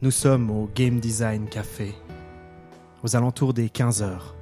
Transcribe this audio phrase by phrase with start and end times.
[0.00, 1.92] Nous sommes au Game Design Café,
[3.02, 4.36] aux alentours des 15 heures.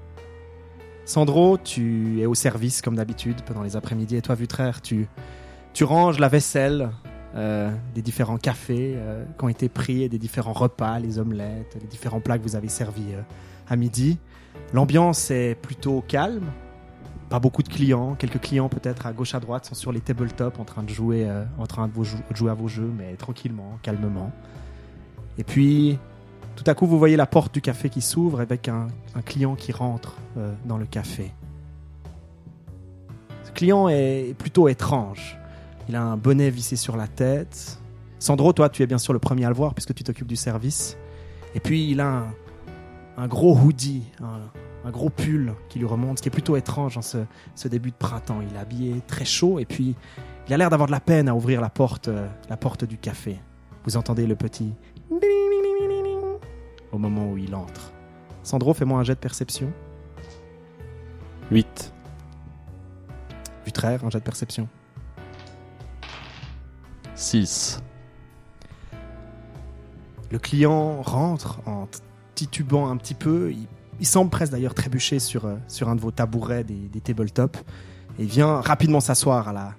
[1.07, 5.09] Sandro, tu es au service comme d'habitude pendant les après-midi et toi, Vutraire, tu,
[5.73, 6.91] tu ranges la vaisselle
[7.35, 11.79] euh, des différents cafés euh, qui ont été pris et des différents repas, les omelettes,
[11.81, 13.23] les différents plats que vous avez servis euh,
[13.67, 14.19] à midi.
[14.75, 16.51] L'ambiance est plutôt calme,
[17.29, 20.59] pas beaucoup de clients, quelques clients peut-être à gauche à droite sont sur les tabletops
[20.61, 21.93] en train de jouer, euh, en train de,
[22.35, 24.31] jouer à vos jeux, mais tranquillement, calmement.
[25.39, 25.99] Et puis,
[26.55, 28.89] tout à coup, vous voyez la porte du café qui s'ouvre avec un,
[29.25, 31.33] client qui rentre euh, dans le café.
[33.45, 35.39] Ce client est plutôt étrange.
[35.89, 37.79] Il a un bonnet vissé sur la tête.
[38.19, 40.37] Sandro, toi, tu es bien sûr le premier à le voir puisque tu t'occupes du
[40.37, 40.97] service.
[41.55, 42.27] Et puis, il a un,
[43.17, 47.03] un gros hoodie, un, gros pull qui lui remonte, ce qui est plutôt étrange en
[47.03, 47.19] ce,
[47.55, 48.41] ce début de printemps.
[48.49, 49.97] Il est habillé très chaud et puis
[50.47, 52.97] il a l'air d'avoir de la peine à ouvrir la porte, euh, la porte du
[52.97, 53.39] café.
[53.85, 54.73] Vous entendez le petit
[56.93, 57.93] au moment où il entre.
[58.43, 59.73] Sandro, fais-moi un jet de perception.
[61.51, 61.93] 8.
[63.65, 64.69] Vutraire, un jet de perception.
[67.15, 67.81] 6.
[70.31, 71.89] Le client rentre en
[72.35, 73.53] titubant un petit peu.
[73.53, 73.67] Il,
[74.01, 77.59] il semble presque d'ailleurs trébucher sur, euh, sur un de vos tabourets des, des tabletops.
[78.19, 79.75] Et vient rapidement s'asseoir à, la,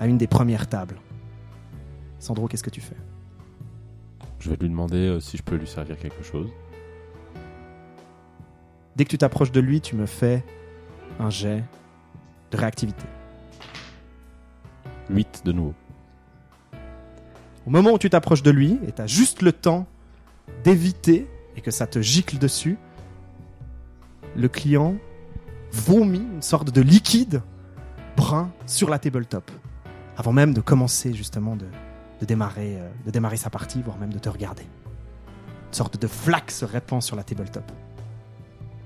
[0.00, 0.98] à une des premières tables.
[2.18, 2.96] Sandro, qu'est-ce que tu fais?
[4.44, 6.50] Je vais lui demander euh, si je peux lui servir quelque chose.
[8.94, 10.44] Dès que tu t'approches de lui, tu me fais
[11.18, 11.64] un jet
[12.50, 13.06] de réactivité.
[15.08, 15.72] 8 de nouveau.
[17.66, 19.86] Au moment où tu t'approches de lui, et tu as juste le temps
[20.62, 22.76] d'éviter et que ça te gicle dessus,
[24.36, 24.96] le client
[25.72, 27.40] vomit une sorte de liquide
[28.14, 29.50] brun sur la tabletop.
[30.18, 31.64] Avant même de commencer justement de,
[32.24, 34.62] de démarrer, euh, de démarrer sa partie, voire même de te regarder.
[34.62, 37.70] Une sorte de flaque se répand sur la tabletop.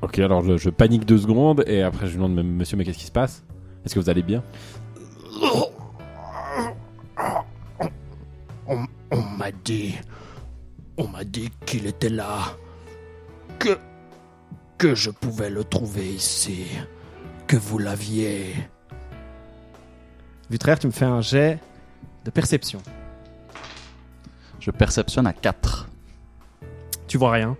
[0.02, 2.98] Ok, alors je, je panique deux secondes et après je lui demande, monsieur, mais qu'est-ce
[2.98, 3.44] qui se passe?
[3.84, 4.42] Est-ce que vous allez bien?
[8.66, 9.94] On, on m'a dit.
[10.96, 12.56] On m'a dit qu'il était là.
[13.60, 13.78] Que.
[14.78, 16.66] Que je pouvais le trouver ici.
[17.46, 18.54] Que vous l'aviez.
[20.50, 21.60] Vutraire, tu me fais un jet
[22.24, 22.80] de perception.
[24.68, 25.88] Je perceptionne à 4.
[27.06, 27.56] Tu vois rien.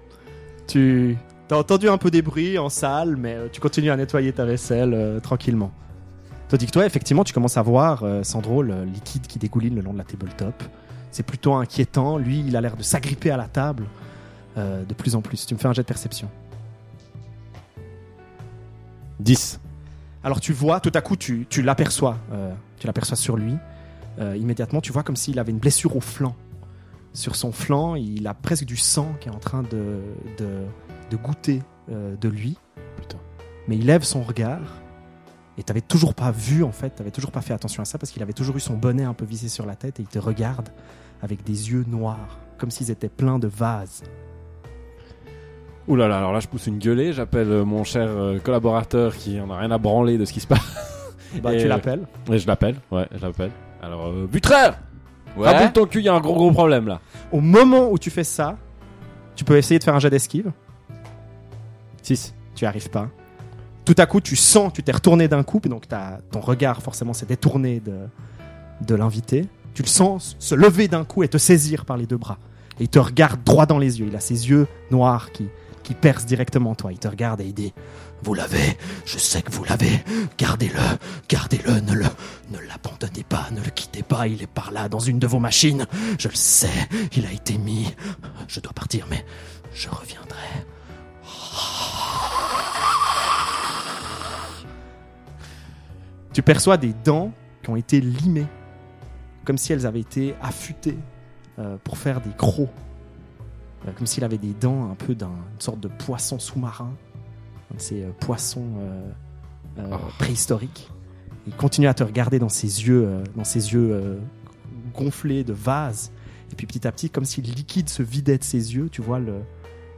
[0.66, 1.16] Tu
[1.50, 4.44] as entendu un peu des bruits en salle, mais euh, tu continues à nettoyer ta
[4.44, 5.72] vaisselle euh, tranquillement.
[6.50, 9.80] Tandis que toi, effectivement, tu commences à voir, euh, Sandro, le liquide qui dégouline le
[9.80, 10.62] long de la tabletop.
[11.10, 12.18] C'est plutôt inquiétant.
[12.18, 13.84] Lui, il a l'air de s'agripper à la table
[14.58, 15.46] euh, de plus en plus.
[15.46, 16.28] Tu me fais un jet de perception.
[19.20, 19.60] 10.
[20.24, 22.18] Alors tu vois, tout à coup, tu, tu l'aperçois.
[22.32, 23.54] euh, tu l'aperçois sur lui.
[24.20, 26.36] Euh, immédiatement, tu vois comme s'il avait une blessure au flanc.
[27.12, 30.00] Sur son flanc, il a presque du sang qui est en train de,
[30.38, 30.62] de,
[31.10, 32.58] de goûter euh, de lui.
[33.00, 33.18] Putain.
[33.66, 34.80] Mais il lève son regard.
[35.56, 38.12] Et t'avais toujours pas vu, en fait, t'avais toujours pas fait attention à ça parce
[38.12, 40.20] qu'il avait toujours eu son bonnet un peu vissé sur la tête et il te
[40.20, 40.68] regarde
[41.20, 44.04] avec des yeux noirs, comme s'ils étaient pleins de vases.
[45.88, 49.16] Ouh là là, alors là je pousse une gueulée, j'appelle euh, mon cher euh, collaborateur
[49.16, 50.60] qui en a rien à branler de ce qui se passe.
[51.42, 52.06] Bah, Et, tu l'appelles.
[52.32, 53.50] Et je l'appelle, ouais, je l'appelle.
[53.82, 54.26] Alors, euh,
[55.44, 57.00] Raboule ton cul, il y a un gros gros problème là.
[57.32, 58.56] Au moment où tu fais ça,
[59.36, 60.50] tu peux essayer de faire un jet d'esquive.
[62.02, 62.34] 6.
[62.54, 63.08] tu n'y arrives pas.
[63.84, 65.84] Tout à coup, tu sens, tu t'es retourné d'un coup, donc
[66.30, 67.96] ton regard forcément s'est détourné de,
[68.86, 69.46] de l'invité.
[69.74, 72.38] Tu le sens se lever d'un coup et te saisir par les deux bras.
[72.80, 74.06] Et il te regarde droit dans les yeux.
[74.08, 75.48] Il a ses yeux noirs qui,
[75.88, 76.92] qui percent directement toi.
[76.92, 77.72] Il te regarde et il dit
[78.22, 78.76] Vous l'avez.
[79.06, 80.04] Je sais que vous l'avez.
[80.36, 80.78] Gardez-le.
[81.30, 81.80] Gardez-le.
[81.80, 82.04] Ne le.
[82.50, 83.46] Ne l'abandonnez pas.
[83.52, 84.28] Ne le quittez pas.
[84.28, 85.86] Il est par là, dans une de vos machines.
[86.18, 86.68] Je le sais.
[87.16, 87.86] Il a été mis.
[88.48, 89.24] Je dois partir, mais
[89.72, 90.36] je reviendrai.
[96.34, 97.32] Tu perçois des dents
[97.62, 98.46] qui ont été limées,
[99.46, 100.98] comme si elles avaient été affûtées
[101.58, 102.68] euh, pour faire des crocs.
[103.86, 105.28] Euh, comme s'il avait des dents un peu d'une
[105.58, 106.92] sorte de poisson sous-marin,
[107.70, 109.10] un de ces euh, poissons euh,
[109.78, 110.90] euh, préhistoriques.
[111.46, 114.20] Il continue à te regarder dans ses yeux, dans ses yeux
[114.94, 116.12] gonflés de vase.
[116.52, 119.00] Et puis petit à petit, comme si le liquide se vidait de ses yeux, tu
[119.00, 119.40] vois le,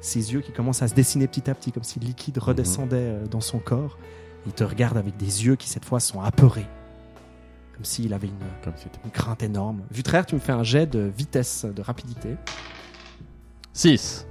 [0.01, 2.97] ses yeux qui commencent à se dessiner petit à petit, comme si le liquide redescendait
[2.97, 3.99] euh, dans son corps.
[4.47, 6.67] Il te regarde avec des yeux qui cette fois sont apeurés.
[7.75, 8.35] Comme s'il avait une,
[8.65, 8.73] Comme
[9.05, 9.83] une crainte énorme.
[9.91, 12.37] Vutraire, tu me fais un jet de vitesse, de rapidité.
[13.73, 14.27] 6.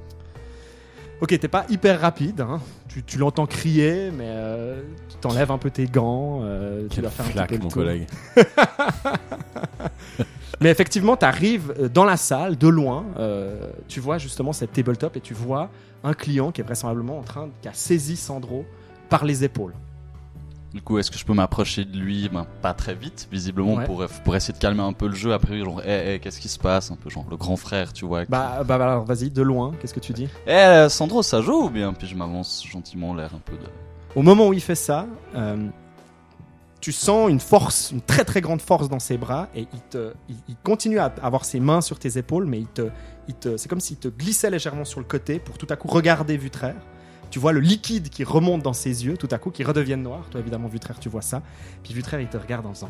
[1.21, 2.41] Ok, t'es pas hyper rapide.
[2.41, 2.61] hein.
[2.87, 6.39] Tu, tu l'entends crier, mais euh, tu t'enlèves un peu tes gants.
[6.43, 7.73] euh, tu Quelle dois faire un petit peu le mon tour.
[7.73, 8.07] collègue.
[10.61, 15.15] Mais effectivement, tu arrives dans la salle, de loin, euh, tu vois justement cette tabletop
[15.15, 15.69] et tu vois
[16.03, 18.65] un client qui est vraisemblablement en train, qui a saisi Sandro
[19.09, 19.73] par les épaules.
[20.73, 23.85] Du coup, est-ce que je peux m'approcher de lui ben, Pas très vite, visiblement, Ouais.
[23.85, 25.33] pour, pour essayer de calmer un peu le jeu.
[25.33, 26.91] Après, genre, Eh, eh, qu'est-ce qui se passe?
[26.91, 28.25] Un peu genre le grand frère, tu vois.
[28.25, 30.27] qui- Bah, bah alors vas-y, de loin, qu'est-ce que tu dis?
[30.45, 31.91] Eh, euh, Sandro, ça joue ou bien?
[31.93, 33.65] Puis je m'avance gentiment, l'air un peu de.
[34.15, 35.67] Au moment où il fait ça, euh,
[36.81, 40.13] tu sens une force, une très très grande force dans ses bras et il, te,
[40.29, 42.89] il, il continue à avoir ses mains sur tes épaules, mais il te,
[43.27, 45.87] il te, c'est comme s'il te glissait légèrement sur le côté pour tout à coup
[45.87, 46.75] regarder Vutraire.
[47.29, 50.27] Tu vois le liquide qui remonte dans ses yeux, tout à coup qui redeviennent noirs.
[50.31, 51.43] Toi évidemment Vutraire, tu vois ça.
[51.83, 52.89] Puis Vutraire il te regarde en faisant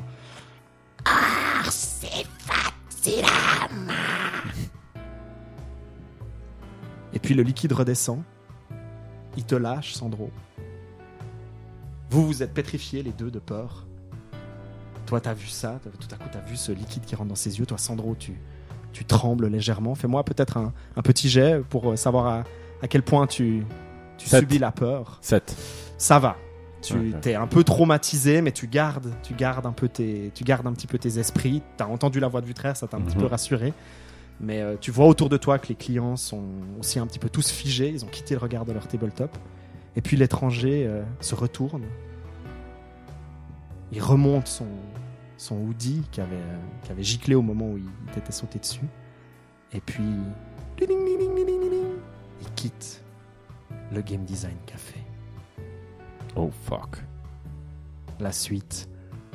[7.13, 8.21] Et puis le liquide redescend.
[9.35, 10.31] Il te lâche, Sandro.
[12.09, 13.85] Vous vous êtes pétrifiés les deux de peur.
[15.05, 17.59] Toi, t'as vu ça, tout à coup, t'as vu ce liquide qui rentre dans ses
[17.59, 17.65] yeux.
[17.65, 18.39] Toi, Sandro, tu,
[18.93, 19.95] tu trembles légèrement.
[19.95, 22.43] Fais-moi peut-être un, un petit jet pour euh, savoir
[22.81, 23.65] à quel point tu,
[24.19, 24.41] tu Sept.
[24.41, 25.17] subis la peur.
[25.21, 25.55] 7.
[25.97, 26.35] Ça va.
[26.81, 30.65] Tu t'es un peu traumatisé, mais tu gardes, tu gardes un peu tes, tu gardes
[30.67, 31.61] un petit peu tes esprits.
[31.75, 33.21] T'as entendu la voix de Vutraire, ça t'a un petit Mhm.
[33.23, 33.73] peu rassuré.
[34.39, 36.43] Mais euh, tu vois autour de toi que les clients sont
[36.79, 37.89] aussi un petit peu tous figés.
[37.89, 39.37] Ils ont quitté le regard de leur tabletop.
[39.97, 41.83] Et puis l'étranger euh, se retourne.
[43.91, 44.67] Il remonte son,
[45.35, 48.85] son hoodie qui avait, euh, qui avait giclé au moment où il t'était sauté dessus.
[49.73, 50.03] Et puis,
[52.41, 53.01] il quitte
[53.91, 54.99] le Game Design Café.
[56.35, 56.97] Oh fuck.
[58.19, 58.87] La suite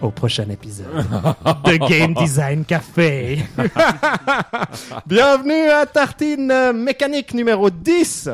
[0.02, 0.86] au prochain épisode
[1.64, 3.38] de Game Design Café.
[5.06, 8.28] Bienvenue à Tartine Mécanique numéro 10.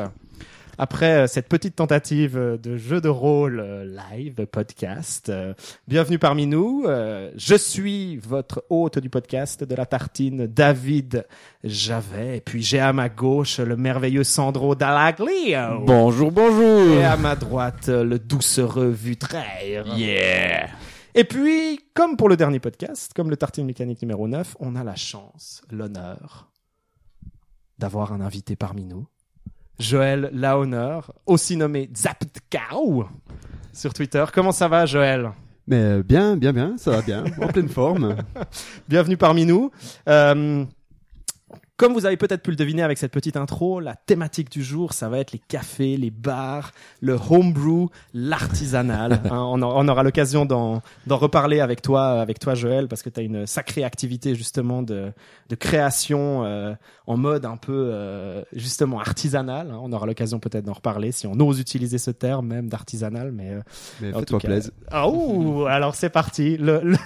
[0.77, 5.53] Après euh, cette petite tentative euh, de jeu de rôle euh, live, podcast, euh,
[5.87, 6.85] bienvenue parmi nous.
[6.87, 11.25] Euh, je suis votre hôte du podcast de la tartine, David
[11.63, 12.37] Javet.
[12.37, 15.81] Et puis j'ai à ma gauche le merveilleux Sandro Dallaglio.
[15.85, 16.97] Bonjour, bonjour.
[16.97, 19.85] Et à ma droite, le doucereux Vutraire.
[19.97, 20.69] Yeah
[21.13, 24.83] Et puis, comme pour le dernier podcast, comme le Tartine Mécanique numéro 9, on a
[24.83, 26.47] la chance, l'honneur
[27.77, 29.07] d'avoir un invité parmi nous.
[29.81, 33.07] Joël Lahonneur, aussi nommé Zaptkau
[33.73, 34.23] sur Twitter.
[34.31, 35.31] Comment ça va, Joël?
[35.67, 38.15] Mais euh, bien, bien, bien, ça va bien, en pleine forme.
[38.89, 39.71] Bienvenue parmi nous.
[40.07, 40.63] Euh,
[41.81, 44.93] comme vous avez peut-être pu le deviner avec cette petite intro, la thématique du jour,
[44.93, 49.19] ça va être les cafés, les bars, le homebrew, l'artisanal.
[49.31, 53.23] Hein, on, aura l'occasion d'en reparler avec toi, avec toi Joël, parce que tu as
[53.23, 55.11] une sacrée activité justement de,
[55.49, 56.73] de création euh,
[57.07, 59.71] en mode un peu euh, justement artisanal.
[59.71, 59.79] hein.
[59.81, 63.51] On aura l'occasion peut-être d'en reparler si on ose utiliser ce terme même d'artisanal, mais
[63.51, 63.61] euh,
[64.01, 64.71] Mais En fais-toi tout cas, plaisir.
[64.91, 66.57] ah, ouh, alors c'est parti.
[66.57, 66.97] Le, le,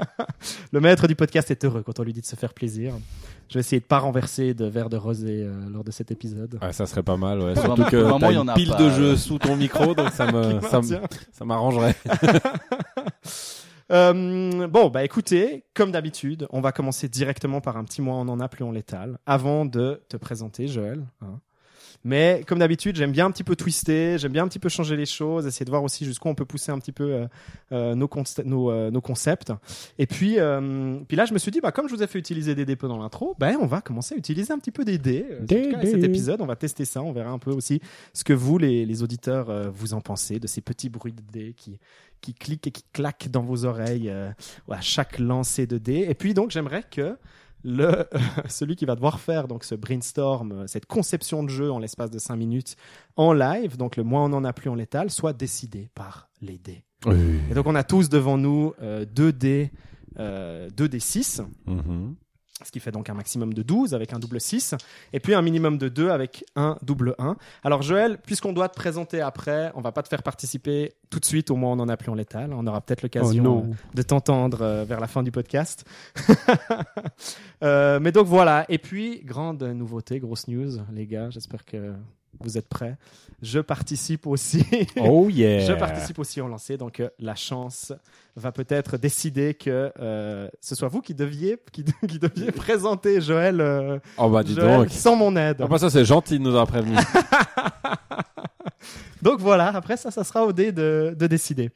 [0.72, 2.94] le maître du podcast est heureux quand on lui dit de se faire plaisir.
[3.48, 6.58] Je vais essayer de pas renverser de verre de rosé euh, lors de cet épisode.
[6.60, 7.54] Ah, ça serait pas mal, ouais.
[7.54, 9.16] Surtout que il y t'as en une a pile pas, de jeux ouais.
[9.16, 11.00] sous ton micro, donc ça me, ça me-
[11.32, 11.94] ça m'arrangerait.
[13.92, 18.26] Euh, bon, bah écoutez, comme d'habitude, on va commencer directement par un petit mois on
[18.26, 21.06] en a plus on l'étale, avant de te présenter, Joël.
[21.22, 21.38] hein.
[22.04, 24.96] Mais comme d'habitude, j'aime bien un petit peu twister, j'aime bien un petit peu changer
[24.96, 27.26] les choses, essayer de voir aussi jusqu'où on peut pousser un petit peu euh,
[27.72, 29.52] euh, nos, const- nos, euh, nos concepts.
[29.98, 30.36] Et puis,
[31.08, 32.76] puis là, je me suis dit, bah, comme je vous ai fait utiliser des dés
[32.76, 35.26] pendant l'intro, ben on va commencer à utiliser un petit peu des dés.
[35.40, 35.90] Des cas, dés.
[35.90, 37.80] cet épisode, on va tester ça, on verra un peu aussi
[38.12, 41.54] ce que vous, les, les auditeurs, vous en pensez de ces petits bruits de dés
[41.56, 41.78] qui,
[42.20, 44.30] qui cliquent et qui claquent dans vos oreilles euh,
[44.70, 46.06] à chaque lancer de dés.
[46.08, 47.16] Et puis donc j'aimerais que
[47.64, 48.06] le
[48.48, 52.10] celui qui va devoir faire donc ce brainstorm, euh, cette conception de jeu en l'espace
[52.10, 52.76] de 5 minutes
[53.16, 56.58] en live, donc le moins on en a plus on l'étale, soit décidé par les
[56.58, 56.84] dés.
[57.50, 59.70] Et donc on a tous devant nous euh, deux dés,
[60.18, 62.16] euh, deux dés 6 Mhm.
[62.64, 64.74] Ce qui fait donc un maximum de 12 avec un double 6,
[65.12, 67.36] et puis un minimum de 2 avec un double 1.
[67.64, 71.24] Alors Joël, puisqu'on doit te présenter après, on va pas te faire participer tout de
[71.26, 72.52] suite, au moins on en a plus en létal.
[72.54, 73.58] On aura peut-être Oh l'occasion non.
[73.70, 75.84] euh, de t'entendre euh, vers la fin du podcast.
[77.62, 81.94] Euh, mais donc voilà, et puis grande nouveauté, grosse news, les gars, j'espère que
[82.40, 82.96] vous êtes prêts?
[83.42, 84.64] Je participe aussi.
[84.98, 85.60] Oh yeah.
[85.60, 87.92] Je participe aussi au lancer, donc euh, la chance
[88.34, 93.60] va peut-être décider que euh, ce soit vous qui deviez, qui, qui deviez présenter Joël,
[93.60, 94.90] euh, Oh bah dis Joël donc.
[94.90, 95.58] sans mon aide.
[95.60, 96.96] Ah bah ça c'est gentil de nous avoir prévenu.
[99.22, 101.70] Donc voilà, après ça, ça sera au dé de, de décider.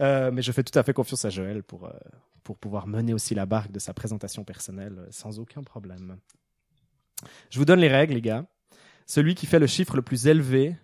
[0.00, 1.90] Mais je fais tout à fait confiance à Joël pour,
[2.44, 6.16] pour pouvoir mener aussi la barque de sa présentation personnelle sans aucun problème.
[7.50, 8.46] Je vous donne les règles, les gars.
[9.06, 10.76] Celui qui fait le chiffre le plus élevé,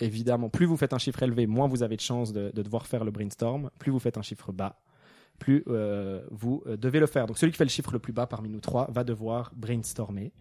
[0.00, 2.86] évidemment, plus vous faites un chiffre élevé, moins vous avez de chances de, de devoir
[2.86, 3.70] faire le brainstorm.
[3.78, 4.80] Plus vous faites un chiffre bas,
[5.38, 7.26] plus euh, vous euh, devez le faire.
[7.26, 10.32] Donc celui qui fait le chiffre le plus bas parmi nous trois va devoir brainstormer.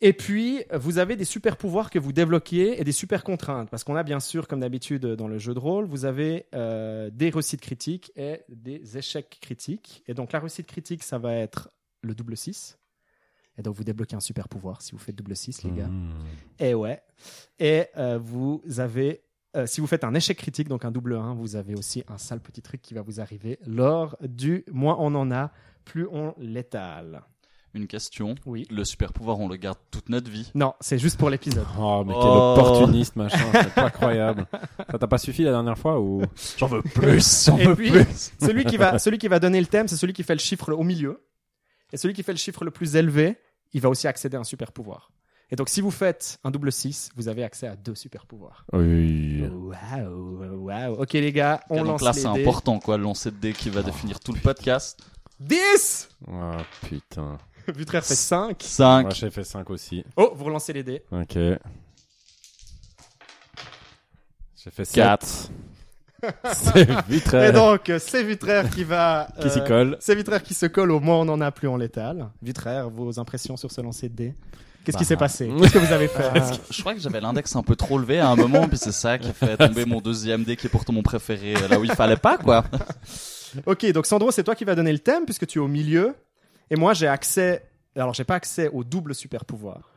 [0.00, 3.68] Et puis, vous avez des super pouvoirs que vous débloquez et des super contraintes.
[3.68, 7.10] Parce qu'on a bien sûr, comme d'habitude dans le jeu de rôle, vous avez euh,
[7.12, 10.04] des réussites critiques et des échecs critiques.
[10.06, 11.70] Et donc la réussite critique, ça va être
[12.02, 12.78] le double 6.
[13.58, 15.88] Et donc vous débloquez un super pouvoir si vous faites double 6, les gars.
[15.88, 16.12] Mmh.
[16.60, 17.02] Et ouais.
[17.58, 19.22] Et euh, vous avez,
[19.56, 22.18] euh, si vous faites un échec critique, donc un double 1, vous avez aussi un
[22.18, 25.50] sale petit truc qui va vous arriver lors du moins on en a,
[25.84, 27.22] plus on l'étale.
[27.74, 28.34] Une question.
[28.46, 28.66] Oui.
[28.70, 30.50] Le super pouvoir, on le garde toute notre vie.
[30.54, 31.66] Non, c'est juste pour l'épisode.
[31.78, 32.54] Oh, mais quel Oh.
[32.56, 33.44] opportuniste, machin.
[33.52, 34.46] C'est pas incroyable.
[34.90, 36.22] Ça t'a pas suffi la dernière fois ou?
[36.56, 38.32] J'en veux plus, j'en Et veux puis, plus.
[38.40, 40.72] celui qui va, celui qui va donner le thème, c'est celui qui fait le chiffre
[40.72, 41.22] au milieu.
[41.92, 43.36] Et celui qui fait le chiffre le plus élevé,
[43.72, 45.10] il va aussi accéder à un super pouvoir.
[45.50, 48.66] Et donc, si vous faites un double 6, vous avez accès à deux super pouvoirs.
[48.74, 49.42] Oui.
[49.50, 51.00] Waouh, waouh.
[51.00, 53.70] Ok, les gars, on lance donc là, c'est important, quoi, le lancer de dés qui
[53.70, 55.00] va définir tout le podcast.
[55.40, 56.50] 10 Oh
[56.82, 57.38] putain.
[57.68, 58.62] Vutraire fait 5.
[58.62, 59.02] 5.
[59.02, 60.04] Moi j'ai fait 5 aussi.
[60.16, 61.02] Oh, vous relancez les dés.
[61.12, 61.34] Ok.
[61.34, 61.60] J'ai
[64.70, 64.94] fait 4.
[64.94, 65.50] 4.
[66.54, 66.88] C'est
[67.48, 69.28] Et donc, euh, c'est Vutraire qui va.
[69.40, 69.96] Qui s'y euh, colle.
[70.00, 72.28] C'est Vutraire qui se colle au moins on en a plus en létal.
[72.42, 74.34] Vutraire, vos impressions sur ce lancer de dés
[74.84, 75.08] Qu'est-ce qui Bah.
[75.08, 75.50] s'est passé?
[75.60, 76.24] Qu'est-ce que vous avez fait?
[76.24, 78.92] Euh, je crois que j'avais l'index un peu trop levé à un moment, puis c'est
[78.92, 81.84] ça qui a fait tomber mon deuxième dé qui est pourtant mon préféré, là où
[81.84, 82.64] il fallait pas, quoi.
[83.66, 86.14] Ok, donc Sandro, c'est toi qui vas donner le thème puisque tu es au milieu.
[86.70, 87.64] Et moi, j'ai accès.
[87.96, 89.90] Alors, j'ai pas accès au double super pouvoir.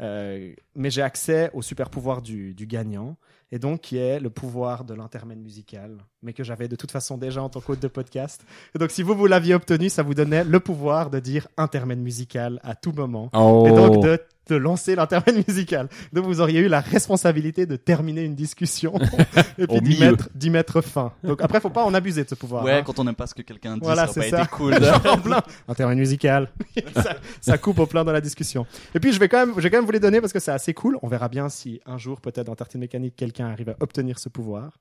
[0.00, 3.16] Euh, mais j'ai accès au super pouvoir du, du gagnant.
[3.50, 5.96] Et donc, qui est le pouvoir de l'intermède musical.
[6.22, 8.44] Mais que j'avais de toute façon déjà en tant qu'hôte de podcast.
[8.74, 11.98] Et donc, si vous, vous l'aviez obtenu, ça vous donnait le pouvoir de dire intermède
[11.98, 13.30] musical à tout moment.
[13.32, 13.64] Oh.
[13.66, 15.88] Et donc, de, de lancer l'intermède musical.
[16.12, 18.94] Donc, vous auriez eu la responsabilité de terminer une discussion.
[19.58, 21.12] et puis d'y mettre, d'y mettre fin.
[21.22, 22.64] Donc, après, faut pas en abuser de ce pouvoir.
[22.64, 22.82] Ouais, hein.
[22.84, 24.42] quand on n'aime pas ce que quelqu'un dit, Voilà, ça c'est aurait pas ça.
[24.44, 24.72] été cool.
[24.80, 26.50] de- en plein intermède musical.
[26.94, 28.66] ça, ça coupe au plein dans la discussion.
[28.94, 30.40] Et puis je vais quand même, je vais quand même vous les donner parce que
[30.40, 30.98] c'est assez cool.
[31.02, 34.28] On verra bien si un jour, peut-être dans Tartine Mécanique, quelqu'un arrive à obtenir ce
[34.28, 34.72] pouvoir.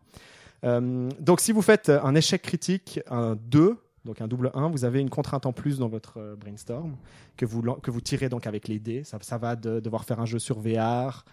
[0.64, 4.86] Euh, donc si vous faites un échec critique, un 2, donc un double 1, vous
[4.86, 6.96] avez une contrainte en plus dans votre euh, brainstorm
[7.36, 9.04] que vous, que vous tirez donc avec les dés.
[9.04, 11.24] Ça, ça va de devoir faire un jeu sur VR.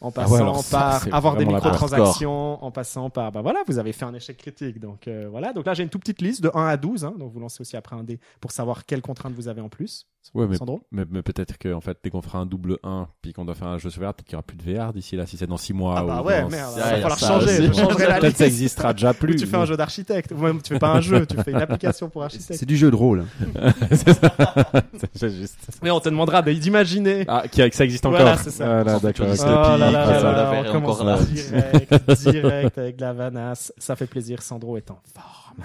[0.00, 3.78] En Ah ouais, passant ça, par avoir des microtransactions, en passant par, bah voilà, vous
[3.78, 4.80] avez fait un échec critique.
[4.80, 7.14] Donc euh, voilà, donc là j'ai une toute petite liste de 1 à 12, hein,
[7.16, 10.08] donc vous lancez aussi après un dé pour savoir quelles contraintes vous avez en plus.
[10.34, 10.56] Ouais, mais,
[10.92, 13.56] mais, mais peut-être que en fait, dès qu'on fera un double 1 puis qu'on doit
[13.56, 15.36] faire un jeu sur VR, peut-être qu'il n'y aura plus de VR d'ici là, si
[15.36, 15.96] c'est dans 6 mois.
[15.98, 17.46] Ah bah ou ouais, dans- merde, Ah, il va falloir ça changer.
[17.58, 17.66] aussi.
[17.66, 18.38] Je changerai la Peut-être liste.
[18.38, 19.36] ça existera déjà Ou plus.
[19.36, 21.56] tu fais un jeu d'architecte, ou même tu fais pas un jeu, tu fais une
[21.60, 22.58] application pour architecte.
[22.58, 23.24] C'est du jeu de rôle.
[23.90, 24.30] c'est ça.
[25.14, 25.58] C'est juste.
[25.82, 27.24] Mais on te demandera de- d'imaginer.
[27.26, 28.20] Ah, qui, que ça existe encore.
[28.20, 28.64] Voilà, c'est ça.
[28.64, 29.26] Voilà, Sans d'accord.
[29.28, 29.44] Oh
[29.76, 31.18] là là puis, là on commence là.
[31.18, 33.72] direct, direct avec la vanasse.
[33.76, 35.64] Ça fait plaisir, Sandro est en forme.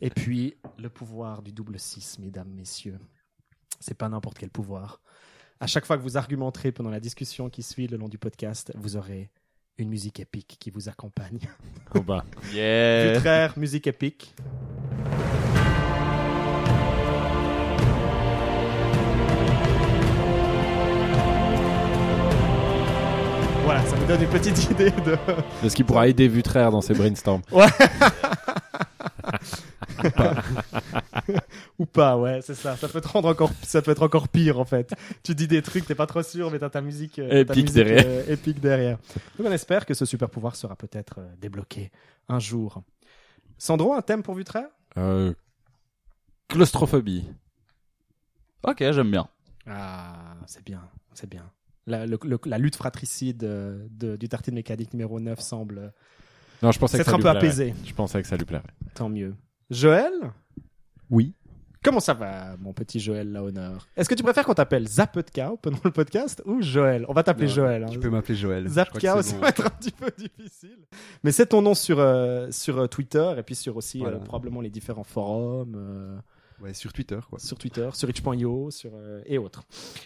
[0.00, 2.98] Et puis, le pouvoir du double 6, mesdames, messieurs.
[3.80, 5.00] C'est pas n'importe quel pouvoir.
[5.60, 8.72] À chaque fois que vous argumenterez pendant la discussion qui suit le long du podcast,
[8.76, 9.30] vous aurez
[9.78, 11.38] une musique épique qui vous accompagne.
[11.94, 12.24] Oh bah.
[12.52, 13.12] Yeah.
[13.14, 14.34] Vutraire, musique épique.
[23.64, 25.16] Voilà, ça vous donne une petite idée de.
[25.62, 27.42] De ce qui pourra aider Vutraire dans ses brainstorms.
[31.78, 32.76] Ou pas, ouais, c'est ça.
[32.76, 34.94] Ça peut te rendre encore, ça peut être encore pire en fait.
[35.22, 37.56] Tu dis des trucs, t'es pas trop sûr, mais t'as ta musique euh, ta Épique
[37.66, 38.04] musique, derrière.
[38.06, 38.98] euh, épique derrière.
[39.38, 41.90] Donc on espère que ce super pouvoir sera peut-être euh, débloqué
[42.28, 42.82] un jour.
[43.58, 45.32] Sandro, un thème pour Vutraire Euh,
[46.48, 47.24] claustrophobie.
[48.62, 49.28] Ok, j'aime bien.
[49.66, 50.82] Ah, c'est bien,
[51.14, 51.50] c'est bien.
[51.86, 55.92] La, le- le- la lutte fratricide de- du tartine mécanique numéro 9 semble
[56.62, 57.46] Non, je pensais que s'être ça un lui peu plairait.
[57.46, 57.74] apaisée.
[57.84, 58.64] Je pensais que ça lui plairait.
[58.94, 59.34] Tant mieux.
[59.70, 60.12] Joël
[61.10, 61.34] Oui.
[61.82, 65.78] Comment ça va, mon petit Joël Lahonneur Est-ce que tu préfères qu'on t'appelle Zapetka pendant
[65.84, 67.04] le podcast ou Joël?
[67.08, 67.84] On va t'appeler Joël.
[67.84, 67.88] hein.
[67.88, 68.66] Tu peux m'appeler Joël.
[68.68, 68.74] C'est
[69.28, 69.40] ça bon.
[69.42, 70.78] va être un petit peu difficile.
[71.22, 74.16] Mais c'est ton nom sur, euh, sur euh, Twitter et puis sur aussi Voilà.
[74.16, 76.20] euh, probablement les différents forums.
[76.62, 77.38] Ouais, sur Twitter, quoi.
[77.38, 79.62] sur Twitter, sur itch.io, sur euh, et autres.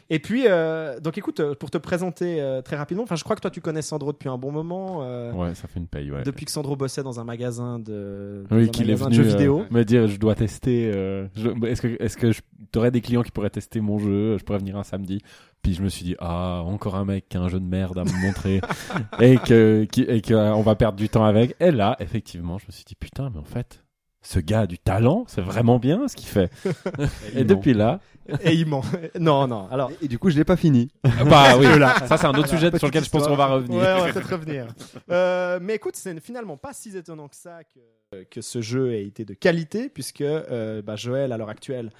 [0.08, 3.36] Et puis, euh, donc écoute, euh, pour te présenter euh, très rapidement, enfin, je crois
[3.36, 6.10] que toi tu connais Sandro depuis un bon moment, euh, Ouais, ça fait une paye,
[6.10, 6.22] ouais.
[6.24, 9.14] depuis que Sandro bossait dans un magasin de, dans un Oui, qu'il est magasin de
[9.14, 9.64] jeux euh, vidéo.
[9.70, 10.90] me dire je dois tester.
[10.94, 12.40] euh, je- Est-ce que est-ce que je-
[12.72, 15.22] t'aurais des clients qui pourraient tester mon jeu Je pourrais venir un samedi?
[15.62, 17.98] Puis je me suis dit ah encore un mec qui a un jeu de merde
[17.98, 18.60] à me montrer
[19.20, 21.54] et que qui, et que euh, on va perdre du temps avec.
[21.60, 23.82] Et là effectivement je me suis dit putain mais en fait
[24.22, 26.50] ce gars a du talent, c'est vraiment bien ce qu'il fait.
[27.34, 28.00] Et depuis là,
[28.42, 28.82] Et il ment.
[29.18, 29.66] Non, non.
[29.70, 30.90] Alors, Et, et du coup, je l'ai pas fini.
[31.02, 31.66] bah oui,
[32.06, 33.80] ça c'est un autre Voilà, sujet sur lequel je pense qu'on va Ouais, revenir.
[33.80, 34.66] on va peut-être revenir.
[35.10, 39.04] Euh, mais écoute, c'est finalement pas si étonnant que ça que, que ce jeu ait
[39.06, 41.90] été de qualité, puisque euh, bah, Joël, à l'heure actuelle,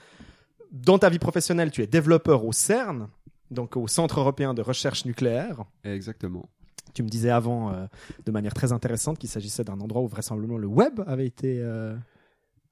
[0.73, 3.09] dans ta vie professionnelle, tu es développeur au CERN,
[3.51, 5.65] donc au Centre européen de recherche nucléaire.
[5.85, 6.49] Exactement.
[6.95, 7.87] Tu me disais avant, euh,
[8.25, 11.95] de manière très intéressante, qu'il s'agissait d'un endroit où vraisemblablement le web avait été euh,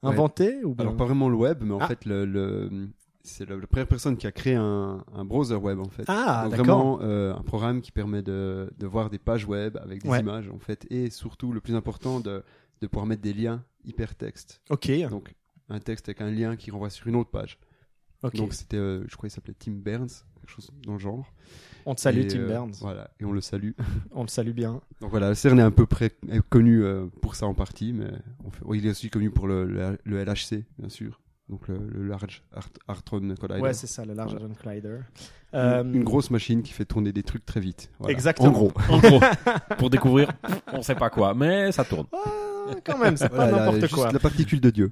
[0.03, 0.11] Ouais.
[0.11, 0.65] inventé.
[0.65, 0.85] Ou bien...
[0.85, 1.89] Alors pas vraiment le web, mais en Ah.
[1.89, 2.89] fait le, le-
[3.25, 6.05] c'est la, la première personne qui a créé un, un browser web en fait.
[6.09, 6.65] Ah, Donc d'accord.
[6.67, 10.21] vraiment euh, un programme qui permet de, de voir des pages web avec des Ouais.
[10.21, 12.43] images en fait, et surtout le plus important de,
[12.81, 14.61] de pouvoir mettre des liens hypertextes.
[14.71, 15.35] Ok, Donc
[15.69, 17.59] un texte avec un lien qui renvoie sur une autre page.
[18.23, 18.37] ok.
[18.37, 20.09] Donc c'était, euh, je crois qu'il s'appelait Tim Burns,
[20.41, 21.33] quelque chose dans le genre.
[21.91, 22.73] On te salue, Et, Tim euh, Burns.
[22.81, 23.73] Voilà, et on le salue.
[24.13, 24.81] On le salue bien.
[25.01, 27.93] Donc voilà, le CERN est un peu près est connu euh, pour ça en partie,
[27.93, 28.07] mais
[28.45, 31.21] on fait- oui, il est aussi connu pour le, le, le LHC, bien sûr.
[31.49, 32.43] Donc le, le Large
[32.89, 33.61] Hadron Collider.
[33.61, 34.45] Ouais, c'est ça, le Large Voilà.
[34.47, 34.99] Hadron Collider.
[35.55, 37.91] une, Euh, une grosse machine qui fait tourner des trucs très vite.
[37.99, 38.13] Voilà.
[38.13, 38.49] Exactement.
[38.49, 38.73] En gros.
[38.91, 39.21] En gros,
[39.79, 40.31] pour découvrir,
[40.75, 42.07] on sait pas quoi, mais ça tourne.
[42.13, 44.13] Ah, quand même, c'est Voilà, pas n'importe juste quoi.
[44.13, 44.91] la particule de Dieu.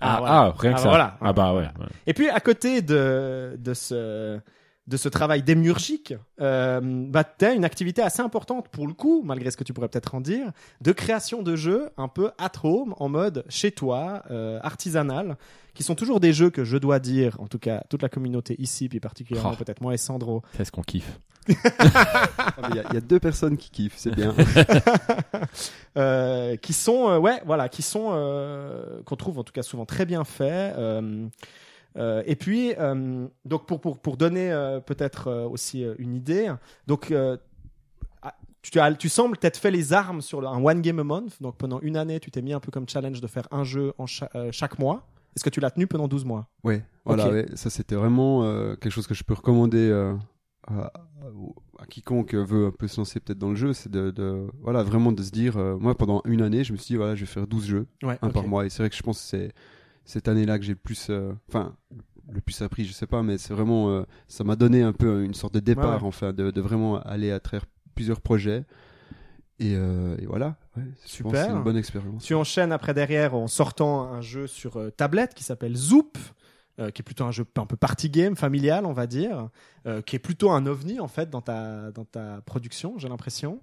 [0.00, 0.34] Ah, Ah, voilà.
[0.34, 0.88] ah, rien que Ah, ça.
[0.88, 1.18] voilà.
[1.20, 1.64] Ah bah ouais.
[1.64, 1.86] ouais.
[2.06, 4.40] Et puis à côté de, de ce
[4.86, 9.22] de ce travail démiurgique, euh, bah, tu as une activité assez importante pour le coup,
[9.24, 12.50] malgré ce que tu pourrais peut-être en dire, de création de jeux un peu at
[12.64, 15.36] home, en mode chez toi, euh, artisanal,
[15.74, 18.56] qui sont toujours des jeux que je dois dire, en tout cas toute la communauté
[18.58, 19.56] ici, puis particulièrement Oh.
[19.64, 21.20] peut-être moi et Sandro, C'est ce qu'on kiffe.
[22.38, 24.34] Ah, Il y, a- il y a deux personnes qui kiffent, c'est bien.
[25.96, 29.86] euh, qui sont euh, ouais voilà qui sont euh, qu'on trouve en tout cas souvent
[29.86, 30.74] très bien faits
[31.96, 36.52] euh, et puis euh, donc pour pour pour donner euh, peut-être aussi une idée
[36.86, 37.12] donc
[38.22, 41.04] ah, tu, as, tu sembles t'être fait les armes sur le- un one game a
[41.04, 41.40] month.
[41.40, 43.92] Donc pendant une année tu t'es mis un peu comme challenge de faire un jeu
[43.98, 45.06] en cha- chaque mois.
[45.36, 46.48] Est-ce que tu l'as tenu pendant 12 mois?
[46.64, 47.32] Ouais, voilà, Ok.
[47.32, 48.42] ouais, ça c'était vraiment
[48.76, 49.90] quelque chose que je peux recommander
[50.66, 50.92] à,
[51.78, 54.82] à quiconque veut un peu se lancer peut-être dans le jeu, c'est de, de- voilà,
[54.82, 57.26] vraiment de se dire, moi pendant une année, je me suis dit, voilà, je vais
[57.30, 59.52] faire 12 jeux, ouais un par mois, et c'est vrai que je pense que c'est
[60.04, 61.74] cette année-là que j'ai le plus, euh, enfin,
[62.32, 65.24] le plus appris, je sais pas, mais c'est vraiment, euh, ça m'a donné un peu
[65.24, 66.06] une sorte de départ, Ouais, ouais.
[66.08, 68.64] enfin, de, de vraiment aller à travers plusieurs projets,
[69.58, 71.54] et, euh, et voilà, ouais, que c'est Super.
[71.54, 72.24] une bonne expérience.
[72.24, 76.16] Tu enchaînes après derrière en sortant un jeu sur euh, tablette qui s'appelle Zoop,
[76.78, 79.50] euh, qui est plutôt un jeu un peu party game, familial, on va dire,
[80.06, 83.60] qui est plutôt un ovni en fait dans ta, dans ta production, j'ai l'impression.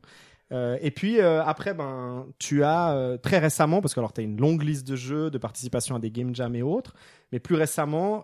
[0.53, 4.21] Euh, et puis euh, après, ben, tu as euh, très récemment, parce que alors tu
[4.21, 6.93] as une longue liste de jeux, de participation à des game jams et autres,
[7.31, 8.23] mais plus récemment,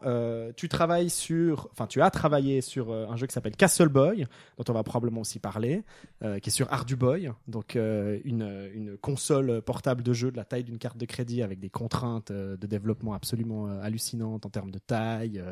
[0.56, 4.26] tu travailles sur, enfin tu as travaillé sur un jeu qui s'appelle Castle Boy,
[4.58, 5.84] dont on va probablement aussi parler,
[6.22, 10.78] qui est sur Arduboy, donc une, une console portable de jeu de la taille d'une
[10.78, 15.44] carte de crédit avec des contraintes de développement absolument hallucinantes en termes de taille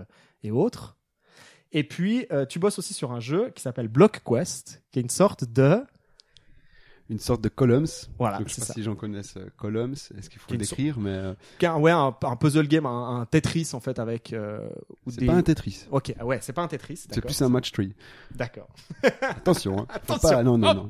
[0.43, 0.95] et autres.
[1.73, 5.10] Et puis, tu bosses aussi sur un jeu qui s'appelle Block Quest, qui est une
[5.10, 5.84] sorte de...
[7.12, 7.86] Une sorte de columns,
[8.17, 8.74] Voilà, Donc, je sais pas ça.
[8.74, 11.34] si les gens connaissent euh, Columns, est-ce qu'il faut le décrire, mais euh,
[11.78, 14.32] ouais, un, un puzzle game, un, un Tetris en fait avec...
[14.32, 14.69] euh,
[15.06, 17.06] ou c'est des- pas un Tetris, Ok, ouais, c'est pas un Tetris.
[17.12, 17.93] c'est plus un match tree.
[18.34, 18.69] D'accord.
[19.21, 19.86] Attention, hein.
[19.89, 20.30] Attention.
[20.30, 20.89] pas- non, non, non.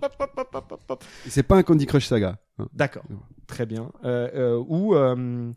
[1.28, 2.38] C'est pas un Candy Crush Saga.
[2.60, 2.68] hein.
[2.74, 3.04] D'accord,
[3.48, 3.92] très bien.
[4.06, 4.30] Euh,
[4.62, 5.52] euh, euh,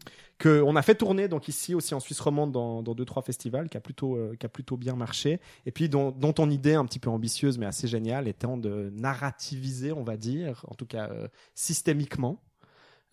[0.44, 3.22] que on a fait tourner donc ici aussi en Suisse romande dans, dans deux trois
[3.22, 5.40] festivals qui a plutôt euh, qui a plutôt bien marché.
[5.66, 9.90] Et puis dont, ton idée un petit peu ambitieuse mais assez géniale étant de narrativiser,
[9.92, 12.36] on va dire, en tout cas euh, systémiquement.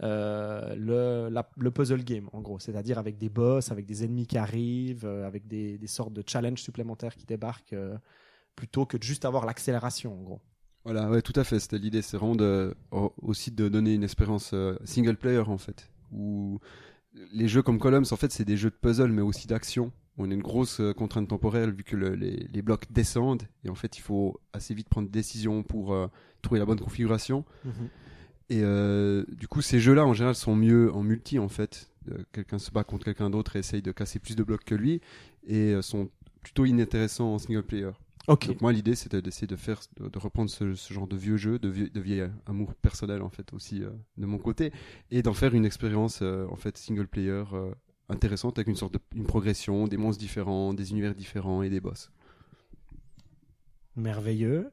[0.03, 4.37] euh, le, le puzzle game en gros, c'est-à-dire avec des boss, avec des ennemis qui
[4.37, 7.75] arrivent, avec des, des sortes de challenges supplémentaires qui débarquent,
[8.55, 10.41] plutôt que de juste avoir l'accélération en gros.
[10.83, 11.59] Voilà, tout à fait.
[11.59, 12.35] C'était l'idée, c'est vraiment
[13.21, 15.89] aussi de donner une expérience single player en fait.
[16.11, 16.59] Où
[17.33, 19.91] les jeux comme Columns, en fait, c'est des jeux de puzzle, mais aussi d'action.
[20.17, 23.69] On a une grosse euh, contrainte temporelle vu que le- les, les blocs descendent et
[23.69, 26.07] en fait, il faut assez vite prendre des décisions pour euh,
[26.41, 27.45] trouver la bonne configuration.
[28.49, 31.89] Et euh, du coup, ces jeux-là, en général, sont mieux en multi, en fait.
[32.11, 34.75] Euh, quelqu'un se bat contre quelqu'un d'autre et essaye de casser plus de blocs que
[34.75, 34.99] lui,
[35.47, 36.09] et sont
[36.43, 37.91] plutôt inintéressants en single player.
[38.27, 41.37] Donc moi, l'idée, c'était d'essayer de faire, de, de reprendre ce, ce genre de vieux
[41.37, 44.71] jeu, de, vieux, de vieil amour personnel, en fait, aussi, euh, de mon côté,
[45.09, 47.73] et d'en faire une expérience, euh, en fait, single player euh,
[48.09, 51.79] intéressante, avec une sorte de une progression, des monstres différents, des univers différents et des
[51.79, 52.11] boss.
[53.95, 54.71] Merveilleux.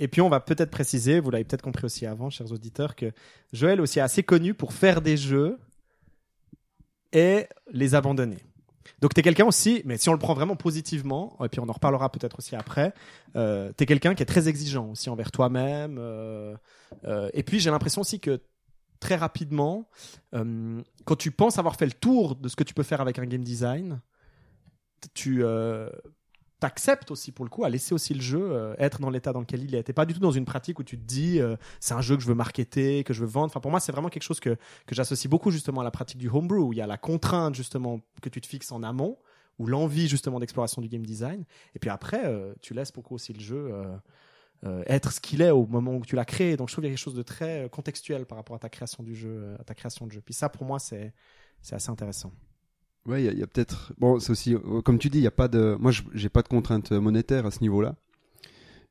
[0.00, 3.12] Et puis on va peut-être préciser, vous l'avez peut-être compris aussi avant, chers auditeurs, que
[3.52, 5.56] Joël aussi est assez connu pour faire des jeux
[7.12, 8.38] et les abandonner.
[9.00, 11.68] Donc tu es quelqu'un aussi, mais si on le prend vraiment positivement, et puis on
[11.68, 12.94] en reparlera peut-être aussi après,
[13.36, 15.96] euh, tu es quelqu'un qui est très exigeant aussi envers toi-même.
[15.98, 16.54] euh,
[17.04, 18.40] euh, et puis j'ai l'impression aussi que
[19.00, 19.88] très rapidement,
[20.34, 23.18] euh, quand tu penses avoir fait le tour de ce que tu peux faire avec
[23.18, 24.00] un game design,
[25.12, 25.44] tu
[26.64, 29.40] t'acceptes aussi pour le coup à laisser aussi le jeu euh, être dans l'état dans
[29.40, 29.82] lequel il est.
[29.82, 32.16] T'es pas du tout dans une pratique où tu te dis euh, c'est un jeu
[32.16, 33.48] que je veux marketer, que je veux vendre.
[33.48, 36.16] Enfin pour moi c'est vraiment quelque chose que que j'associe beaucoup justement à la pratique
[36.16, 39.18] du homebrew où il y a la contrainte justement que tu te fixes en amont
[39.58, 43.34] ou l'envie justement d'exploration du game design et puis après euh, tu laisses beaucoup aussi
[43.34, 43.70] le jeu
[44.86, 46.56] être ce qu'il est au moment où tu l'as créé.
[46.56, 48.70] Donc je trouve qu'il y a quelque chose de très contextuel par rapport à ta
[48.70, 50.22] création du jeu, à ta création de jeu.
[50.22, 51.12] Puis ça pour moi c'est
[51.60, 52.32] c'est assez intéressant.
[53.06, 53.92] Ouais, il y a- peut-être.
[53.98, 55.76] Bon, c'est aussi, euh, comme tu dis, il y a pas de.
[55.78, 57.96] Moi, j'ai pas de contraintes monétaires à ce niveau-là.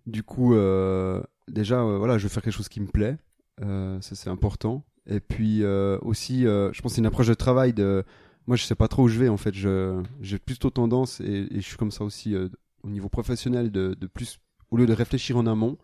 [0.06, 3.17] Du coup, euh, déjà, euh, voilà, je veux faire quelque chose qui me plaît.
[3.62, 4.84] Euh, ça, c'est important.
[5.08, 7.73] Et puis euh, aussi, euh, je pense que c'est une approche de travail.
[7.73, 8.04] De...
[8.47, 9.54] Moi, je sais pas trop où je vais en fait.
[9.54, 12.49] J'ai plutôt tendance et, je suis comme ça aussi euh,
[12.84, 14.39] au niveau professionnel de, de plus
[14.71, 15.78] au lieu de réfléchir en amont,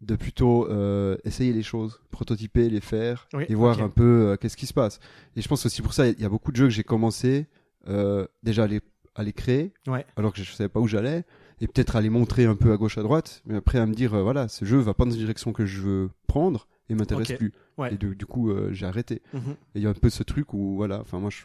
[0.00, 4.36] de plutôt euh, essayer les choses, prototyper, les faire Oui, et voir un peu euh,
[4.36, 4.98] qu'est-ce qui se passe.
[5.36, 7.46] Et je pense aussi pour ça, il y a beaucoup de jeux que j'ai commencé
[7.88, 8.80] euh, déjà à les,
[9.14, 10.06] à les créer, Ouais.
[10.16, 11.24] alors que je savais pas où j'allais,
[11.60, 13.92] et peut-être à les montrer un peu à gauche à droite, mais après à me
[13.94, 16.94] dire euh, voilà, ce jeu va pas dans une direction que je veux prendre et
[16.94, 17.52] m'intéresse plus.
[17.76, 17.92] Ouais.
[17.94, 19.20] Et du, du coup, euh, j'ai arrêté.
[19.34, 19.50] Mhm.
[19.50, 21.42] Et il y a un peu ce truc où voilà, enfin moi je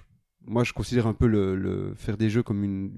[0.47, 2.91] moi je considère un peu le, le faire des jeux comme une,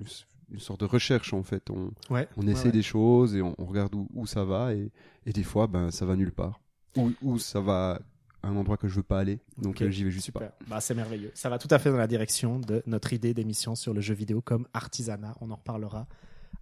[0.51, 1.69] une sorte de recherche en fait.
[1.69, 2.27] On, Ouais.
[2.37, 2.71] on essaie ouais.
[2.71, 4.91] des choses et on, on regarde où, où ça va et,
[5.25, 6.59] et des fois ben ça va nulle part.
[6.95, 7.99] Ou, ou ça va
[8.43, 10.51] à un endroit que je veux pas aller, donc euh, j'y vais juste Super.
[10.51, 10.57] pas.
[10.67, 11.31] Bah, c'est merveilleux.
[11.33, 14.13] Ça va tout à fait dans la direction de notre idée d'émission sur le jeu
[14.13, 15.35] vidéo comme artisanat.
[15.41, 16.07] On en reparlera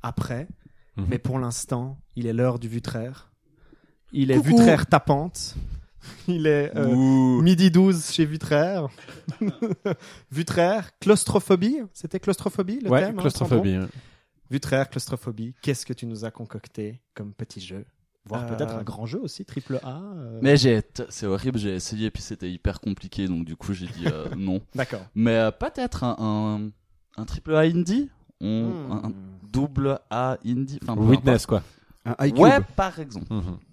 [0.01, 0.47] après.
[0.97, 1.05] Mhm.
[1.09, 3.29] Mais pour l'instant, il est l'heure du Vutraire.
[4.13, 4.49] Il est Coucou.
[4.49, 5.55] Vutraire tapante.
[6.27, 8.87] Il est euh, midi 12 chez Vutraire.
[10.31, 11.79] Vutraire, claustrophobie.
[11.93, 13.73] C'était claustrophobie le ouais, thème hein, claustrophobie.
[13.75, 13.87] hein.
[14.49, 15.53] Vutraire, claustrophobie.
[15.61, 17.85] Qu'est-ce que tu nous as concocté comme petit jeu?
[18.27, 20.01] Voire Euh, peut-être un grand jeu aussi, triple A.
[20.15, 20.39] euh.
[20.41, 23.73] Mais j'ai, t- c'est horrible, j'ai essayé et puis c'était hyper compliqué, donc du coup
[23.73, 24.61] j'ai dit euh, non.
[24.73, 25.05] D'accord.
[25.13, 28.09] Mais euh, peut-être un, un, un triple A indie,
[28.41, 28.91] On- Hmm.
[28.91, 29.11] un,
[29.51, 31.63] double A indie, enfin Witness, quoi.
[32.05, 32.27] Un importe.
[32.27, 32.39] iCube.
[32.39, 33.25] Ouais, par exemple.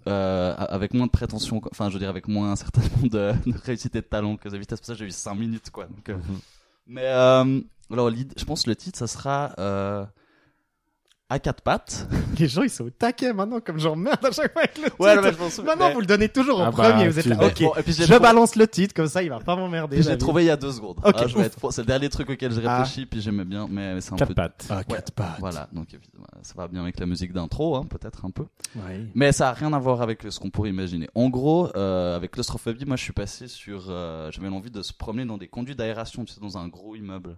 [0.08, 3.94] Euh, avec moins de prétention, enfin je veux dire avec moins certainement de, de réussite
[3.96, 5.84] et de talent que The Vitesse, pour ça j'ai eu 5 minutes quoi.
[5.86, 6.38] Donc, euh, Mhm.
[6.88, 7.60] Mais euh,
[7.92, 10.04] alors je pense que le titre ça sera euh,
[11.32, 12.06] à quatre pattes.
[12.38, 14.84] Les gens, ils sont au taquet maintenant, comme j'en merde à chaque fois avec le
[14.84, 14.96] titre.
[15.00, 16.90] Ouais, non, mais je pense- Non, non, mais- vous le donnez toujours en Ah bah,
[16.90, 17.08] premier.
[17.08, 17.36] Vous êtes là.
[17.44, 19.56] Ok, bon, et puis j'ai je trouvé- balance le titre, comme ça, il va pas
[19.56, 20.02] m'emmerder.
[20.02, 20.98] J'ai trouvé il y a deux secondes.
[21.04, 21.70] Ok, Ah, être.
[21.72, 22.78] C'est le dernier truc auquel j'ai Ah.
[22.78, 24.34] réfléchi, puis j'aimais bien, mais, mais c'est un Quatre peu.
[24.34, 24.66] pattes.
[24.70, 25.36] Ah, quatre pattes.
[25.40, 28.44] Voilà, donc évidemment, ça va bien avec la musique d'intro, hein, peut-être un peu.
[29.14, 31.08] Mais ça a rien à voir avec ce qu'on pourrait imaginer.
[31.14, 33.86] En gros, euh, avec claustrophobie, moi je suis passé sur.
[33.88, 36.94] euh, J'avais l'envie de se promener dans des conduits d'aération, tu sais, dans un gros
[36.96, 37.36] immeuble.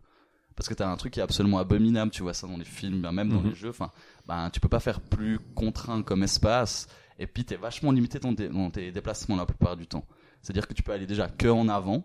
[0.56, 3.00] Parce que t'as un truc qui est absolument abominable, tu vois ça dans les films,
[3.02, 3.48] ben, même dans Mhm.
[3.50, 3.70] les jeux.
[3.70, 3.90] Enfin,
[4.26, 6.86] ben, tu peux pas faire plus contraint comme espace.
[7.18, 10.04] Et puis t'es vachement limité dans tes, dans tes déplacements la plupart du temps.
[10.42, 12.04] C'est-à-dire que tu peux aller déjà que en avant.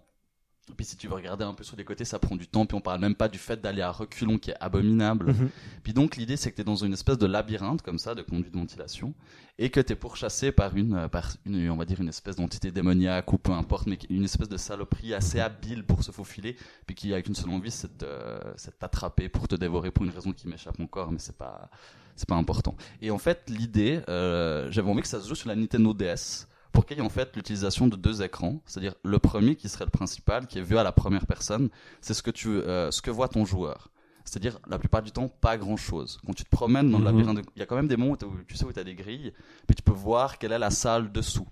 [0.70, 2.66] Et puis si tu veux regarder un peu sur les côtés, ça prend du temps.
[2.66, 5.28] Puis on parle même pas du fait d'aller à reculons qui est abominable.
[5.28, 5.50] Mhm.
[5.84, 8.22] Puis donc l'idée c'est que tu es dans une espèce de labyrinthe comme ça de
[8.22, 9.14] conduite de ventilation
[9.58, 12.38] et que tu es pourchassé par une euh, par une on va dire une espèce
[12.38, 16.56] d'entité démoniaque ou peu importe mais une espèce de saloperie assez habile pour se faufiler
[16.86, 19.92] puis qui a qu'une seule envie c'est de euh, c'est de t'attraper pour te dévorer
[19.92, 21.70] pour une raison qui m'échappe encore mais c'est pas
[22.16, 22.76] c'est pas important.
[23.02, 26.48] Et en fait l'idée euh, j'avais envie que ça se joue sur la Nintendo DS
[26.72, 29.86] pour qu'il y ait en fait l'utilisation de deux écrans, c'est-à-dire le premier qui serait
[29.86, 31.70] le principal, qui est vu à la première personne,
[32.02, 33.90] c'est ce que tu, euh, ce que voit ton joueur.
[34.26, 36.20] C'est-à-dire, la plupart du temps, pas grand-chose.
[36.26, 37.18] Quand tu te promènes dans le Mhm.
[37.18, 38.94] labyrinthe, il y a quand même des moments où tu sais où tu as des
[38.94, 39.34] grilles,
[39.66, 41.48] puis tu peux voir quelle est la salle dessous.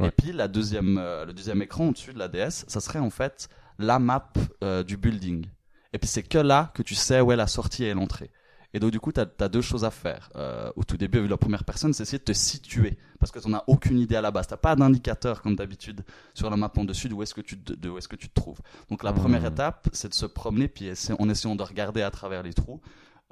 [0.00, 0.08] Ouais.
[0.08, 3.10] Et puis, la deuxième, euh, le deuxième écran au-dessus de la DS, ça serait en
[3.10, 4.32] fait la map
[4.64, 5.44] euh, du building.
[5.92, 8.30] Et puis, c'est que là que tu sais où est la sortie et l'entrée.
[8.74, 10.30] Et donc, du coup, tu as, deux choses à faire.
[10.36, 12.96] Euh, au tout début, avec la première personne, c'est essayer de te situer.
[13.20, 14.46] Parce que tu n'as aucune idée à la base.
[14.46, 16.04] Tu pas d'indicateur, comme d'habitude,
[16.34, 18.16] sur la map en dessus de où est-ce que tu te, de où est-ce que
[18.16, 18.60] tu te trouves.
[18.90, 19.18] Donc, la Mhm.
[19.18, 22.54] première étape, c'est de se promener, puis essayer- en essayant de regarder à travers les
[22.54, 22.80] trous,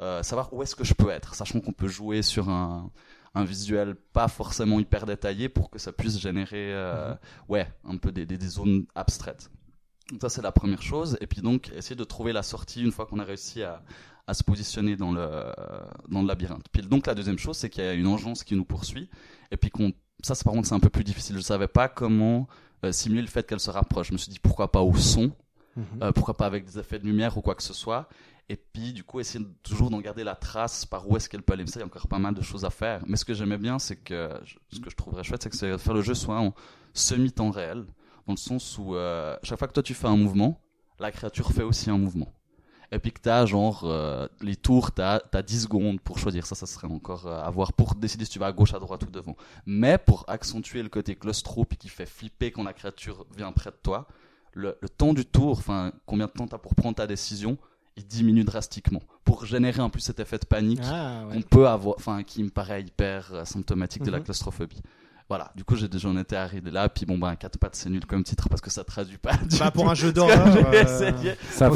[0.01, 1.35] euh, savoir où est-ce que je peux être.
[1.35, 2.91] Sachant qu'on peut jouer sur un,
[3.35, 7.15] un visuel pas forcément hyper détaillé pour que ça puisse générer, euh,
[7.49, 9.51] ouais, un peu des, des, des zones abstraites.
[10.11, 11.17] Donc ça c'est la première chose.
[11.21, 13.81] Et puis donc essayer de trouver la sortie une fois qu'on a réussi à,
[14.31, 15.27] à se positionner dans le,
[16.09, 16.67] dans le labyrinthe.
[16.71, 19.09] Puis donc la deuxième chose, c'est qu'il y a une engeance qui nous poursuit.
[19.51, 21.37] Et puis qu'on, ça c'est par contre c'est un peu plus difficile.
[21.37, 22.47] Je savais pas comment
[22.85, 24.09] euh, simuler le fait qu'elle se rapproche.
[24.09, 25.33] Je me suis dit pourquoi pas au son,
[25.77, 25.85] Mhm.
[26.03, 28.09] euh, pourquoi pas avec des effets de lumière ou quoi que ce soit.
[28.49, 31.43] Et puis du coup essayer de- toujours d'en garder la trace par où est-ce qu'elle
[31.43, 31.63] peut aller.
[31.65, 33.03] Mais ça il y a encore pas mal de choses à faire.
[33.07, 34.31] Mais ce que j'aimais bien, c'est que
[34.73, 36.55] ce que je trouverais chouette, c'est que faire le jeu soit en
[36.95, 37.85] semi-temps réel,
[38.27, 40.61] dans le sens où euh, chaque fois que toi tu fais un mouvement,
[40.99, 42.33] la créature fait aussi un mouvement.
[42.93, 46.47] Et puis que t'as genre euh, les tours, t'as as 10 secondes pour choisir.
[46.47, 48.79] Ça, ça serait encore euh, à voir pour décider si tu vas à gauche, à
[48.79, 49.37] droite ou devant.
[49.67, 53.71] Mais pour accentuer le côté claustro puis qui fait flipper quand la créature vient près
[53.71, 54.07] de toi,
[54.53, 57.57] le, le temps du tour, enfin combien de temps t'as pour prendre ta décision,
[57.97, 59.03] il diminue drastiquement.
[59.25, 61.35] Pour générer en plus cet effet de panique Ah, ouais.
[61.35, 64.25] qu'on peut avoir, enfin qui me paraît hyper euh, symptomatique de la Mhm.
[64.25, 64.83] claustrophobie.
[65.31, 68.05] Voilà, du coup j'ai j'en étais arrivé là, puis bon bah quatre pattes c'est nul
[68.05, 69.37] comme titre parce que ça traduit pas.
[69.37, 70.45] du Bah, tout pour un jeu d'horreur.
[70.75, 71.35] euh.
[71.53, 71.71] Ça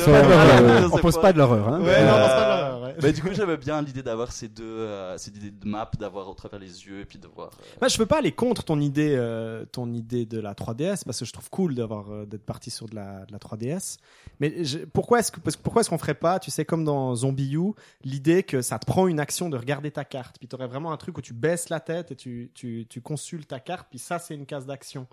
[0.93, 1.81] on pose pas de l'horreur, hein.
[1.81, 2.95] Ouais, non, Euh, c'est pas l'horreur, ouais.
[3.03, 6.29] Mais du coup j'aimais bien l'idée d'avoir ces deux, euh, ces idées de map, d'avoir
[6.29, 7.51] au travers les yeux et puis de voir.
[7.61, 11.05] euh, Moi, je peux pas aller contre ton idée, euh, ton idée de la 3DS
[11.05, 13.99] parce que je trouve cool d'avoir d'être parti sur de la, de la 3DS.
[14.41, 17.15] Mais je- pourquoi est-ce que parce pourquoi est-ce qu'on ferait pas, tu sais, comme dans
[17.15, 20.57] Zombie U, l'idée que ça te prend une action de regarder ta carte, puis tu
[20.57, 23.61] aurais vraiment un truc où tu baisses la tête et tu tu, tu consultes ta
[23.61, 25.07] carte, puis ça c'est une case d'action.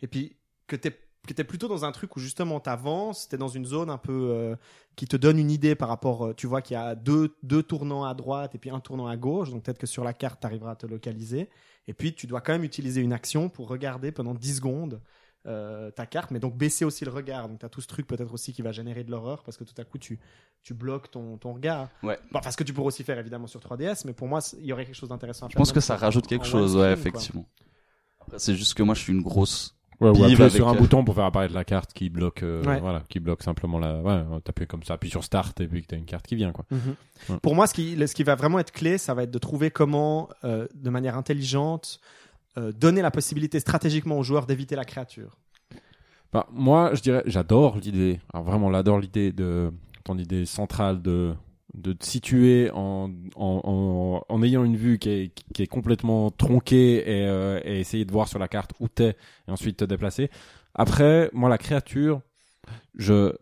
[0.00, 3.46] Et puis que t'es que t'es plutôt dans un truc où justement t'avances, t'es dans
[3.46, 4.56] une zone un peu euh,
[4.96, 7.62] qui te donne une idée par rapport, euh, tu vois qu'il y a deux, deux
[7.62, 10.40] tournants à droite et puis un tournant à gauche, donc peut-être que sur la carte
[10.40, 11.48] t'arriveras à te localiser.
[11.86, 15.00] Et puis tu dois quand même utiliser une action pour regarder pendant 10 secondes
[15.46, 17.48] euh, ta carte, mais donc baisser aussi le regard.
[17.48, 19.62] Donc tu as tout ce truc peut-être aussi qui va générer de l'horreur parce que
[19.62, 20.18] tout à coup tu,
[20.64, 21.88] tu bloques ton, ton regard.
[22.02, 22.18] Ouais.
[22.32, 24.66] Bon, enfin, ce que tu pourrais aussi faire évidemment sur 3DS, mais pour moi il
[24.66, 25.60] y aurait quelque chose d'intéressant à Je faire.
[25.60, 27.20] pense que ça rajoute quelque chose, ouais, quoi.
[28.26, 29.74] Après c'est juste que moi je suis une grosse.
[30.00, 32.42] Ouais, ou appuyer avec, sur un euh, bouton pour faire apparaître la carte qui bloque,
[32.42, 32.80] euh, Ouais.
[32.80, 34.00] voilà, qui bloque simplement la.
[34.00, 36.50] Ouais, t'appuies comme ça, appuie sur Start et puis que t'as une carte qui vient,
[36.50, 36.64] quoi.
[36.72, 36.94] Mhm.
[37.28, 37.36] Ouais.
[37.40, 39.38] Pour moi, ce qui, le- ce qui va vraiment être clé, ça va être de
[39.38, 42.00] trouver comment, euh, de manière intelligente,
[42.58, 45.38] euh, donner la possibilité stratégiquement aux joueurs d'éviter la créature.
[46.32, 48.18] Bah, moi, je dirais, j'adore l'idée.
[48.34, 49.70] Alors vraiment, j'adore l'idée de
[50.02, 51.32] ton idée centrale de
[51.74, 56.30] de te situer en, en, en, en ayant une vue qui est, qui est complètement
[56.30, 59.16] tronquée et, euh, et essayer de voir sur la carte où t'es
[59.48, 60.30] et ensuite te déplacer.
[60.74, 62.20] Après, moi, la créature,
[62.94, 63.32] je,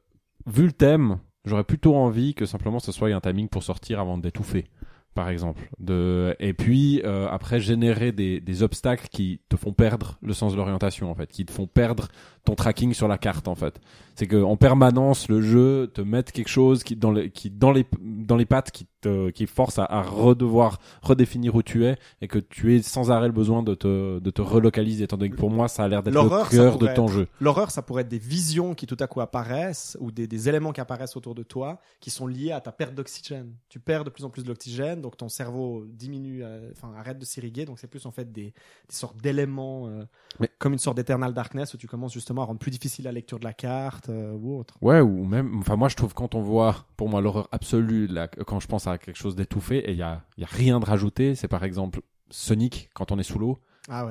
[0.47, 4.19] vu le thème, j'aurais plutôt envie que simplement ce soit un timing pour sortir avant
[4.19, 4.66] d'étouffer,
[5.14, 5.68] par exemple.
[5.79, 10.53] De, et puis, euh, après, générer des, des obstacles qui te font perdre le sens
[10.53, 12.09] de l'orientation, en fait, qui te font perdre
[12.44, 13.81] ton tracking sur la carte, en fait.
[14.14, 17.73] C'est que en permanence, le jeu te met quelque chose qui, dans les, qui, dans
[17.73, 21.97] les, dans les pattes, qui te, qui force à, à redevoir redéfinir où tu es
[22.21, 25.31] et que tu aies sans arrêt le besoin de te, de te relocaliser, étant donné
[25.31, 27.29] que pour moi, ça a l'air d'être le cœur de ton être- jeu.
[27.41, 30.73] L'horreur, ça pourrait être des visions qui tout à coup apparaissent ou des, des éléments
[30.73, 33.53] qui apparaissent autour de toi qui sont liés à ta perte d'oxygène.
[33.69, 37.19] Tu perds de plus en plus de l'oxygène, donc ton cerveau diminue, euh, enfin arrête
[37.19, 38.53] de s'irriguer, donc c'est plus en fait des, des
[38.95, 40.05] sortes d'éléments euh,
[40.39, 43.13] Mais- comme une sorte d'Eternal Darkness où tu commences justement à rendre plus difficile la
[43.13, 44.75] lecture de la carte euh, ou autre.
[44.83, 48.29] Ouais, ou même, enfin, moi, je trouve quand on voit, pour moi, l'horreur absolue, là,
[48.29, 50.85] quand je pense à quelque chose d'étouffé et il n'y a, y a rien de
[50.85, 51.35] rajouté.
[51.35, 52.00] C'est par exemple
[52.31, 53.59] Sonic quand on est sous l'eau.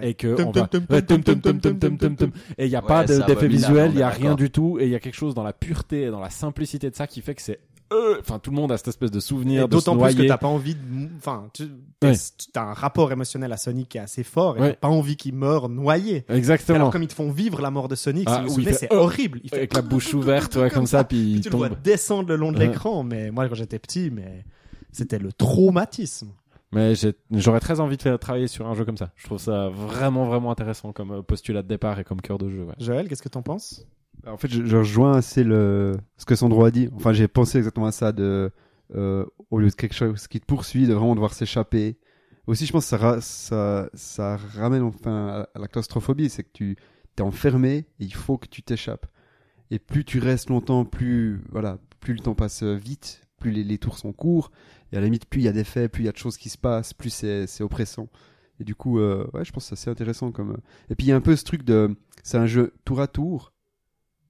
[0.01, 0.35] Et que
[2.57, 4.91] et il n'y a pas d'effet visuel, il n'y a rien du tout et il
[4.91, 7.35] y a quelque chose dans la pureté et dans la simplicité de ça qui fait
[7.35, 7.59] que c'est
[8.21, 10.75] enfin tout le monde a cette espèce de souvenir d'autant plus que t'as pas envie
[10.75, 11.67] de enfin tu
[12.55, 15.33] as un rapport émotionnel à Sonic qui est assez fort et t'as pas envie qu'il
[15.33, 18.29] meure noyé exactement alors comme ils te font vivre la mort de Sonic
[18.73, 22.51] c'est horrible avec la bouche ouverte comme ça puis tu le vois descendre le long
[22.51, 24.45] de l'écran mais moi quand j'étais petit mais
[24.91, 26.29] c'était le traumatisme.
[26.71, 26.93] Mais
[27.31, 29.11] j'aurais très envie de faire travailler sur un jeu comme ça.
[29.15, 32.47] Je trouve ça vraiment, vraiment intéressant comme euh, postulat de départ et comme cœur de
[32.49, 32.63] jeu.
[32.63, 32.75] Ouais.
[32.77, 33.87] Joël, qu'est-ce que t'en penses?
[34.27, 36.89] En fait, je, je rejoins assez le, ce que Sandro a dit.
[36.93, 38.51] Enfin, j'ai pensé exactement à ça de,
[38.93, 41.97] euh, au lieu de quelque chose qui te poursuit, de vraiment devoir s'échapper.
[42.45, 46.51] Aussi, je pense que ça, ra- ça, ça ramène enfin à la claustrophobie, c'est que
[46.53, 46.77] tu
[47.15, 49.07] t'es enfermé et il faut que tu t'échappes.
[49.71, 53.77] Et plus tu restes longtemps, plus, voilà, plus le temps passe vite, plus les, les
[53.77, 54.51] tours sont courts.
[54.91, 56.17] Et à la limite, plus il y a des faits, plus il y a de
[56.17, 58.09] choses qui se passent, plus c'est, c'est oppressant.
[58.59, 60.57] Et du coup, euh, ouais, je pense que c'est assez intéressant comme.
[60.89, 63.07] Et puis il y a un peu ce truc de, c'est un jeu tour à
[63.07, 63.53] tour,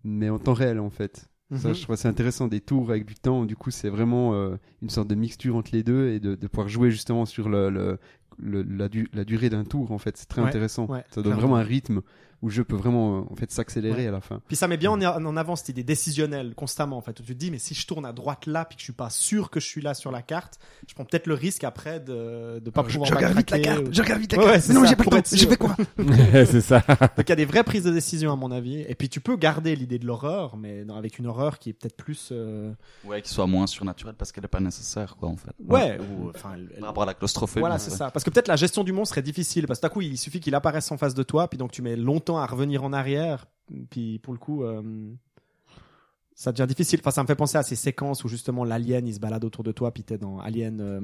[0.04, 1.28] mais en temps réel en fait.
[1.56, 1.74] Ça, Mhm.
[1.76, 3.44] je trouve ça intéressant des tours avec du temps.
[3.44, 6.48] Du coup, c'est vraiment euh, une sorte de mixture entre les deux et de, de
[6.48, 7.98] pouvoir jouer justement sur le, le,
[8.38, 9.92] le- la, du- la durée d'un tour.
[9.92, 10.86] En fait, c'est très Ouais, intéressant.
[10.86, 11.42] ouais, ça donne clairement.
[11.42, 12.02] vraiment un rythme
[12.42, 14.08] où le jeu peut vraiment euh, en fait s'accélérer Ouais.
[14.08, 14.42] à la fin.
[14.48, 17.34] Puis ça met bien en, en avant cette idée décisionnelle constamment en fait où tu
[17.34, 19.50] te dis mais si je tourne à droite là puis que je suis pas sûr
[19.50, 22.70] que je suis là sur la carte, je prends peut-être le risque après de de
[22.70, 25.58] pas pouvoir backtracker ou- je regarde vite Ouais, ouais, c'est ça, pour être sûr.
[25.58, 25.76] quoi?
[26.46, 26.84] C'est ça.
[26.88, 28.82] Donc il y a des vraies prises de décision à mon avis.
[28.88, 31.74] Et puis tu peux garder l'idée de l'horreur, mais dans- avec une horreur qui est
[31.74, 32.30] peut-être plus.
[32.32, 32.72] euh,
[33.06, 35.52] Ouais, qui soit moins surnaturelle parce qu'elle est pas nécessaire, quoi, en fait.
[35.68, 35.98] Ouais.
[36.00, 36.52] Ou enfin.
[36.56, 37.60] elle- elle- Par rapport à la claustrophobie.
[37.60, 38.12] Voilà, c'est ça.
[38.12, 39.68] Parce que peut-être la gestion du monstre est difficile.
[39.68, 41.82] Parce que d'un coup, il suffit qu'il apparaisse en face de toi, puis donc tu
[41.82, 43.48] mets longtemps à revenir en arrière.
[43.90, 44.82] Puis pour le coup, euh,
[46.34, 47.00] ça devient difficile.
[47.02, 49.64] Enfin, ça me fait penser à ces séquences où justement l'alien il se balade autour
[49.64, 51.02] de toi, puis t'es dans Alien euh,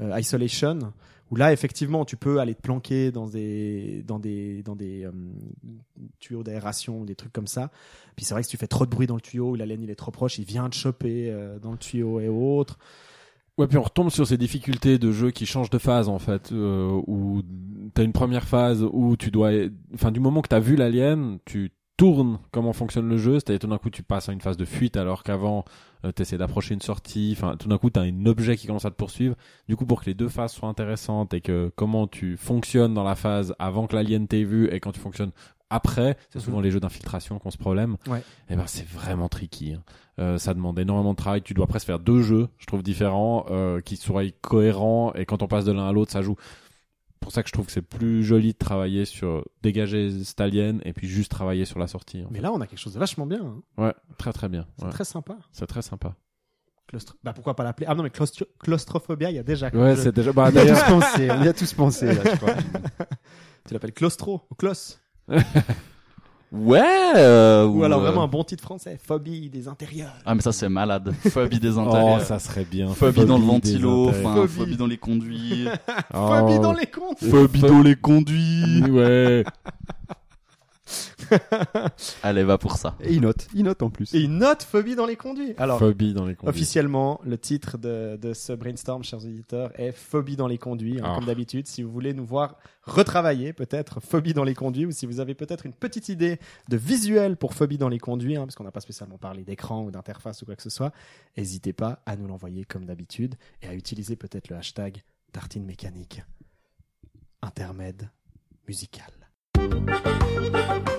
[0.00, 0.92] euh, Isolation,
[1.30, 5.08] où là effectivement tu peux aller te planquer dans des dans des dans des
[6.18, 7.70] tuyaux d'aération ou des trucs comme ça.
[8.16, 9.90] Puis c'est vrai que si tu fais trop de bruit dans le tuyau, l'alien il
[9.90, 12.78] est trop proche, il vient te choper dans le tuyau et autres.
[13.58, 16.52] Ouais, puis on retombe sur ces difficultés de jeu qui changent de phase en fait,
[16.52, 17.42] euh, où
[17.94, 19.50] t'as une première phase où tu dois,
[19.94, 23.66] enfin du moment que t'as vu l'alien, tu tournes comment fonctionne le jeu, c'est-à-dire tout
[23.68, 25.64] d'un coup tu passes à une phase de fuite alors qu'avant
[26.04, 28.90] euh, t'essaies d'approcher une sortie, enfin tout d'un coup t'as un objet qui commence à
[28.90, 29.34] te poursuivre.
[29.68, 33.04] Du coup pour que les deux phases soient intéressantes et que comment tu fonctionnes dans
[33.04, 35.32] la phase avant que l'alien t'ait vu et quand tu fonctionnes
[35.70, 37.96] après, c'est souvent les jeux d'infiltration qui ont ce problème.
[38.06, 38.22] Ouais.
[38.50, 39.72] Et ben c'est vraiment tricky.
[39.72, 39.82] hein.
[40.18, 41.42] Euh, ça demande énormément de travail.
[41.42, 45.12] Tu dois presque faire deux jeux, je trouve différents, euh, qui soient cohérents.
[45.14, 46.36] Et quand on passe de l'un à l'autre, ça joue.
[47.20, 50.80] Pour ça que je trouve que c'est plus joli de travailler sur dégager cet alien
[50.84, 52.22] et puis juste travailler sur la sortie.
[52.24, 52.42] en Mais fait.
[52.42, 53.40] là, on a quelque chose de vachement bien.
[53.44, 53.62] hein.
[53.82, 54.66] Ouais, très très bien.
[54.78, 54.90] C'est Ouais.
[54.90, 55.36] très sympa.
[55.52, 56.14] C'est très sympa.
[56.88, 57.86] Claustro- Bah pourquoi pas l'appeler?
[57.90, 59.70] Ah non, mais claustro- claustrophobia, il y a déjà.
[59.72, 60.02] comme Ouais, jeu.
[60.02, 60.32] c'est déjà.
[60.32, 62.54] Bah On y a d'ailleurs, tous pensé, on y a tous pensé, là, je crois.
[63.66, 64.98] Tu l'appelles claustro ou clos?
[66.52, 66.80] Ouais.
[67.16, 70.12] euh, Ou alors euh, vraiment un bon titre français, phobie des intérieurs.
[70.24, 71.12] Ah mais ça c'est malade.
[71.30, 72.20] Phobie des oh, intérieurs.
[72.22, 72.88] ça serait bien.
[72.88, 74.48] Phobie dans le ventilo, Phobie.
[74.48, 75.66] phobie dans les conduits.
[76.14, 78.82] Oh, Phobie dans les comptes phobie dans les conduits.
[78.88, 79.44] Ouais.
[82.22, 82.96] Allez, va pour ça.
[83.00, 84.14] Et il note, il note en plus.
[84.14, 85.54] Et une note phobie dans les conduits.
[85.58, 86.48] Alors, Phobie dans les conduits.
[86.50, 90.98] officiellement, le titre de, de ce brainstorm, chers auditeurs, est Phobie dans les conduits.
[91.00, 91.14] hein, Ah.
[91.16, 95.06] Comme d'habitude, si vous voulez nous voir retravailler, peut-être Phobie dans les conduits, ou si
[95.06, 98.54] vous avez peut-être une petite idée de visuel pour Phobie dans les conduits, hein, parce
[98.54, 100.92] qu'on n'a pas spécialement parlé d'écran ou d'interface ou quoi que ce soit,
[101.36, 106.22] n'hésitez pas à nous l'envoyer comme d'habitude et à utiliser peut-être le hashtag Tartine Mécanique.
[107.42, 108.08] Intermède
[108.68, 109.10] musical.
[109.68, 110.95] Thank you.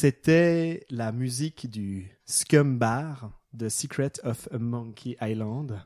[0.00, 5.78] C'était la musique du Scum Bar de Secret of Monkey Island.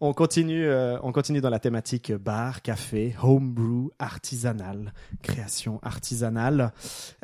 [0.00, 6.72] On continue, euh, on continue dans la thématique bar, café, homebrew, artisanal, création artisanale,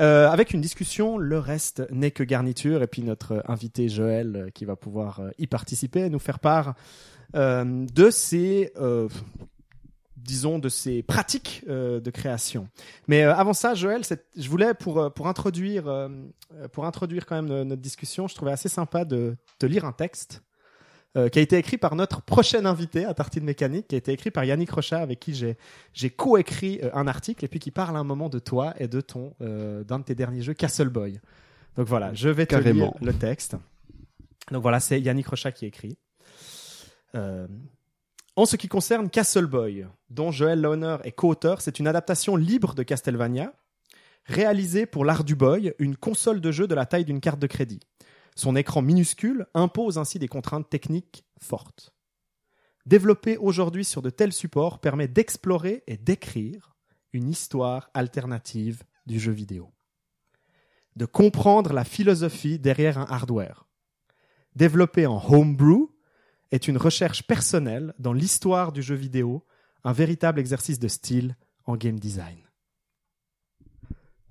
[0.01, 1.19] euh, avec une discussion.
[1.19, 2.85] Le reste n'est que garniture.
[2.85, 6.77] Et puis notre invité Joël, euh, qui va pouvoir y participer, et nous faire part
[7.35, 8.73] de ses,
[10.24, 12.68] disons, de ses pratiques euh, de création.
[13.09, 14.02] Mais euh, avant ça, Joël,
[14.37, 16.09] je voulais pour euh, pour introduire euh,
[16.72, 20.42] pour introduire quand même notre discussion, je trouvais assez sympa de te lire un texte
[21.33, 24.30] qui a été écrit par notre prochain invité à Tartine Mécanique, qui a été écrit
[24.30, 28.28] par Yannick Rochat, avec qui j'ai coécrit un article et puis qui parle un moment
[28.28, 31.20] de toi et de ton d'un de tes derniers jeux Castle Boy.
[31.76, 33.56] Donc voilà, je vais te lire le texte.
[34.52, 35.98] Donc voilà, c'est Yannick Rochat qui écrit.
[38.40, 42.74] En ce qui concerne Castle Boy, dont Joël Launer est co-auteur, c'est une adaptation libre
[42.74, 43.53] de Castlevania,
[44.24, 47.46] réalisée pour l'art du boy, une console de jeu de la taille d'une carte de
[47.46, 47.81] crédit.
[48.37, 51.92] Son écran minuscule impose ainsi des contraintes techniques fortes.
[52.87, 56.74] Développer aujourd'hui sur de tels supports permet d'explorer et d'écrire
[57.12, 59.70] une histoire alternative du jeu vidéo.
[60.96, 63.66] De comprendre la philosophie derrière un hardware.
[64.57, 65.90] Développer en homebrew
[66.50, 69.44] est une recherche personnelle dans l'histoire du jeu vidéo,
[69.84, 71.36] un véritable exercice de style
[71.66, 72.49] en game design.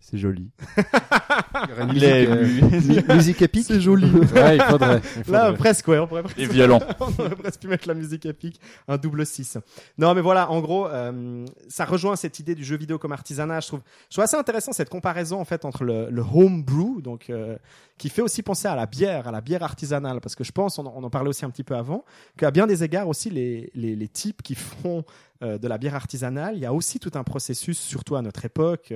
[0.09, 0.49] C'est joli.
[1.93, 3.65] Il est musique, euh, musique épique.
[3.67, 4.09] C'est joli.
[4.11, 5.01] Ouais, il faudrait.
[5.25, 6.79] il Là, presque, ouais, on pourrait presque Et violent.
[6.99, 9.57] on aurait presque pu mettre la musique épique, un double 6.
[9.99, 13.59] Non, mais voilà, en gros, euh, ça rejoint cette idée du jeu vidéo comme artisanat.
[13.59, 17.01] Je trouve, je trouve assez intéressant cette comparaison en fait entre le, le home brew,
[17.01, 17.55] donc euh,
[17.99, 20.79] qui fait aussi penser à la bière, à la bière artisanale, parce que je pense,
[20.79, 22.03] on, en- on en parlait aussi un petit peu avant,
[22.37, 25.03] qu'à bien des égards aussi les, les, les types qui font
[25.43, 28.43] euh, de la bière artisanale, il y a aussi tout un processus, surtout à notre
[28.45, 28.91] époque.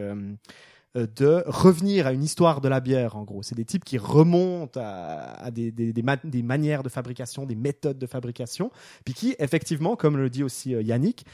[0.95, 3.41] Euh, de revenir à une histoire de la bière, en gros.
[3.41, 7.97] C'est des types qui remontent à, des, des, des, des manières de fabrication, des méthodes
[7.97, 8.71] de fabrication,
[9.03, 11.25] puis qui, effectivement, comme le dit aussi euh, Yannick,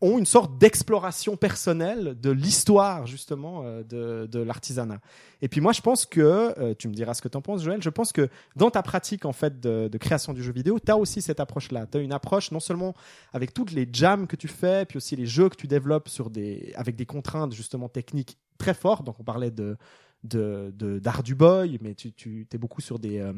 [0.00, 5.00] ont une sorte d'exploration personnelle de l'histoire, justement, euh, de, de l'artisanat.
[5.42, 7.64] Et puis moi, je pense que, euh, tu me diras ce que tu en penses,
[7.64, 10.78] Joël, je pense que dans ta pratique, en fait, de, de création du jeu vidéo,
[10.78, 11.86] tu as aussi cette approche-là.
[11.86, 12.94] Tu as une approche non seulement
[13.32, 16.30] avec toutes les jams que tu fais, puis aussi les jeux que tu développes sur
[16.30, 19.04] des, avec des contraintes, justement, techniques très fortes.
[19.04, 19.76] Donc, on parlait de,
[20.22, 23.18] de, d'art du boy, mais tu, tu es beaucoup sur des...
[23.18, 23.32] euh,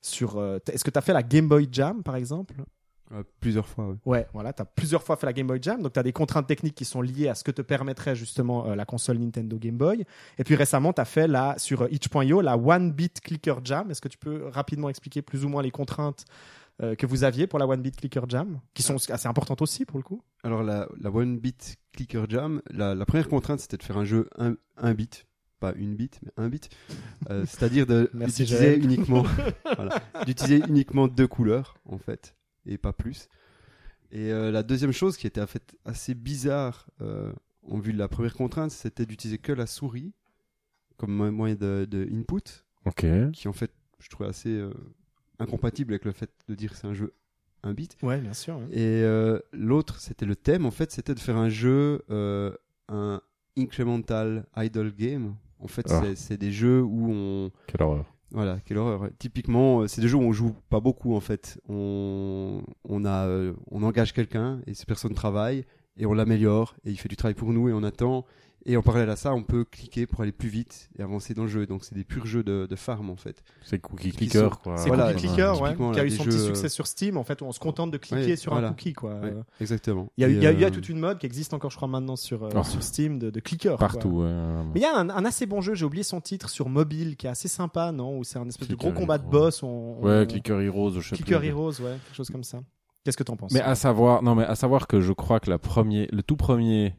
[0.00, 2.54] sur, euh, est-ce que tu as fait la Game Boy Jam, par exemple?
[3.12, 3.96] Euh, plusieurs fois, ouais.
[4.04, 6.12] Ouais, voilà, tu as plusieurs fois fait la Game Boy Jam, donc tu as des
[6.12, 9.56] contraintes techniques qui sont liées à ce que te permettrait justement euh, la console Nintendo
[9.58, 10.04] Game Boy.
[10.36, 13.90] Et puis récemment, tu as fait la, sur euh, itch.io la One Beat Clicker Jam.
[13.90, 16.26] Est-ce que tu peux rapidement expliquer plus ou moins les contraintes
[16.82, 19.84] euh, que vous aviez pour la One Beat Clicker Jam, qui sont assez importantes aussi
[19.86, 20.22] pour le coup?
[20.44, 24.04] Alors la, la One Bit Clicker Jam, la, la première contrainte c'était de faire un
[24.04, 25.26] jeu un, un bit,
[25.60, 26.68] pas une bit, mais un bit,
[27.30, 27.84] Euh, c'est-à-dire
[28.14, 29.24] d'utiliser uniquement,
[29.76, 32.34] voilà, d'utiliser uniquement deux couleurs en fait
[32.68, 33.28] et pas plus.
[34.10, 37.98] Et euh, la deuxième chose qui était en fait assez bizarre euh, en vue de
[37.98, 40.12] la première contrainte, c'était d'utiliser que la souris
[40.96, 43.04] comme mo- moyen de, de input, Ok.
[43.32, 44.72] qui en fait je trouvais assez euh,
[45.38, 47.12] incompatible avec le fait de dire que c'est un jeu
[47.64, 47.96] un bit.
[48.02, 48.56] Ouais, bien sûr.
[48.58, 48.66] ouais.
[48.70, 52.52] Et euh, l'autre, c'était le thème, en fait, c'était de faire un jeu, euh,
[52.88, 53.20] un
[53.58, 55.34] incremental idle game.
[55.58, 56.00] En fait, Ah.
[56.02, 57.50] c'est- c'est des jeux où on...
[57.66, 58.06] Quelle horreur.
[58.30, 59.08] Voilà, quelle horreur.
[59.18, 61.60] Typiquement, euh, c'est des jeux où on joue pas beaucoup, en fait.
[61.68, 65.64] On, on, a, euh, on engage quelqu'un, et cette personne travaille,
[65.96, 68.26] et on l'améliore, et il fait du travail pour nous, et on attend.
[68.66, 71.42] Et en parallèle à ça, on peut cliquer pour aller plus vite et avancer dans
[71.44, 71.64] le jeu.
[71.66, 73.42] Donc, c'est des purs jeux de, de farm, en fait.
[73.62, 74.76] C'est Cookie Clicker, sont- quoi.
[74.76, 77.16] C'est Voilà, Cookie Clicker, ouais, qui a eu des son petit jeux, succès sur Steam,
[77.16, 78.68] en fait, où on se contente de cliquer Ouais, sur voilà.
[78.68, 79.14] un cookie, quoi.
[79.14, 80.10] Ouais, Euh, exactement.
[80.18, 81.26] Il y, a, Et, il y a- il y a euh, toute une mode qui
[81.26, 82.62] existe encore, je crois, maintenant sur, euh, Oh.
[82.62, 83.70] sur Steam de, de clicker.
[83.78, 83.88] quoi.
[83.88, 84.28] Partout, ouais.
[84.74, 87.16] Mais il y a un, un assez bon jeu, j'ai oublié son titre, sur mobile,
[87.16, 88.18] qui est assez sympa, non?
[88.18, 89.30] Où c'est un espèce de gros combat de Heroes.
[89.30, 89.62] boss.
[89.62, 91.48] On, Ouais, on- Clicker Heroes, je sais Clicker plus.
[91.48, 92.58] Heroes, ouais, quelque chose comme ça.
[93.04, 93.52] Qu'est-ce que t'en penses?
[93.52, 96.36] Mais à savoir, non, mais à savoir que je crois que la premier, le tout
[96.36, 96.94] premier,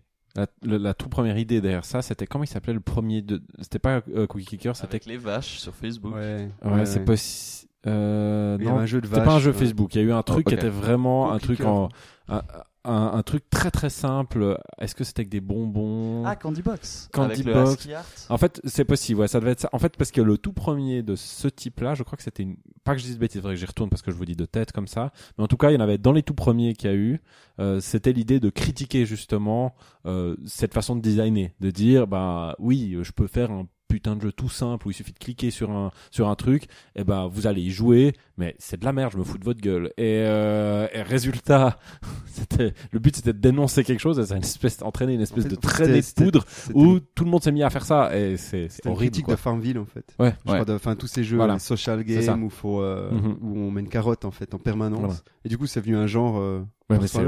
[0.61, 4.01] la, toute première idée derrière ça, c'était comment il s'appelait le premier de, c'était pas
[4.13, 6.13] euh, Cookie Clicker, c'était, Avec les vaches sur Facebook.
[6.13, 9.95] Ouais, ouais, c'est possible, euh, non, un jeu de c'était pas un jeu euh, Facebook.
[9.95, 11.67] Il y a eu un truc qui était vraiment Oh, un truc Clicker.
[11.67, 11.89] en,
[12.27, 12.41] un,
[12.85, 14.57] un, un truc très très simple.
[14.79, 16.23] Est-ce que c'était avec des bonbons?
[16.25, 17.09] Ah, Candy Box.
[17.11, 17.87] Candy Avec Box.
[18.29, 19.69] En fait, c'est possible, ouais, ça devait être ça.
[19.73, 22.57] En fait, parce que le tout premier de ce type-là, je crois que c'était une.
[22.83, 24.35] Pas que je dise de bêtises, faudrait que j'y retourne parce que je vous dis
[24.35, 25.11] de tête comme ça.
[25.37, 26.95] Mais en tout cas, il y en avait dans les tout premiers qu'il y a
[26.95, 27.21] eu.
[27.59, 29.75] euh, c'était l'idée de critiquer justement
[30.05, 34.21] euh, cette façon de designer, de dire, bah oui, je peux faire un putain de
[34.21, 37.27] jeu tout simple où il suffit de cliquer sur un sur un truc, et ben
[37.27, 39.87] vous allez y jouer, mais c'est de la merde, je me fous de votre gueule.
[39.97, 41.77] Et, euh, et résultat,
[42.27, 45.43] c'était le but c'était de dénoncer quelque chose, ça a une espèce entraîner une espèce
[45.43, 48.37] fait, de traînée de poudre où tout le monde s'est mis à faire ça et
[48.37, 49.33] c'est horrible critique quoi.
[49.35, 50.15] de Farmville en fait.
[50.19, 50.33] Ouais.
[50.45, 51.59] Je crois de- Enfin tous ces jeux Voilà.
[51.59, 53.37] social games où faut euh, Mhm.
[53.41, 54.99] où on met une carotte en fait en permanence.
[54.99, 55.15] Voilà.
[55.43, 56.37] Et du coup c'est venu un genre.
[56.37, 56.61] euh,
[56.91, 57.19] Ouais, c'est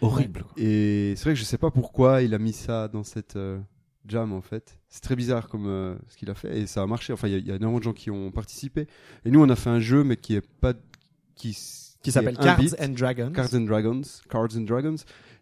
[0.00, 0.42] horrible.
[0.42, 0.52] quoi.
[0.58, 3.58] Et c'est vrai que je sais pas pourquoi il a mis ça dans cette euh,
[4.06, 4.77] jam en fait.
[4.88, 7.12] C'est très bizarre comme euh, ce qu'il a fait et ça a marché.
[7.12, 8.86] Enfin il y, a- il y a énormément de gens qui ont participé.
[9.24, 10.72] Et nous on a fait un jeu mais qui est pas
[11.34, 11.56] qui
[12.02, 13.32] Qui s'appelle Cards and Dragons.
[13.32, 14.96] Cards and Dragons, Cards and Dragons.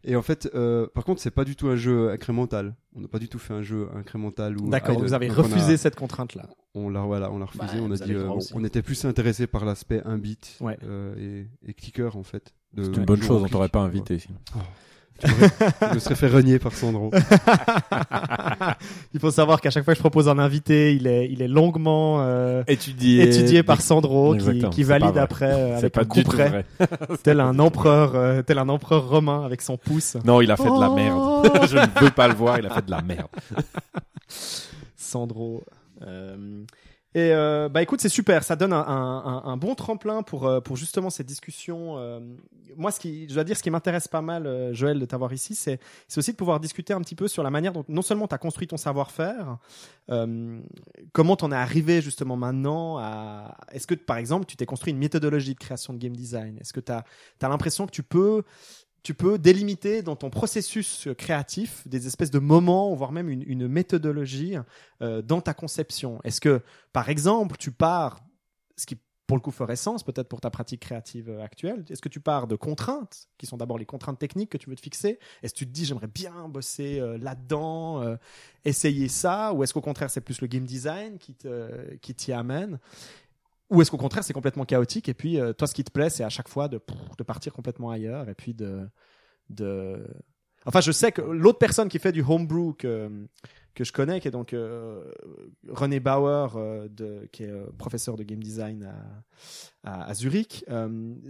[0.09, 2.77] Et en fait, euh, par contre, c'est pas du tout un jeu incrémental.
[2.95, 4.69] On n'a pas du tout fait un jeu incrémental ou.
[4.71, 6.49] D'accord, vous avez Donc on a- refusé cette contrainte-là.
[6.75, 7.65] On l'a voilà, on l'a refusé.
[7.67, 10.79] Bah, on a dit, euh, bon, on était plus intéressé par l'aspect un bit Ouais.
[10.85, 12.55] euh, et, et clicker en fait.
[12.77, 14.23] C'est une bonne chose, on t'aurait pas invité.
[14.55, 14.67] m'aurais-
[15.25, 17.11] je me serais fait renier par Sandro.
[19.15, 21.49] Il faut savoir qu'à chaque fois que je propose un invité, il est, il est
[21.49, 26.05] longuement euh, Étudié, étudié par Sandro, qui, Exactement, valide après euh, C'est avec pas un
[26.05, 26.65] du coup tout près,
[27.23, 30.17] tel un empereur, euh, tel un empereur romain avec son pouce.
[30.25, 30.95] Non, il a fait de la Oh.
[30.95, 31.67] merde.
[31.71, 33.29] Je ne veux pas le voir, il a fait de la merde.
[34.97, 35.65] Sandro.
[36.07, 36.37] Euh,
[37.15, 40.61] et euh, bah écoute, c'est super, ça donne un, un- un- bon tremplin pour euh,
[40.61, 41.97] pour justement cette discussion.
[41.99, 42.21] euh,
[42.77, 45.33] moi, ce qui, je dois dire, ce qui m'intéresse pas mal, euh, Joël, de t'avoir
[45.33, 48.03] ici, c'est c'est aussi de pouvoir discuter un petit peu sur la manière dont non
[48.03, 49.57] seulement tu as construit ton savoir-faire,
[50.11, 50.61] euh,
[51.13, 53.57] comment t'en es arrivé justement maintenant à.
[53.73, 56.59] Est-ce que par exemple, tu t'es construit une méthodologie de création de game design?
[56.61, 57.05] Est-ce que tu as,
[57.43, 58.43] l'impression que tu peux
[59.07, 64.57] tu peux délimiter dans ton processus créatif des espèces de moments, voire même une, méthodologie
[65.01, 66.19] euh, dans ta conception.
[66.25, 66.61] Est-ce que,
[66.93, 68.19] par exemple, tu pars,
[68.77, 68.99] ce qui
[69.29, 72.19] pour le coup ferait sens peut-être pour ta pratique créative euh, actuelle, est-ce que tu
[72.19, 75.21] pars de contraintes, qui sont d'abord les contraintes techniques que tu veux te fixer?
[75.45, 78.17] Est-ce que tu te dis j'aimerais bien bosser euh, là-dedans,
[78.65, 79.53] essayer ça?
[79.53, 82.81] Ou est-ce qu'au contraire c'est plus le game design qui te, qui t'y amène?
[83.71, 86.11] Ou est-ce qu'au contraire c'est complètement chaotique et puis euh, toi ce qui te plaît
[86.11, 86.81] c'est à chaque fois de,
[87.19, 88.89] de partir complètement ailleurs et puis de,
[89.51, 90.07] de...
[90.65, 93.11] Enfin je sais que l'autre personne qui fait du homebrew que,
[93.75, 95.05] que je connais qui est donc euh,
[95.69, 98.85] René Bauer euh, de, qui est professeur de game design
[99.85, 100.65] à, à, à Zurich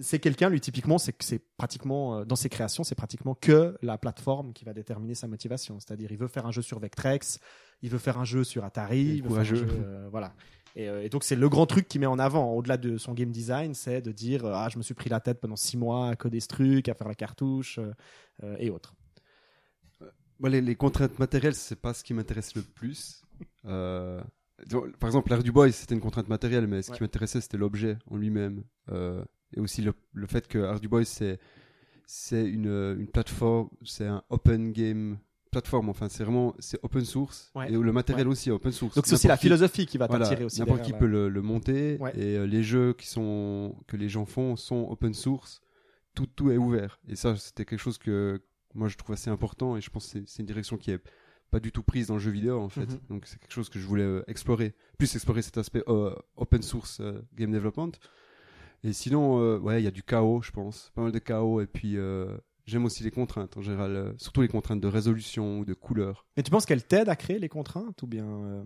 [0.02, 3.96] c'est quelqu'un lui typiquement c'est que c'est pratiquement dans ses créations c'est pratiquement que la
[3.96, 5.80] plateforme qui va déterminer sa motivation.
[5.80, 7.38] C'est-à-dire il veut faire un jeu sur Vectrex
[7.82, 9.66] il veut faire un jeu sur Atari Il veut faire un jeu,
[10.10, 10.34] voilà
[10.76, 13.14] et, euh, et donc c'est le grand truc qu'il met en avant, au-delà de son
[13.14, 15.76] game design, c'est de dire euh, ah je me suis pris la tête pendant six
[15.76, 17.80] mois à coder ce truc, à faire la cartouche
[18.44, 18.94] euh, et autres.
[20.38, 23.22] Moi, les, les contraintes matérielles, c'est pas ce qui m'intéresse le plus.
[23.64, 24.22] Par
[25.08, 26.96] exemple, l'art du boy, c'était une contrainte matérielle, mais ce Ouais.
[26.98, 28.62] qui m'intéressait, c'était l'objet en lui-même.
[28.92, 31.38] Et aussi le, le fait que art du boy, c'est
[32.08, 32.66] c'est une,
[32.98, 35.18] une plateforme, c'est un open game
[35.56, 35.88] plateforme.
[35.88, 37.68] Enfin, c'est vraiment c'est open source Ouais.
[37.72, 38.94] et le matériel aussi est open source.
[38.94, 40.60] Donc c'est aussi la qui- philosophie qui va voilà, t'attirer aussi.
[40.60, 42.12] N'importe qui peut le, le monter Ouais.
[42.16, 45.60] et euh, les jeux qui sont que les gens font sont open source.
[46.14, 48.40] Tout tout est ouvert et ça c'était quelque chose que
[48.74, 51.00] moi je trouve assez important et je pense que c'est- une direction qui est
[51.50, 52.86] pas du tout prise dans le jeu vidéo en fait.
[52.90, 53.00] Mhm.
[53.10, 56.62] Donc c'est quelque chose que je voulais euh, explorer, plus explorer cet aspect euh, open
[56.62, 57.92] source euh, game development.
[58.84, 61.60] Et sinon euh, ouais il y a du chaos je pense, pas mal de chaos
[61.60, 62.36] et puis euh,
[62.66, 66.26] J'aime aussi les contraintes en général, euh, surtout les contraintes de résolution ou de couleur.
[66.36, 68.62] Mais tu penses qu'elle t'aide à créer les contraintes ou bien euh,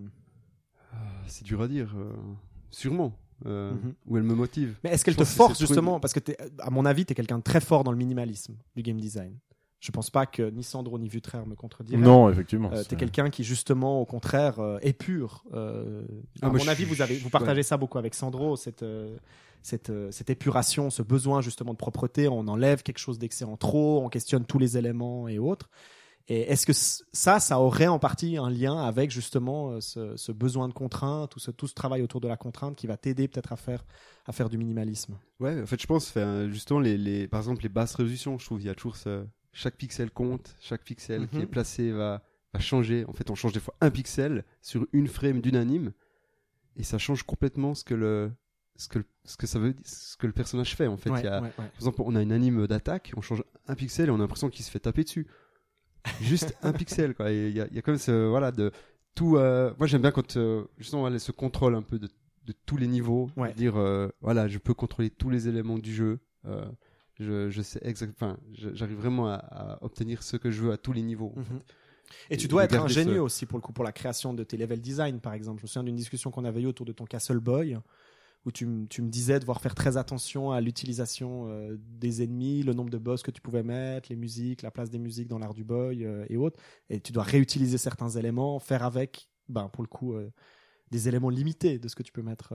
[0.92, 0.96] Ah,
[1.26, 2.12] C'est dur à dire, euh,
[2.70, 3.12] sûrement.
[3.46, 3.94] Euh, Mhm.
[4.06, 4.76] Ou elle me motive.
[4.84, 5.98] Mais est-ce qu'elle Je te pense que force c'est justement?
[6.00, 6.20] Parce que,
[6.58, 9.34] à mon avis, tu es quelqu'un de très fort dans le minimalisme du game design.
[9.80, 12.00] Je pense pas que ni Sandro ni Vutraire me contrediraient.
[12.00, 12.70] Non, effectivement.
[12.72, 15.42] Euh, t'es quelqu'un qui justement, au contraire, euh, est pur.
[15.54, 16.02] Euh,
[16.42, 17.30] Ah, à mon avis, suis- vous avez, vous ouais.
[17.30, 19.16] partagez ça beaucoup avec Sandro, cette, euh,
[19.62, 22.28] cette, euh, cette épuration, ce besoin justement de propreté.
[22.28, 25.70] On enlève quelque chose d'excellent trop, on questionne tous les éléments et autres.
[26.28, 30.30] Et est-ce que ça, ça aurait en partie un lien avec justement euh, ce, ce
[30.30, 33.26] besoin de contrainte, tout ce, tout ce travail autour de la contrainte qui va t'aider
[33.28, 33.84] peut-être à faire,
[34.26, 35.16] à faire du minimalisme?
[35.40, 36.14] Ouais, en fait, je pense,
[36.50, 39.24] justement, les, les, par exemple, les basses résolutions, je trouve, il y a toujours ce,
[39.52, 41.42] chaque pixel compte, chaque pixel qui Mhm.
[41.42, 42.22] est placé va,
[42.52, 43.04] va changer.
[43.06, 45.92] En fait, on change des fois un pixel sur une frame d'une anime,
[46.76, 48.30] et ça change complètement ce que le,
[48.76, 50.86] ce que, le- ce que ça veut, ce que le personnage fait.
[50.86, 51.52] En fait, Ouais, il y a, ouais, ouais.
[51.56, 54.48] par exemple, on a une anime d'attaque, on change un pixel et on a l'impression
[54.50, 55.26] qu'il se fait taper dessus.
[56.22, 57.30] Juste un pixel, quoi.
[57.30, 58.70] Il y a, y a comme ce, voilà, de
[59.14, 59.36] tout.
[59.36, 62.08] euh, moi, j'aime bien quand, euh, justement, voilà, ce contrôle un peu de,
[62.46, 63.28] de tous les niveaux.
[63.54, 66.20] Dire, euh, voilà, je peux contrôler tous les éléments du jeu.
[67.20, 70.72] Je, je sais exact, enfin, je- j'arrive vraiment à, à obtenir ce que je veux
[70.72, 71.32] à tous les niveaux.
[71.36, 71.44] en Mhm.
[71.46, 71.64] fait.
[72.30, 74.56] Et tu dois être ingénieux ce- aussi pour le coup pour la création de tes
[74.56, 75.60] level design par exemple.
[75.60, 77.78] Je me souviens d'une discussion qu'on avait eue autour de ton Castle Boy
[78.46, 82.88] où tu me disais devoir faire très attention à l'utilisation euh, des ennemis, le nombre
[82.90, 85.62] de boss que tu pouvais mettre, les musiques, la place des musiques dans l'art du
[85.62, 86.58] boy euh, et autres.
[86.88, 90.30] Et tu dois réutiliser certains éléments, faire avec, ben pour le coup, euh,
[90.90, 92.54] des éléments limités de ce que tu peux mettre.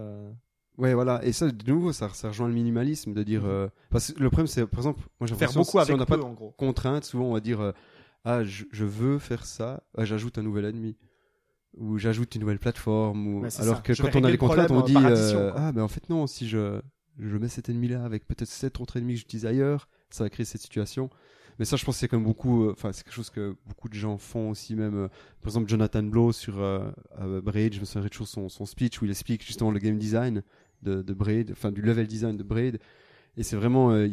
[0.77, 1.23] Ouais, voilà.
[1.23, 3.43] Et ça, de nouveau, ça, ça rejoint le minimalisme de dire.
[3.43, 3.49] Mhm.
[3.49, 5.95] euh, parce que le problème, c'est, par exemple, moi, j'ai Faire l'impression, beaucoup si avec
[5.95, 7.71] on n'a pas de contrainte, souvent on va dire euh,
[8.25, 10.97] ah je, je veux faire ça, ah, j'ajoute un nouvel ennemi
[11.77, 13.81] ou j'ajoute une nouvelle plateforme ou alors ça.
[13.81, 16.09] que Je quand on a les le contraintes on dit euh, ah ben en fait
[16.09, 16.79] non si je
[17.19, 20.29] je mets cet ennemi là avec peut-être sept autres ennemis que j'utilise ailleurs ça va
[20.29, 21.09] créer cette situation
[21.59, 23.89] mais ça je pense que c'est comme beaucoup euh, enfin c'est quelque chose que beaucoup
[23.89, 25.07] de gens font aussi même euh,
[25.41, 26.89] par exemple Jonathan Blow sur euh,
[27.43, 30.43] Braid je me souviendrai toujours son, son speech où il explique justement le game design
[30.81, 32.79] de, de Braid enfin du level design de Braid
[33.37, 34.07] et c'est vraiment euh,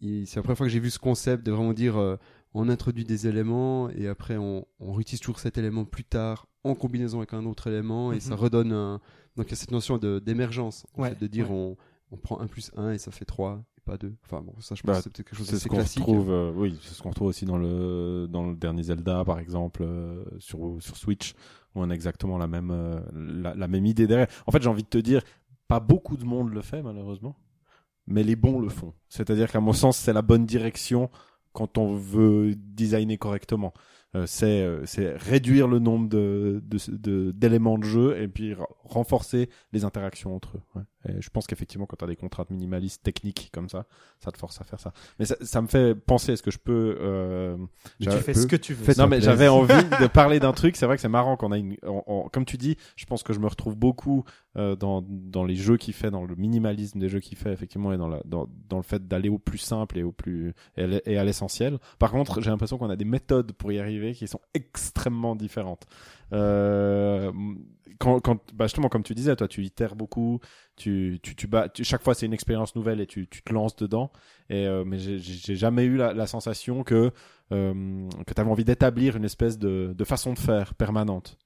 [0.00, 2.16] c'est la première fois que j'ai vu ce concept de vraiment dire euh,
[2.54, 6.74] on introduit des éléments et après on, on réutilise toujours cet élément plus tard en
[6.74, 8.20] combinaison avec un autre élément et Mhm.
[8.20, 9.00] ça redonne un...
[9.36, 11.56] donc il y a cette notion de d'émergence en Ouais, de dire ouais.
[11.56, 11.76] on,
[12.10, 14.74] on prend 1 plus 1 et ça fait 3 et pas 2 enfin bon ça
[14.74, 16.78] je pense Bah, que c'est peut-être quelque chose ce d'assez qu'on classique retrouve, euh, oui,
[16.82, 20.76] c'est ce qu'on retrouve aussi dans le dans le dernier Zelda, par exemple, euh, sur
[20.80, 21.32] sur Switch,
[21.74, 24.28] où on a exactement la même euh, la, la même idée derrière.
[24.46, 25.22] En fait, j'ai envie de te dire,
[25.68, 27.36] pas beaucoup de monde le fait malheureusement,
[28.06, 28.94] mais les bons le font.
[29.08, 31.10] C'est-à-dire qu'à mon sens, c'est la bonne direction
[31.52, 33.72] quand on veut designer correctement.
[34.14, 34.84] Euh, c'est euh,
[35.16, 38.54] réduire le nombre de de- de- d'éléments de, jeu et puis
[38.84, 40.80] renforcer les interactions entre eux.
[41.08, 43.86] Et je pense qu'effectivement, quand tu as des contraintes minimalistes techniques comme ça,
[44.20, 44.92] ça te force à faire ça.
[45.18, 46.96] Mais ça, ça me fait penser, est-ce que je peux...
[47.00, 47.56] Euh,
[48.00, 48.40] Mais tu fais peu.
[48.40, 48.92] ce que tu veux.
[48.98, 50.76] Non mais j'avais envie de parler d'un truc.
[50.76, 53.22] C'est vrai que c'est marrant qu'on a une, on- on- comme tu dis, je pense
[53.22, 54.24] que je me retrouve beaucoup
[54.56, 57.92] euh, dans dans les jeux qu'il fait, dans le minimalisme des jeux qu'il fait effectivement,
[57.92, 61.16] et dans la dans dans le fait d'aller au plus simple et au plus et
[61.18, 61.78] à l'essentiel.
[61.98, 65.86] Par contre, j'ai l'impression qu'on a des méthodes pour y arriver qui sont extrêmement différentes.
[66.32, 67.32] Euh,
[68.54, 70.40] bah justement comme tu disais, toi tu itères beaucoup,
[70.76, 71.48] tu tu tu
[71.84, 74.10] chaque fois c'est une expérience nouvelle et tu tu te lances dedans.
[74.50, 77.12] Et euh, mais j'ai jamais eu la, sensation que
[77.52, 81.38] euh, que tu avais envie d'établir une espèce de, façon de faire permanente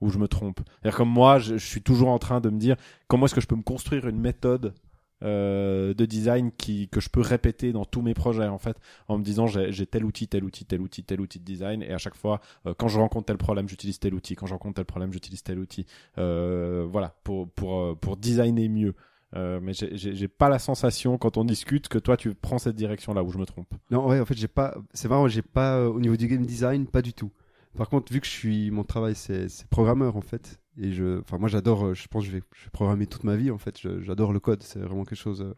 [0.00, 0.60] où je me trompe.
[0.80, 2.76] C'est-à-dire comme moi, je suis toujours en train de me dire
[3.08, 4.74] comment est-ce que je peux me construire une méthode
[5.22, 8.76] euh, de design qui que je peux répéter dans tous mes projets en fait
[9.08, 11.92] en me disant j'ai tel outil tel outil tel outil tel outil de design et
[11.92, 14.76] à chaque fois euh, quand je rencontre tel problème j'utilise tel outil quand je rencontre
[14.76, 15.86] tel problème j'utilise tel outil
[16.18, 18.94] euh, voilà pour pour euh, pour designer mieux
[19.36, 23.14] euh, mais j'ai- pas la sensation quand on discute que toi tu prends cette direction
[23.14, 24.74] là où je me trompe Non, ouais, en fait, j'ai pas.
[24.92, 27.30] C'est marrant, j'ai pas euh, au niveau du game design, pas du tout.
[27.76, 31.38] Par contre, vu que je suis, mon travail, c'est programmeur en fait, et je, enfin,
[31.38, 31.86] moi, j'adore.
[31.86, 33.78] euh, Je pense, que je vais, je vais programmer toute ma vie en fait.
[34.02, 35.42] J'adore le code, c'est vraiment quelque chose.
[35.42, 35.54] euh,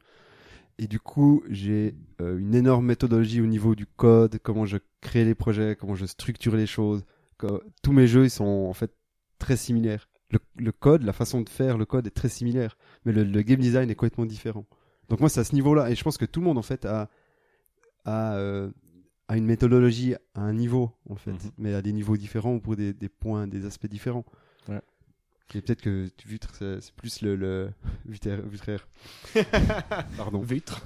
[0.79, 5.25] Et du coup, j'ai euh, une énorme méthodologie au niveau du code, comment je crée
[5.25, 7.05] les projets, comment je structure les choses.
[7.83, 8.93] Tous mes jeux, ils sont en fait
[9.39, 10.09] très similaires.
[10.31, 13.43] Le, le code, la façon de faire le code est très similaire, mais le, le
[13.43, 14.65] game design est complètement différent.
[15.09, 16.85] Donc moi, c'est à ce niveau-là, et je pense que tout le monde en fait
[16.87, 17.09] a
[18.07, 18.71] euh,
[19.29, 21.51] à une méthodologie à un niveau en fait, Mhm.
[21.59, 24.25] mais à des niveaux différents ou pour des, des points, des aspects différents.
[24.69, 24.81] Ouais.
[25.61, 27.71] Peut-être que tu Vutre, c'est plus le, le.
[28.07, 28.87] Vutraire.
[30.17, 30.41] Pardon.
[30.41, 30.81] Vitre.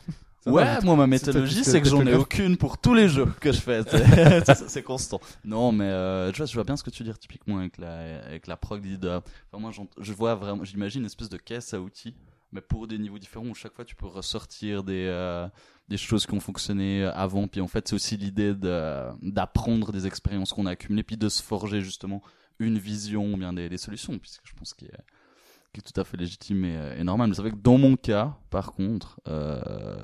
[0.47, 3.27] Ça ouais, va, moi ma méthodologie c'est que j'en ai aucune pour tous les jeux
[3.41, 3.83] que je fais.
[4.69, 5.21] C'est- constant.
[5.45, 8.25] Non, mais euh, je, vois, je vois bien ce que tu dis typiquement avec la
[8.25, 9.25] avec la prog leader.
[9.51, 12.14] Enfin, moi, je vois vraiment, j'imagine une espèce de caisse à outils,
[12.53, 15.49] mais pour des niveaux différents où chaque fois tu peux ressortir des euh,
[15.89, 17.49] des choses qui ont fonctionné avant.
[17.49, 21.29] Puis en fait, c'est aussi l'idée de d'apprendre des expériences qu'on a accumulées, puis de
[21.29, 22.23] se forger justement
[22.59, 26.17] une vision ou bien des, des solutions, puisque je pense qu'il est tout à fait
[26.17, 27.29] légitime et, euh, et normal.
[27.29, 29.97] Mais c'est vrai que dans mon cas, par contre, euh,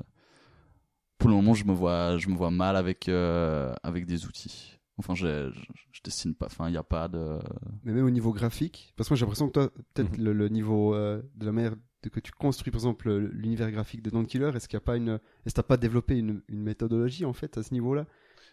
[1.17, 4.79] pour le moment, je me vois, je me vois mal avec euh, avec des outils.
[4.97, 6.45] Enfin, je, je, je dessine pas.
[6.47, 7.39] Enfin, il n'y a pas de.
[7.83, 10.23] Mais même au niveau graphique, parce que moi j'ai l'impression que toi, peut-être Mhm.
[10.23, 13.71] le, le niveau euh, de la manière de que tu construis, par exemple, le- l'univers
[13.71, 16.17] graphique de Dawn Killer, est-ce qu'il n'y a pas une, est-ce que t'as pas développé
[16.17, 18.05] une, une méthodologie en fait à ce niveau-là,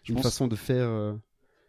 [0.07, 0.87] une pense- façon de faire.
[0.87, 1.13] euh,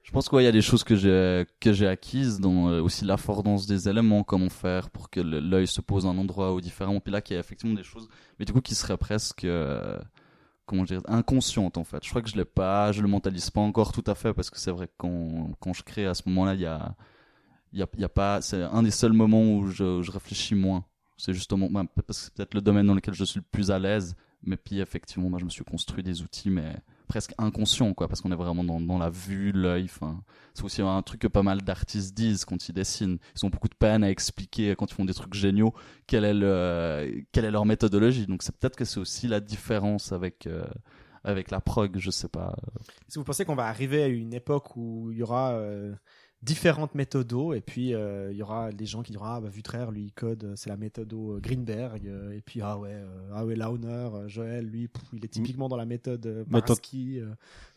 [0.03, 3.05] Je pense qu'il y a des choses que j'ai que j'ai acquises, dans euh, aussi
[3.05, 6.98] l'affordance des éléments, comment faire pour que l'œil se pose à un endroit ou différent.
[7.00, 9.98] Puis là, qu'il y a effectivement des choses, mais du coup, qui seraient presque euh,
[10.66, 12.05] comment dire inconscientes en fait.
[12.05, 14.50] Je crois que je l'ai pas, je le mentalise pas encore tout à fait parce
[14.50, 16.96] que c'est vrai que quand je crée à ce moment-là, il y a
[17.72, 20.84] il y a, pas, c'est un des seuls moments où je, réfléchis moins.
[21.16, 23.70] C'est justement bah, parce que c'est peut-être le domaine dans lequel je suis le plus
[23.70, 24.14] à l'aise.
[24.42, 26.76] Mais puis effectivement, moi, je me suis construit des outils, mais
[27.12, 29.86] presque inconscients, quoi, parce qu'on est vraiment dans, la vue, l'œil.
[30.54, 33.18] C'est aussi un truc que pas mal d'artistes disent quand ils dessinent.
[33.36, 35.74] Ils ont beaucoup de peine à expliquer quand ils font des trucs géniaux
[36.06, 38.26] quelle est leur méthodologie.
[38.26, 40.64] Donc c'est peut-être que c'est aussi la différence avec euh,
[41.22, 42.56] avec la prog, je sais pas.
[43.12, 45.94] Que vous pensez qu'on va arriver à une époque où il y aura euh,
[46.43, 49.93] différentes méthodos et puis euh, il y aura des gens qui diront ah bah Vutraire
[49.93, 53.45] lui il code euh, c'est la méthode euh, Greenberg et puis ah ouais euh, ah
[53.47, 56.45] ouais Launer Joël lui pff, il est typiquement dans la méthode euh.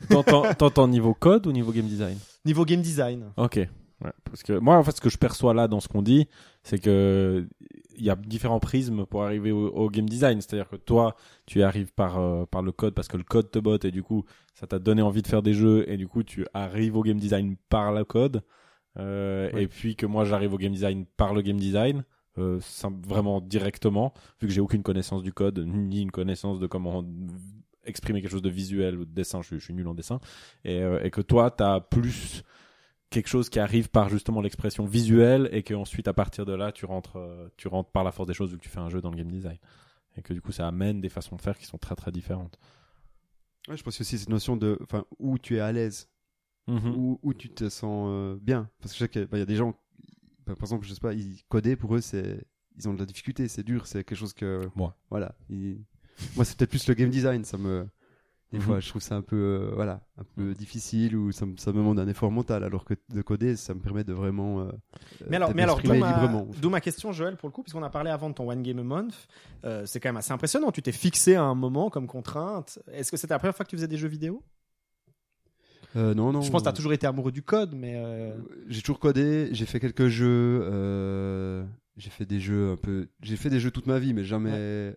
[0.10, 2.18] T'entends t'entends niveau code ou niveau game design?
[2.44, 3.60] Niveau game design Ok.
[4.04, 6.28] Ouais, parce que moi, en fait, ce que je perçois là dans ce qu'on dit,
[6.64, 7.48] c'est que
[7.98, 10.42] il y a différents prismes pour arriver au, au game design.
[10.42, 11.16] C'est-à-dire que toi,
[11.46, 13.92] tu y arrives par euh, par le code parce que le code te botte et
[13.92, 16.96] du coup, ça t'a donné envie de faire des jeux et du coup, tu arrives
[16.98, 18.42] au game design par le code.
[18.98, 19.50] Euh.
[19.58, 22.04] Et puis que moi, j'arrive au game design par le game design.
[22.38, 22.60] Euh,
[23.08, 27.04] vraiment directement, vu que j'ai aucune connaissance du code, ni une connaissance de comment
[27.86, 30.20] exprimer quelque chose de visuel ou de dessin, je, suis- je suis nul en dessin,
[30.66, 32.44] et, et que toi, tu as plus
[33.10, 36.72] quelque chose qui arrive par justement l'expression visuelle et que ensuite à partir de là
[36.72, 38.90] tu rentres euh, tu rentres par la force des choses vu que tu fais un
[38.90, 39.58] jeu dans le game design
[40.18, 42.58] et que du coup ça amène des façons de faire qui sont très très différentes
[43.68, 46.08] Ouais, je pense aussi cette notion de, enfin, où tu es à l'aise,
[46.68, 46.96] Mhm.
[46.96, 48.70] où, où tu te sens euh, bien.
[48.80, 49.72] Parce que je sais qu'il y a des gens,
[50.46, 52.46] bah, par exemple, je sais pas, ils coder pour eux, c'est,
[52.78, 54.96] ils ont de la difficulté, c'est dur, c'est quelque chose que, Moi.
[55.10, 55.36] voilà.
[55.50, 55.84] ils-
[56.36, 57.88] Moi, c'est peut-être plus le game design, ça me,
[58.56, 58.66] des Mhm.
[58.68, 61.72] fois, je trouve ça un peu, euh, voilà, un peu difficile ou ça me, ça
[61.74, 64.62] me demande un effort mental, alors que de coder, ça me permet de vraiment.
[64.62, 64.72] euh,
[65.30, 66.48] Mais alors, mais alors d'où ma, librement.
[66.62, 68.80] d'où ma question, Joël, pour le coup, puisqu'on a parlé avant de ton One Game
[68.80, 69.28] a Month,
[69.66, 70.72] euh, c'est quand même assez impressionnant.
[70.72, 72.80] Tu t'es fixé à un moment comme contrainte.
[72.92, 74.42] Est-ce que c'était la première fois que tu faisais des jeux vidéo?
[75.98, 76.42] Euh, non, non.
[76.42, 77.94] Je pense que tu as toujours été amoureux du code, mais.
[77.98, 78.36] euh,
[78.68, 80.60] J'ai toujours codé, j'ai fait quelques jeux.
[80.64, 81.64] euh,
[81.98, 83.08] j'ai fait des jeux un peu.
[83.22, 84.96] J'ai fait des jeux toute ma vie, mais jamais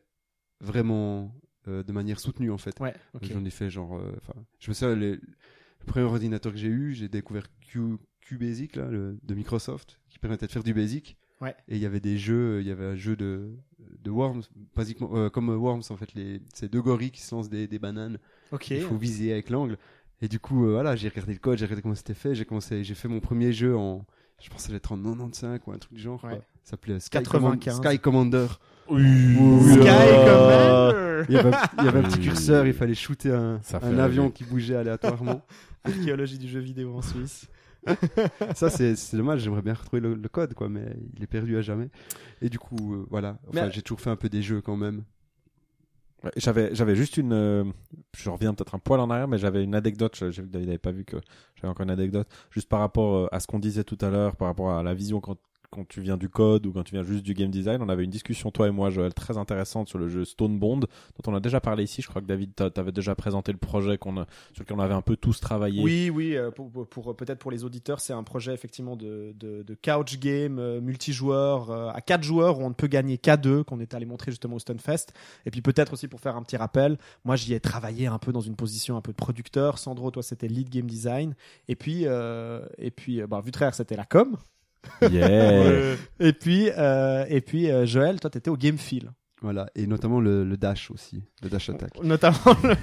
[0.60, 1.32] vraiment
[1.68, 2.78] euh, de manière soutenue en fait.
[2.80, 2.94] Ouais.
[3.22, 3.96] J'en ai fait genre.
[3.98, 7.80] euh, Enfin, je me souviens, les- le premier ordinateur que j'ai eu, j'ai découvert Q,
[8.20, 11.16] QBasic là, le- de Microsoft, qui permettait de faire du basic.
[11.40, 11.54] Ouais.
[11.68, 13.52] Et il y avait des jeux, il y avait un jeu de,
[14.02, 14.42] de Worms,
[14.74, 17.78] basiquement, euh, comme Worms en fait, les, c'est deux gorilles qui se lancent des, des
[17.78, 18.18] bananes.
[18.50, 18.70] Ok.
[18.70, 19.78] Il faut viser avec l'angle.
[20.20, 22.44] Et du coup, euh, voilà, j'ai regardé le code, j'ai regardé comment c'était fait, j'ai
[22.44, 24.04] commencé, j'ai fait mon premier jeu en,
[24.42, 26.20] je pensais l'être en 95 ou un truc du genre.
[26.20, 26.32] quoi.
[26.64, 27.76] Ça s'appelait Sky, 95.
[27.76, 28.46] Command- Sky Commander.
[28.88, 29.78] Sky
[30.26, 33.78] Commander Il y avait, il y avait un petit curseur, il fallait shooter un, Ça
[33.78, 34.34] un fait avion rêver.
[34.34, 35.42] qui bougeait aléatoirement.
[35.84, 37.46] Archéologie du jeu vidéo en Suisse.
[38.54, 40.84] ça c'est c'est dommage j'aimerais bien retrouver le, le code quoi mais
[41.16, 41.88] il est perdu à jamais
[42.42, 44.76] et du coup euh, voilà enfin Mais- j'ai toujours fait un peu des jeux quand
[44.76, 45.04] même
[46.24, 47.32] Ouais, J'avais, j'avais juste une.
[47.32, 47.62] euh,
[48.16, 50.16] je reviens peut-être un poil en arrière, mais j'avais une anecdote.
[50.18, 51.16] je- J'ai vu que David n'avait pas vu que
[51.54, 52.26] j'avais encore une anecdote.
[52.50, 54.94] Juste par rapport euh, à ce qu'on disait tout à l'heure, par rapport à la
[54.94, 55.36] vision quand,
[55.70, 57.82] quand tu viens du code ou quand tu viens juste du game design.
[57.82, 60.80] On avait une discussion, toi et moi, Joël, très intéressante sur le jeu Stone Bond,
[60.80, 60.86] dont
[61.26, 62.02] on a déjà parlé ici.
[62.02, 65.02] Je crois que David, t'a- t'avais déjà présenté le projet sur lequel on avait un
[65.02, 65.82] peu tous travaillé.
[65.82, 69.34] Oui, oui, euh, pour, peut-être pour les auditeurs, c'est un projet effectivement de,
[69.82, 73.64] couch game euh, multijoueur euh, à 4 joueurs où on ne peut gagner qu'à 2,
[73.64, 75.12] qu'on est allé montrer justement au Stunfest.
[75.46, 78.32] Et puis peut-être aussi pour faire un petit rappel, moi j'y ai travaillé un peu
[78.32, 79.78] dans une position un peu de producteur.
[79.78, 81.34] Sandro, toi c'était lead game design.
[81.68, 84.36] Et puis, euh, et puis bah, Vutraire c'était la com.
[86.20, 89.10] Et puis, euh, et puis euh, Joël, toi t'étais au game feel.
[89.40, 92.74] Voilà et notamment le, le dash aussi le dash attack Notamment le,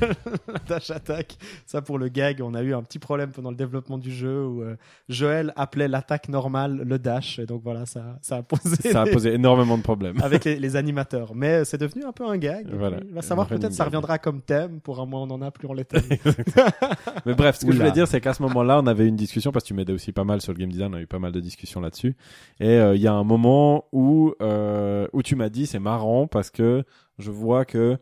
[0.53, 1.37] la dash attack.
[1.65, 4.45] Ça pour le gag, on a eu un petit problème pendant le développement du jeu
[4.45, 4.75] où euh,
[5.09, 7.39] Joël appelait l'attaque normale le dash.
[7.39, 10.21] Et donc voilà, ça, ça a posé, Ça a des- posé énormément de problèmes.
[10.21, 11.35] avec les, les animateurs.
[11.35, 12.67] Mais euh, c'est devenu un peu un gag.
[12.73, 12.97] Voilà.
[12.97, 14.79] puis, Il va savoir peut-être ça reviendra comme thème.
[14.79, 15.83] Pour un mois on en a plus on les.
[17.25, 17.85] Mais bref, ce que je Oula.
[17.85, 20.11] voulais dire, c'est qu'à ce moment-là, on avait une discussion parce que tu m'aidais aussi
[20.11, 20.93] pas mal sur le game design.
[20.93, 22.15] On a eu pas mal de discussions là-dessus.
[22.59, 26.27] Et euh, il y a un moment où euh, où tu m'as dit, c'est marrant
[26.27, 26.83] parce que
[27.19, 27.97] je vois que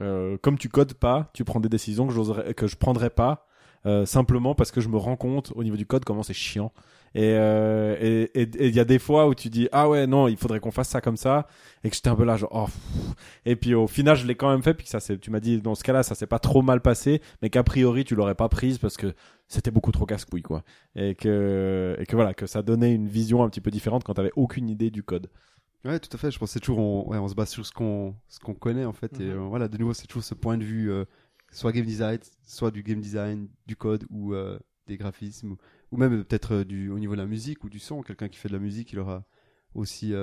[0.00, 3.46] euh, comme tu codes pas, tu prends des décisions que j'oserais que je prendrais pas.
[3.86, 6.72] euh, simplement parce que je me rends compte au niveau du code comment c'est chiant.
[7.14, 8.30] Et euh, et
[8.68, 10.88] il y a des fois où tu dis ah ouais non il faudrait qu'on fasse
[10.90, 11.46] ça comme ça
[11.84, 12.66] et que j'étais un peu là genre oh
[13.46, 15.60] et puis au final je l'ai quand même fait puis ça c'est tu m'as dit
[15.62, 18.48] dans ce cas-là ça s'est pas trop mal passé mais qu'a priori tu l'aurais pas
[18.50, 19.14] prise parce que
[19.46, 20.62] c'était beaucoup trop casse-couille quoi.
[20.96, 24.14] Et que et que voilà que ça donnait une vision un petit peu différente quand
[24.14, 25.30] t'avais aucune idée du code
[25.84, 27.64] ouais tout à fait je pense que c'est toujours on, ouais, on se base sur
[27.64, 29.30] ce qu'on ce qu'on connaît en fait et Mhm.
[29.30, 31.04] euh, voilà de nouveau c'est toujours ce point de vue euh,
[31.52, 35.56] soit game design soit du game design du code ou euh, des graphismes ou,
[35.92, 38.48] ou même peut-être du au niveau de la musique ou du son quelqu'un qui fait
[38.48, 39.24] de la musique il aura
[39.74, 40.14] aussi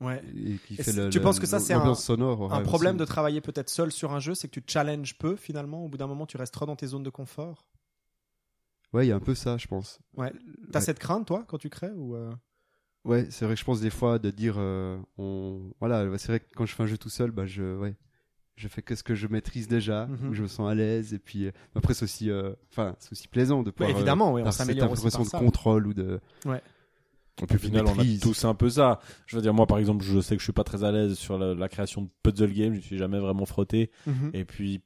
[0.00, 0.22] Ouais.
[0.34, 3.00] et qui Et fait le, tu le- penses que ça, c'est sonore Un problème aussi.
[3.00, 5.84] de travailler peut-être seul sur un jeu, c'est que tu challenges peu finalement.
[5.84, 7.66] Au bout d'un moment, tu restes trop dans tes zones de confort.
[8.92, 10.32] ouais il y a un peu ça je pense Ouais.
[10.70, 12.14] T'as cette crainte toi quand tu crées ou
[13.04, 16.40] Ouais, c'est vrai que je pense des fois de dire, euh, on, voilà, c'est vrai
[16.40, 17.96] que quand je fais un jeu tout seul, bah je, ouais,
[18.54, 20.28] je fais que ce que je maîtrise déjà, Mhm.
[20.30, 23.10] où je me sens à l'aise, et puis euh, après c'est aussi, euh, enfin, c'est
[23.12, 23.90] aussi plaisant de Ouais, pouvoir.
[23.90, 25.38] euh, évidemment, oui, on avoir cette s'améliore aussi ça.
[25.38, 26.20] de contrôle ou de.
[27.40, 29.78] et puis au final on a tous un peu ça je veux dire moi par
[29.78, 32.08] exemple je sais que je suis pas très à l'aise sur la, la création de
[32.22, 34.30] puzzle game je suis jamais vraiment frotté Mhm.
[34.34, 34.82] Et puis,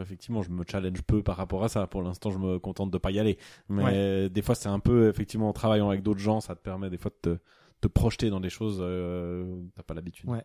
[0.00, 1.86] effectivement, je me challenge peu par rapport à ça.
[1.86, 3.38] Pour l'instant, je me contente de pas y aller.
[3.68, 6.90] Mais des fois, c'est un peu, effectivement, en travaillant avec d'autres gens, ça te permet
[6.90, 7.38] des fois de te,
[7.84, 10.28] te projeter dans des choses euh, t'as pas l'habitude.
[10.28, 10.44] Ouais.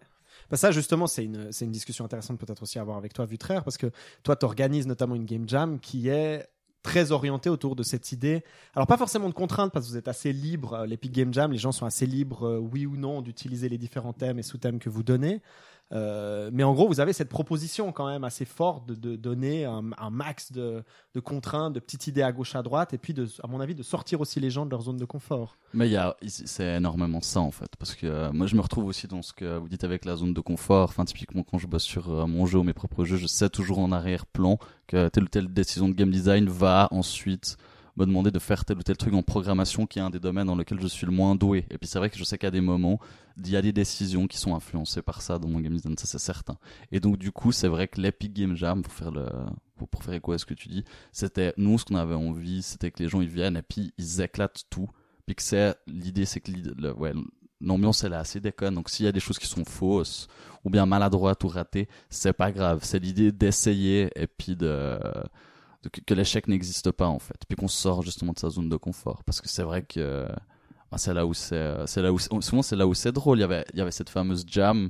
[0.50, 3.26] Bah ça justement c'est une c'est une discussion intéressante peut-être aussi à avoir avec toi
[3.26, 3.88] Vutraire parce que
[4.24, 6.48] toi tu organises notamment une game jam qui est
[6.84, 8.44] très orientée autour de cette idée.
[8.74, 11.52] Alors pas forcément de contraintes parce que vous êtes assez libre euh, l'Epic Game Jam,
[11.52, 14.80] les gens sont assez libres euh, oui ou non d'utiliser les différents thèmes et sous-thèmes
[14.80, 15.42] que vous donnez.
[15.92, 20.10] Euh, mais en gros, vous avez cette proposition quand même assez forte de, donner un,
[20.12, 20.84] max de,
[21.24, 24.22] contraintes, de petites idées à gauche à droite, et puis à mon avis de sortir
[24.22, 25.58] aussi les gens de leur zone de confort.
[25.74, 25.92] Mais
[26.28, 29.34] c'est énormément ça en fait, parce que euh, moi je me retrouve aussi dans ce
[29.34, 30.90] que vous dites avec la zone de confort.
[30.90, 33.50] Enfin, typiquement quand je bosse sur euh, mon jeu ou mes propres jeux, je sais
[33.50, 37.58] toujours en arrière-plan que telle ou telle décision de game design va ensuite
[38.00, 40.48] me demander de faire tel ou tel truc en programmation, qui est un des domaines
[40.48, 41.66] dans lequel je suis le moins doué.
[41.70, 43.00] Et puis c'est vrai que je sais qu'à des moments,
[43.38, 46.06] il y a des décisions qui sont influencées par ça dans mon game design, ça
[46.06, 46.58] c'est certain.
[46.92, 49.28] Et donc du coup, c'est vrai que l'Epic Game Jam, pour faire le,
[49.76, 52.92] pour, faire écho à ce que tu dis, c'était nous ce qu'on avait envie, c'était
[52.92, 54.90] que les gens ils viennent et puis ils éclatent tout.
[55.26, 56.52] Puis que c'est l'idée, c'est que
[57.62, 58.76] l'ambiance elle est assez déconne.
[58.76, 60.28] Donc s'il y a des choses qui sont fausses
[60.64, 62.80] ou bien maladroites ou ratées, c'est pas grave.
[62.84, 64.98] C'est l'idée d'essayer et puis de,
[65.88, 67.44] que, l'échec n'existe pas en fait.
[67.48, 69.24] Puis qu'on sort justement de sa zone de confort.
[69.24, 70.28] Parce que c'est vrai que
[70.92, 73.38] bah, c'est là où c'est, c'est là où souvent c'est là où c'est drôle.
[73.40, 74.90] Il y avait, il y avait cette fameuse jam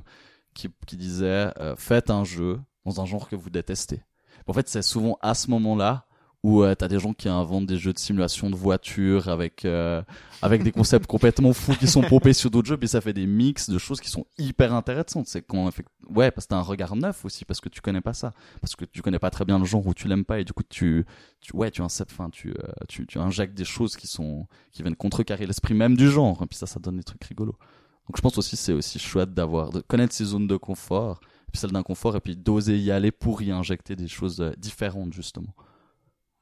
[0.54, 4.02] qui, qui disait euh, faites un jeu dans un genre que vous détestez.
[4.46, 6.06] En fait, c'est souvent à ce moment-là
[6.42, 10.02] où euh, t'as des gens qui inventent des jeux de simulation de voitures avec euh,
[10.40, 13.26] avec des concepts complètement fous qui sont pompés sur d'autres jeux puis ça fait des
[13.26, 15.26] mix de choses qui sont hyper intéressantes.
[15.26, 18.14] C'est fait ouais parce que t'as un regard neuf aussi parce que tu connais pas
[18.14, 18.32] ça.
[18.60, 20.54] Parce que tu connais pas très bien le genre ou tu l'aimes pas et du
[20.54, 21.04] coup tu
[21.40, 22.54] tu ouais tu inceptes enfin tu, euh,
[22.88, 26.46] tu tu injectes des choses qui sont qui viennent contrecarrer l'esprit même du genre et
[26.46, 27.58] puis ça ça donne des trucs rigolos.
[28.08, 31.20] Donc je pense aussi c'est aussi chouette d'avoir de connaître ses zones de confort
[31.52, 35.12] puis celles d'inconfort et puis d'oser y aller pour y injecter des choses euh, différentes
[35.12, 35.54] justement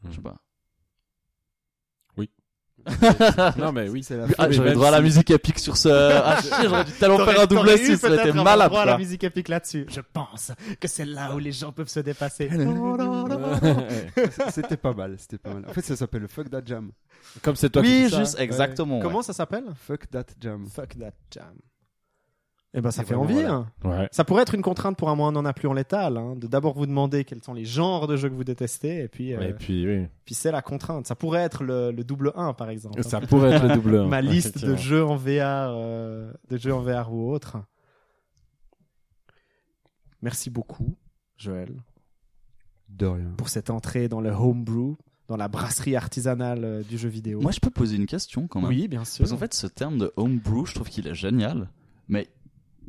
[0.06, 0.36] je sais pas
[3.58, 4.02] non, mais oui.
[4.02, 5.88] C'est la Ah, j'aurais droit à la si- musique épique sur ce.
[6.24, 8.68] Ah, chier, j'aurais dû tellement faire un double T'aurais eu 6, ça aurait été malade.
[8.68, 9.84] endroit à la musique épique là-dessus.
[9.90, 12.48] Je pense que c'est là où les gens peuvent se dépasser.
[14.50, 15.64] C'était pas mal, c'était pas mal.
[15.68, 16.92] En fait, ça s'appelle le Fuck That Jam.
[17.42, 18.18] Comme c'est toi qui Oui, dis ça.
[18.20, 19.00] juste, exactement.
[19.00, 19.64] Comment ça s'appelle?
[19.86, 20.66] Fuck That Jam.
[20.68, 21.54] Fuck that jam.
[22.74, 23.34] Eh ben, ça Et fait vraiment, envie.
[23.42, 23.52] voilà.
[23.54, 23.66] hein.
[24.02, 24.08] Ouais.
[24.12, 26.46] Ça pourrait être une contrainte pour un mois n'en a plus en létal, hein, de
[26.46, 29.40] d'abord vous demander quels sont les genres de jeux que vous détestez, et puis, euh,
[29.48, 30.06] Et puis, oui.
[30.26, 31.06] puis c'est la contrainte.
[31.06, 33.02] Ça pourrait être le, le double 1 par exemple.
[33.04, 33.96] Ça pourrait être le double.
[33.96, 37.56] un, Ma liste de jeux en VR, euh, de jeux en VR ou autres.
[40.22, 40.96] Merci beaucoup,
[41.36, 41.72] Joël,
[42.88, 43.32] De rien.
[43.36, 44.96] pour cette entrée dans le homebrew,
[45.28, 47.40] dans la brasserie artisanale euh, du jeu vidéo.
[47.40, 48.70] Moi, je peux poser une question quand même.
[48.70, 49.18] oui, bien sûr.
[49.22, 51.68] Parce qu'en fait, ce terme de homebrew, je trouve qu'il est génial.
[52.08, 52.26] Mais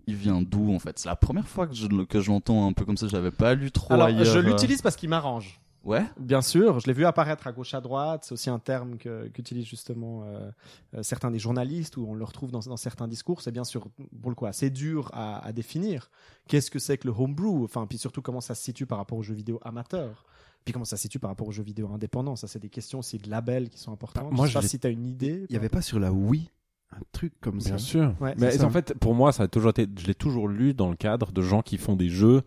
[0.08, 0.97] il vient d'où en fait?
[1.00, 3.08] C'est la première fois que je, que je l'entends un peu comme ça.
[3.08, 4.26] Je l'avais pas lu trop Alors, ailleurs.
[4.26, 4.41] je euh.
[4.41, 5.60] l'utilise parce qu'il m'arrange.
[5.86, 6.04] Ouais?
[6.20, 8.26] Bien sûr, je l'ai vu apparaître à gauche à droite.
[8.26, 10.52] C'est aussi un terme que- qu'utilisent justement euh,
[10.95, 13.41] euh, certains des journalistes où on le retrouve dans, dans certains discours.
[13.41, 13.88] C'est bien sûr,
[14.22, 16.12] pour le coup, assez dur à, à définir.
[16.50, 17.64] Qu'est-ce que c'est que le homebrew?
[17.64, 20.26] Enfin, puis surtout comment ça se situe par rapport aux jeux vidéo amateurs?
[20.66, 22.36] Puis comment ça se situe par rapport aux jeux vidéo indépendants?
[22.36, 24.26] Ça, c'est des questions aussi de labels qui sont importantes.
[24.30, 25.45] Bah, moi, je sais pas si tu as une idée.
[25.50, 26.50] Il y avait pas sur la Wii
[26.91, 27.69] un truc comme ça.
[27.69, 28.13] Bien sûr.
[28.19, 28.65] Ouais, mais ça.
[28.65, 31.31] en fait, pour moi, ça a toujours été, je l'ai toujours lu dans le cadre
[31.31, 32.41] de gens qui font des jeux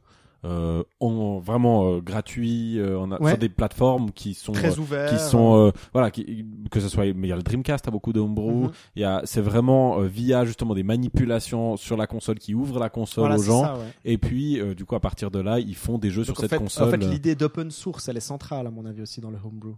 [0.44, 3.30] euh, en, vraiment euh, gratuits euh, on a, Ouais.
[3.30, 5.08] sur des plateformes qui sont très euh, ouvert.
[5.08, 7.92] qui sont euh, voilà qui, que ce soit mais il y a le Dreamcast a
[7.92, 12.08] beaucoup de homebrew il y a c'est vraiment euh, via justement des manipulations sur la
[12.08, 13.84] console qui ouvrent la console Voilà, aux c'est gens ça, ouais.
[14.04, 16.38] et puis euh, du coup à partir de là ils font des jeux Donc, sur
[16.38, 19.20] cette fait, console En fait, l'idée d'open source, elle est centrale, à mon avis, aussi
[19.20, 19.76] dans le homebrew.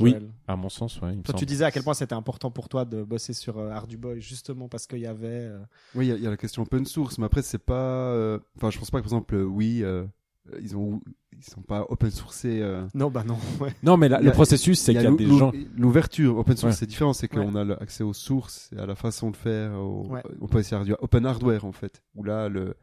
[0.00, 0.14] Oui.
[0.46, 2.68] À mon sens ouais il me Toi, tu disais à quel point c'était important pour
[2.68, 5.26] toi de bosser sur euh, Arduboy, justement parce qu'il y avait.
[5.28, 5.58] euh,
[5.94, 8.12] Oui, il y a- il y, a la question open source, mais après c'est pas.
[8.12, 10.04] euh, Enfin, je pense pas que par exemple euh, Wii, euh,
[10.60, 11.00] ils ont,
[11.36, 12.60] ils sont pas open sourcés.
[12.62, 13.36] euh, Non, bah non.
[13.60, 13.74] Ouais.
[13.82, 16.72] non mais la- a- le processus c'est qu'il y a des gens L'ouverture, open source,
[16.74, 16.78] Ouais.
[16.78, 17.72] c'est différent, c'est qu'on Ouais.
[17.72, 19.72] a accès aux sources, et à la façon de faire.
[19.80, 20.22] au- Ouais.
[20.40, 22.74] On peut essayer du open hardware en fait, où là le,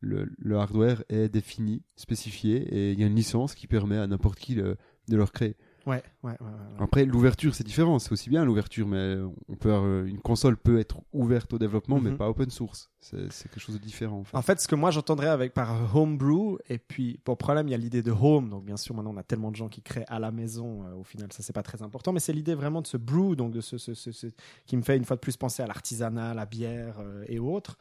[0.00, 4.06] le, le hardware est défini, spécifié, et il y a une licence qui permet à
[4.06, 4.76] n'importe qui le-
[5.08, 5.56] de le recréer.
[5.88, 6.84] Ouais, ouais, ouais, ouais, ouais.
[6.84, 7.98] Après, l'ouverture, c'est différent.
[7.98, 9.16] C'est aussi bien l'ouverture, mais
[9.48, 12.18] on peut, avoir- une console peut être ouverte au développement, mais Mhm.
[12.18, 12.90] pas open source.
[13.00, 13.18] C'est
[13.48, 14.18] quelque chose de différent.
[14.20, 14.36] En fait.
[14.36, 17.74] En fait, ce que moi j'entendrais avec par homebrew, et puis pour problème, il y
[17.74, 18.50] a l'idée de home.
[18.50, 20.82] Donc bien sûr, maintenant on a tellement de gens qui créent à la maison.
[20.84, 23.34] euh, au final, ça c'est pas très important, mais c'est l'idée vraiment de ce brew,
[23.34, 24.26] donc de ce, ce- ce- ce-
[24.66, 27.78] qui me fait une fois de plus penser à l'artisanat, la bière euh, et autres.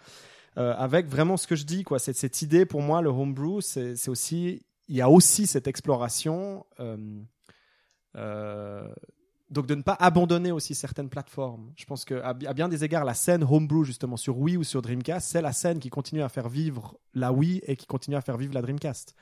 [0.57, 1.99] Euh, avec vraiment ce que je dis, quoi.
[1.99, 6.65] Cette idée pour moi, le homebrew, c'est aussi, il y a aussi cette exploration.
[8.17, 8.87] Euh,
[9.49, 11.71] donc de ne pas abandonner aussi certaines plateformes.
[11.77, 14.57] Je pense que à, bi- à bien des égards, la scène homebrew justement sur Wii
[14.57, 17.85] ou sur Dreamcast, c'est la scène qui continue à faire vivre la Wii et qui
[17.85, 19.15] continue à faire vivre la Dreamcast.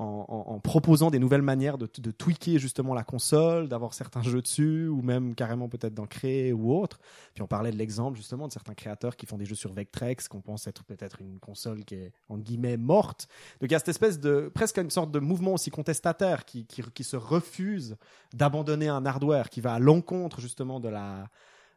[0.00, 4.88] En, proposant des nouvelles manières de, de tweaker justement la console, d'avoir certains jeux dessus,
[4.88, 6.98] ou même carrément peut-être d'en créer ou autre.
[7.34, 10.26] Puis on parlait de l'exemple justement de certains créateurs qui font des jeux sur Vectrex,
[10.26, 13.28] qu'on pense être peut-être une console qui est en guillemets morte.
[13.60, 16.64] Donc il y a cette espèce de presque une sorte de mouvement aussi contestataire qui,
[16.64, 17.96] qui, qui se refuse
[18.32, 21.28] d'abandonner un hardware qui va à l'encontre justement de la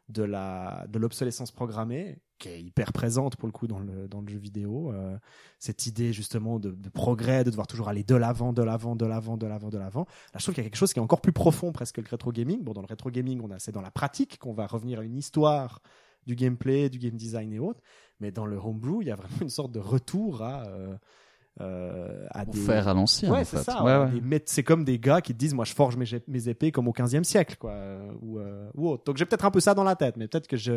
[0.08, 4.20] de la de l'obsolescence programmée qui est hyper présente pour le coup dans le dans
[4.20, 5.16] le jeu vidéo euh,
[5.58, 9.06] cette idée justement de, de progrès de devoir toujours aller de l'avant de l'avant de
[9.06, 10.06] l'avant de l'avant de l'avant.
[10.34, 12.00] Là je trouve qu'il y a quelque chose qui est encore plus profond presque que
[12.02, 12.62] le rétro gaming.
[12.62, 15.04] Bon dans le rétro gaming on a c'est dans la pratique qu'on va revenir à
[15.04, 15.80] une histoire
[16.26, 17.80] du gameplay du game design et autres.
[18.20, 20.96] Mais dans le homebrew il y a vraiment une sorte de retour à euh,
[21.60, 23.30] euh, à des faire à l'ancien.
[23.32, 23.82] Ouais, c'est ça.
[23.84, 24.42] Ouais, ouais.
[24.46, 27.22] C'est comme des gars qui te disent, moi, je forge mes, épées comme au 15e
[27.24, 29.04] siècle, quoi, euh, ou, euh, ou autre.
[29.04, 30.74] Donc j'ai peut-être un peu ça dans la tête, mais peut-être que je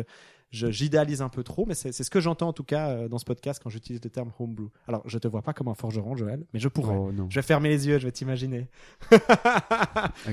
[0.50, 3.18] je- j'idéalise un peu trop, mais c'est ce que j'entends en tout cas euh, dans
[3.18, 4.70] ce podcast quand j'utilise le terme homebrew.
[4.86, 6.96] Alors, je te vois pas comme un forgeron, Joël, mais je pourrais.
[6.96, 7.26] Oh, non.
[7.28, 8.68] Je vais fermer les yeux, je vais t'imaginer.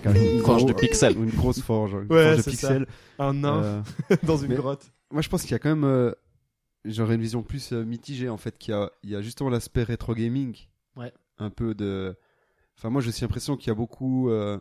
[0.05, 1.17] Une Forge de pixels.
[1.17, 1.93] Une grosse forge.
[1.93, 2.87] Une Ouais, forge de pixels.
[3.19, 3.81] Un nain Euh,
[4.23, 4.85] dans une mais- grotte.
[5.11, 5.83] moi, je pense qu'il y a quand même.
[5.83, 6.11] euh,
[6.85, 8.57] J'aurais une vision plus euh, mitigée en fait.
[8.57, 10.55] Qu'il y a, il y a justement l'aspect rétro gaming.
[10.95, 11.11] Ouais.
[11.37, 12.15] Un peu de.
[12.77, 14.59] Enfin, moi, j'ai aussi l'impression qu'il y a beaucoup euh,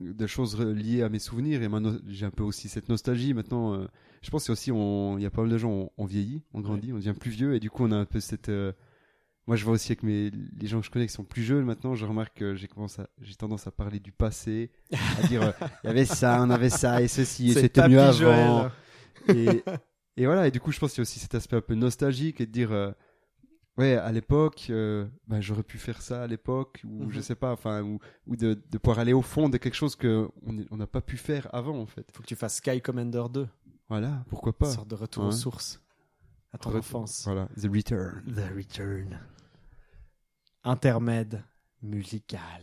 [0.00, 3.34] de choses liées à mes souvenirs et maintenant j'ai un peu aussi cette nostalgie.
[3.34, 3.86] Maintenant, euh,
[4.22, 5.18] je pense que aussi, on...
[5.18, 7.30] il y a pas mal de gens, on, on vieillit, on grandit, on devient plus
[7.30, 8.48] vieux et du coup, on a un peu cette.
[8.48, 8.72] euh,
[9.46, 11.64] moi, je vois aussi avec mes, les gens que je connais qui sont plus jeunes
[11.64, 14.70] maintenant, je remarque que j'ai commencé à- j'ai tendance à parler du passé,
[15.18, 15.52] à dire,
[15.82, 18.70] il y avait ça, on avait ça, et ceci, et c'était mieux avant.
[19.28, 19.64] Et,
[20.16, 21.74] et voilà, et du coup, je pense qu'il y a aussi cet aspect un peu
[21.74, 22.90] nostalgique et de dire, euh,
[23.78, 27.10] ouais, à l'époque, euh, ben, j'aurais pu faire ça à l'époque, ou Mhm.
[27.12, 29.96] je sais pas, enfin, ou, ou de, de pouvoir aller au fond de quelque chose
[29.96, 32.06] que on n'a pas pu faire avant, en fait.
[32.14, 33.48] Faut que tu fasses Sky Commander 2.
[33.88, 34.70] Voilà, pourquoi Une pas.
[34.70, 35.28] sorte de retour Ouais.
[35.30, 35.80] aux sources.
[36.52, 37.22] À ton enfance.
[37.24, 38.22] Voilà, The Return.
[38.34, 39.18] The Return.
[40.64, 41.42] Intermède
[41.82, 42.62] musical.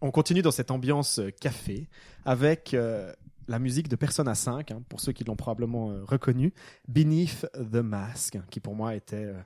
[0.00, 1.88] On continue dans cette ambiance euh, café
[2.24, 3.12] avec euh,
[3.48, 6.52] la musique de Persona 5, hein, pour ceux qui l'ont probablement euh, reconnu,
[6.86, 9.40] Beneath the Mask, hein, qui pour moi était euh,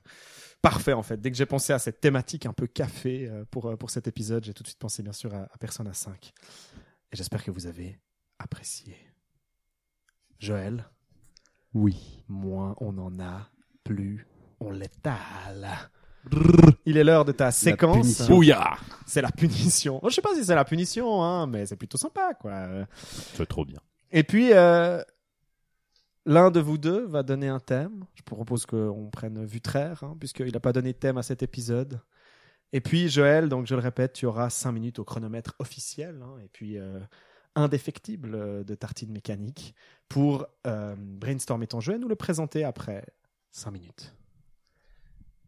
[0.61, 1.17] parfait en fait.
[1.19, 4.53] Dès que j'ai pensé à cette thématique un peu café pour, pour cet épisode, j'ai
[4.53, 6.31] tout de suite pensé bien sûr à, à Persona 5.
[7.11, 7.99] Et j'espère que vous avez
[8.39, 8.95] apprécié.
[10.39, 10.85] Joël,
[11.73, 12.23] Oui.
[12.27, 13.49] moins on en a,
[13.83, 14.27] plus
[14.59, 15.67] on l'étale.
[16.85, 18.27] Il est l'heure de ta séquence.
[18.27, 19.99] Bouillard C'est la punition.
[20.01, 22.67] Oh, je sais pas si c'est la punition, hein, mais c'est plutôt sympa, quoi.
[23.35, 23.79] C'est trop bien.
[24.11, 25.01] Et puis, euh,
[26.25, 28.05] l'un de vous deux va donner un thème.
[28.15, 32.01] Je propose qu'on prenne Vutraire, hein, puisqu'il n'a pas donné de thème à cet épisode.
[32.73, 36.37] Et puis, Joël, donc je le répète, tu auras 5 minutes au chronomètre officiel, hein,
[36.43, 36.99] et puis euh,
[37.55, 39.75] indéfectible euh, de tartine mécanique
[40.09, 43.05] pour euh, brainstormer ton jeu et nous le présenter après
[43.51, 44.15] 5 minutes.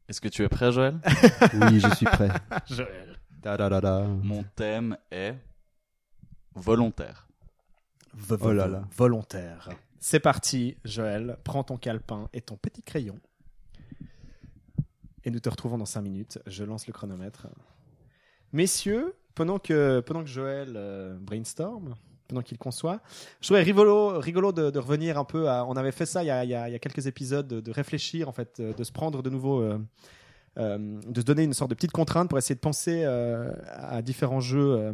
[0.07, 0.99] Est-ce que tu es prêt, Joël?
[1.53, 2.29] Oui, je suis prêt.
[2.69, 3.19] Joël.
[3.41, 4.01] Da, da, da, da.
[4.03, 5.35] Mon thème est
[6.55, 7.27] volontaire.
[8.13, 8.83] V- Oh là là.
[8.95, 9.69] Volontaire.
[9.99, 11.37] C'est parti, Joël.
[11.43, 13.19] Prends ton calepin et ton petit crayon.
[15.23, 16.39] Et nous te retrouvons dans 5 minutes.
[16.45, 17.47] Je lance le chronomètre.
[18.53, 21.95] Messieurs, pendant que, pendant que Joël euh, brainstorm,
[22.27, 23.01] pendant qu'il conçoit,
[23.41, 25.65] je trouvais rigolo, rigolo de, revenir un peu à.
[25.65, 28.83] On avait fait ça il y a, quelques épisodes, de, réfléchir, en fait, euh, de
[28.83, 29.61] se prendre de nouveau.
[29.61, 29.79] euh,
[30.57, 34.39] euh, de se donner une sorte de petite contrainte pour essayer de penser à différents
[34.39, 34.93] jeux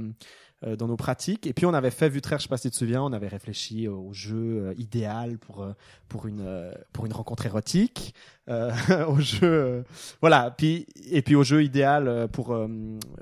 [0.63, 1.47] euh, dans nos pratiques.
[1.47, 3.27] Et puis on avait fait Vutraire, je sais pas si tu te souviens, on avait
[3.27, 5.73] réfléchi au jeu euh, idéal pour euh,
[6.07, 8.13] pour une euh, pour une rencontre érotique,
[9.07, 9.85] au jeu
[10.19, 12.53] voilà, puis et puis au jeu idéal pour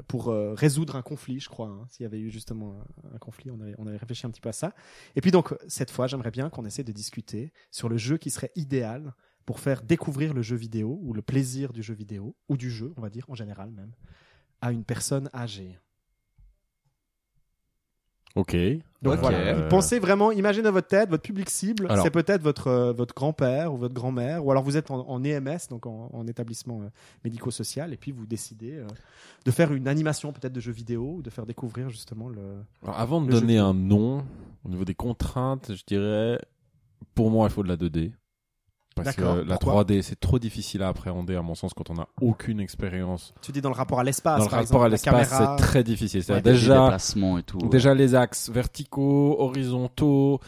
[0.08, 1.68] pour résoudre un conflit, je crois.
[1.68, 1.86] hein.
[1.90, 4.42] S'il y avait eu justement un, un conflit, on avait on avait réfléchi un petit
[4.42, 4.74] peu à ça.
[5.16, 8.32] Et puis donc cette fois, j'aimerais bien qu'on essaie de discuter sur le jeu qui
[8.32, 9.14] serait idéal
[9.46, 12.94] pour faire découvrir le jeu vidéo ou le plaisir du jeu vidéo ou du jeu,
[12.98, 13.92] on va dire en général même,
[14.62, 15.78] à une personne âgée.
[18.36, 18.56] Ok.
[19.02, 19.20] Donc Ok.
[19.22, 22.68] voilà, Euh, pensez vraiment, imaginez dans votre tête, votre public cible, Alors- c'est peut-être votre,
[22.68, 26.10] euh, votre grand-père ou votre grand-mère, ou alors vous êtes en, en EMS, donc en,
[26.14, 26.90] en établissement euh,
[27.24, 28.86] médico-social, et puis vous décidez euh,
[29.46, 32.42] de faire une animation peut-être de jeux vidéo, ou de faire découvrir justement le...
[32.84, 34.24] Alors, avant de donner un nom,
[34.66, 36.40] au niveau des contraintes, je dirais,
[37.16, 38.12] pour moi, il faut de la 2D.
[39.04, 41.95] Parce que la pourquoi 3D, c'est trop difficile à appréhender, à mon sens, quand on
[41.95, 43.34] n'a aucune expérience.
[43.41, 45.30] Tu dis dans le rapport à l'espace, Dans le par rapport exemple, à la l'espace,
[45.39, 45.58] caméra.
[45.58, 46.24] c'est très difficile.
[46.24, 47.58] C'est déjà, déplacements et tout.
[47.70, 50.39] déjà les axes verticaux, horizontaux,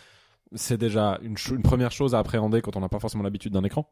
[0.54, 3.54] c'est déjà une, cho- une première chose à appréhender quand on n'a pas forcément l'habitude
[3.54, 3.88] d'un écran.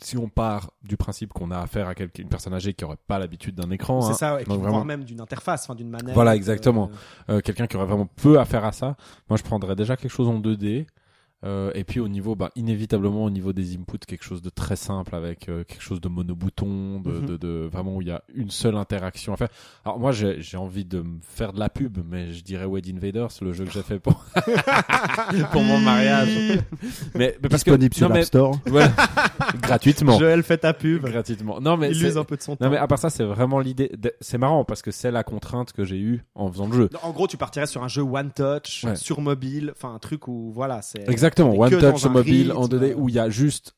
[0.00, 2.96] Si on part du principe qu'on a affaire à quelqu'un- une personne âgée qui aurait
[3.06, 5.62] pas l'habitude d'un écran, C'est hein, ça, et puis Donc voire vraiment- même d'une interface,
[5.64, 6.14] enfin d'une manette.
[6.14, 6.90] Voilà, euh, exactement.
[7.30, 8.96] euh, quelqu'un qui aurait vraiment peu affaire à ça,
[9.30, 10.86] moi je prendrais déjà quelque chose en 2D
[11.44, 14.76] Euh, et puis au niveau, bah, inévitablement au niveau des inputs, quelque chose de très
[14.76, 17.26] simple avec euh, quelque chose de monobouton, de, Mhm.
[17.26, 19.48] de, de- vraiment où il y a une seule interaction à faire.
[19.84, 22.88] Alors moi j'ai j'ai envie de me faire de la pub, mais je dirais Wed
[22.88, 24.24] Invaders, le jeu que j'ai fait pour
[25.52, 26.28] pour mon mariage.
[27.14, 28.58] mais, mais parce que Disponible sur non, l'App mais- Store.
[28.66, 28.92] voilà.
[29.60, 31.04] gratuitement, Joël fait ta pub.
[31.04, 31.60] gratuitement.
[31.60, 32.64] Non mais Il use un peu de son temps.
[32.64, 33.90] non mais à part ça, c'est vraiment l'idée.
[33.98, 36.90] de- C'est marrant parce que c'est la contrainte que j'ai eue en faisant le jeu.
[37.02, 38.96] En gros, tu partirais sur un jeu one touch, Ouais.
[38.96, 42.56] sur mobile, enfin un truc où voilà, c'est Exactement, t'es one touch un mobile rythme.
[42.56, 43.74] en 2D où il y a juste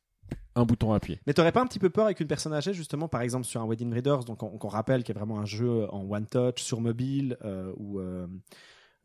[0.54, 1.20] un bouton à appuyer.
[1.26, 3.60] Mais t'aurais pas un petit peu peur avec une personne âgée, justement, par exemple sur
[3.60, 6.26] un Wedding Raiders, donc on, qu'on rappelle qu'il y a vraiment un jeu en one
[6.26, 8.26] touch sur mobile euh, où euh,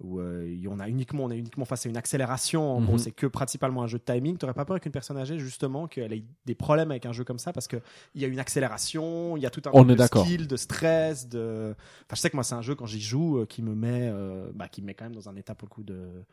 [0.04, 2.72] où euh, on a uniquement on est uniquement face à une accélération.
[2.78, 2.88] En Mhm.
[2.88, 4.38] gros, c'est que principalement un jeu de timing.
[4.38, 7.24] T'aurais pas peur avec une personne âgée, justement, qu'elle ait des problèmes avec un jeu
[7.24, 7.78] comme ça parce que
[8.16, 11.28] il y a une accélération, il y a tout un On de skill, de stress,
[11.28, 11.76] de.
[12.06, 14.50] Enfin, je sais que moi c'est un jeu quand j'y joue qui me met, euh,
[14.56, 16.24] bah, qui me met quand même dans un état pour le coup de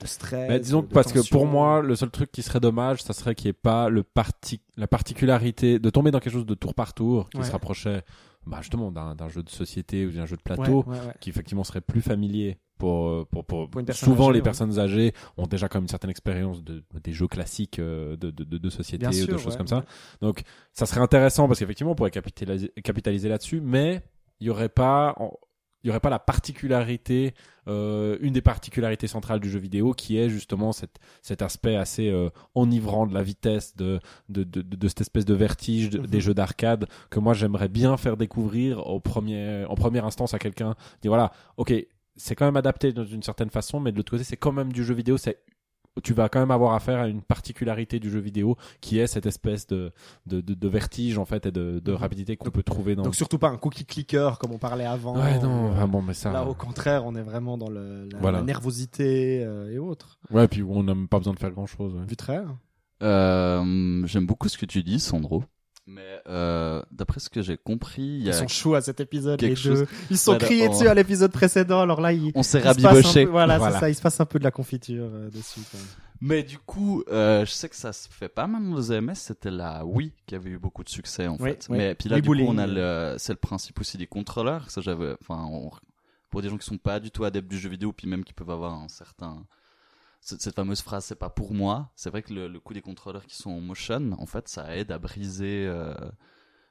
[0.00, 0.48] de stress.
[0.48, 3.34] Mais disons que parce que pour moi, le seul truc qui serait dommage, ça serait
[3.34, 6.74] qu'il n'y ait pas le parti la particularité de tomber dans quelque chose de tour
[6.74, 7.44] par tour qui Ouais.
[7.44, 8.02] se rapprochait
[8.46, 11.14] bah, justement d'un jeu de société ou d'un jeu de plateau ouais, ouais.
[11.20, 15.68] qui effectivement serait plus familier pour, pour, pour, souvent âgée, les personnes âgées ont déjà
[15.68, 19.06] quand même une certaine expérience de, des jeux classiques euh, de, de, de, de société
[19.06, 19.84] Bien ou de sûr, choses comme ça.
[20.20, 20.42] Donc
[20.72, 24.02] ça serait intéressant parce qu'effectivement on pourrait capitaliser, capitaliser là-dessus, mais
[24.40, 25.14] il y aurait pas
[25.84, 27.34] il y aurait pas la particularité,
[27.68, 32.08] euh, une des particularités centrales du jeu vidéo qui est justement cette, cet aspect assez
[32.10, 36.06] euh, enivrant de la vitesse, de, de, de, de, cette espèce de vertige de- Mhm.
[36.06, 40.38] des jeux d'arcade que moi j'aimerais bien faire découvrir au premier, en première instance à
[40.38, 40.74] quelqu'un.
[41.02, 41.72] Dire voilà, ok,
[42.16, 44.84] c'est quand même adapté d'une certaine façon, mais de l'autre côté c'est quand même du
[44.84, 45.38] jeu vidéo, c'est
[46.02, 49.26] tu vas quand même avoir affaire à une particularité du jeu vidéo qui est cette
[49.26, 49.92] espèce de,
[50.26, 53.02] de, de, de vertige en fait et de, de rapidité qu'on peut trouver dans.
[53.04, 55.16] Donc surtout pas un cookie clicker comme on parlait avant.
[55.16, 56.32] ouais, non, Euh, vraiment, mais ça.
[56.32, 58.38] Là, au contraire, on est vraiment dans le, la, Voilà.
[58.38, 60.18] la nervosité euh, et autres.
[60.30, 61.94] Ouais, puis on n'a même pas besoin de faire grand chose.
[62.08, 62.56] Vutraire
[63.02, 65.44] Euh, J'aime beaucoup ce que tu dis, Sandro.
[65.86, 68.32] Mais euh, d'après ce que j'ai compris, il y Ils a...
[68.32, 69.86] sont chauds à cet épisode, quelque les chose- deux.
[70.10, 73.26] Ils sont Voilà, criés on- dessus à l'épisode précédent, alors là, il, on s'est rabiboché.
[73.26, 73.74] peu- Voilà, Voilà.
[73.74, 75.60] c'est ça, il se passe un peu de la confiture euh, dessus.
[75.70, 75.86] quand même.
[76.22, 79.14] Mais du coup, euh, je sais que ça se fait pas mal dans les EMS.
[79.14, 81.66] C'était la Wii qui avait eu beaucoup de succès en Oui, fait.
[81.68, 81.76] oui.
[81.76, 84.70] Mais puis là, du coup, on a le, c'est le principe aussi des contrôleurs.
[84.70, 85.70] Ça, j'avais, enfin, on-
[86.30, 88.32] pour des gens qui sont pas du tout adeptes du jeu vidéo, puis même qui
[88.32, 89.44] peuvent avoir un certain,
[90.24, 91.92] cette, fameuse phrase, c'est pas pour moi.
[91.96, 94.74] C'est vrai que le, le coup des contrôleurs qui sont en motion, en fait, ça
[94.74, 95.94] aide à briser euh,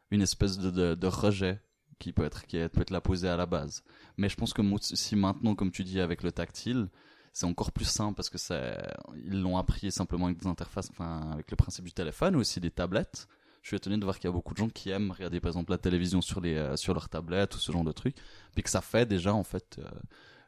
[0.10, 1.62] une espèce de, de, rejet
[1.99, 3.84] qui peut être qui peut être la posée à la base.
[4.18, 6.89] Mais je pense que si maintenant, comme tu dis, avec le tactile,
[7.32, 8.38] c'est encore plus simple parce que
[9.24, 12.72] ils l'ont appris simplement avec des interfaces, enfin avec le principe du téléphone, aussi des
[12.72, 13.28] tablettes.
[13.62, 15.49] Je suis étonné de voir qu'il y a beaucoup de gens qui aiment regarder par
[15.49, 18.16] exemple la télévision sur les euh, sur leur tablette ou ce genre de truc,
[18.54, 19.89] puis que ça fait déjà en fait euh,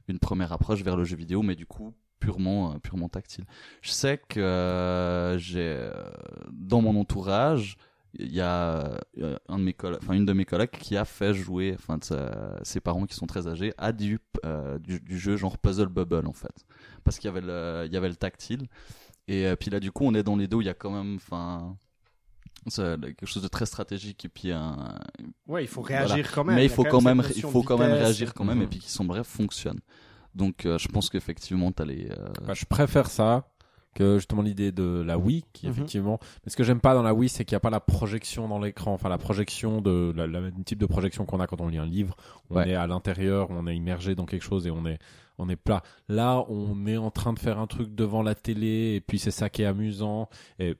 [0.08, 3.46] une première approche vers le jeu vidéo, mais du coup purement euh, purement tactile.
[3.82, 5.92] Je sais que euh, j'ai euh,
[6.52, 7.78] dans mon entourage
[8.18, 8.98] il y a
[9.50, 12.00] un de mes enfin une de mes collègues qui a fait jouer, enfin
[12.64, 16.26] ses parents qui sont très âgés, à du, euh, du, du jeu genre Puzzle Bubble
[16.26, 16.66] en fait,
[17.04, 18.68] parce qu'il y avait le, il y avait le tactile.
[19.28, 20.92] Et euh, puis là du coup on est dans les dos, il y a quand
[20.92, 21.76] même, enfin,
[22.74, 24.98] quelque chose de très stratégique et puis un,
[25.48, 26.56] Ouais, il faut réagir quand même.
[26.56, 28.70] mais il faut quand même, il faut quand même réagir quand même et Mhm.
[28.70, 29.82] puis qui sont bref fonctionnent.
[30.36, 33.48] Donc euh, je pense qu'effectivement t'as les, euh, Bah, je préfère ça
[33.96, 35.72] que justement l'idée de la Wii, qui Mhm.
[35.72, 36.20] effectivement.
[36.44, 38.50] Mais ce que j'aime pas dans la Wii, c'est qu'il n'y a pas la projection
[38.50, 41.62] dans l'écran, enfin la projection de la, la même type de projection qu'on a quand
[41.62, 42.16] on lit un livre.
[42.50, 42.72] On Ouais.
[42.72, 45.00] est à l'intérieur, on est immergé dans quelque chose et on est
[45.38, 45.82] on est plat.
[46.08, 49.32] Là, on est en train de faire un truc devant la télé et puis c'est
[49.32, 50.30] ça qui est amusant
[50.60, 50.76] et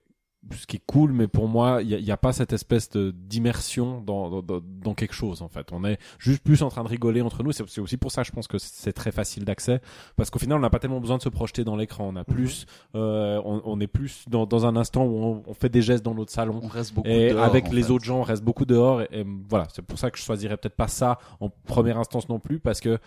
[0.52, 4.02] ce qui est cool, mais pour moi, il n'y a, a pas cette espèce d'immersion
[4.02, 5.68] dans, dans, dans- quelque chose en fait.
[5.72, 7.52] On est juste plus en train de rigoler entre nous.
[7.52, 9.82] C'est aussi pour ça, je pense que c'est très facile d'accès
[10.16, 12.08] parce qu'au final, on n'a pas tellement besoin de se projeter dans l'écran.
[12.14, 12.66] On a plus,
[12.96, 16.06] euh, on, on est plus dans, dans un instant où on, on fait des gestes
[16.06, 16.60] dans notre salon.
[16.64, 17.92] on reste beaucoup Et dehors, avec les fait.
[17.92, 19.02] autres gens, on reste beaucoup dehors.
[19.02, 22.30] Et, et voilà, c'est pour ça que je choisirais peut-être pas ça en première instance
[22.30, 23.00] non plus, parce que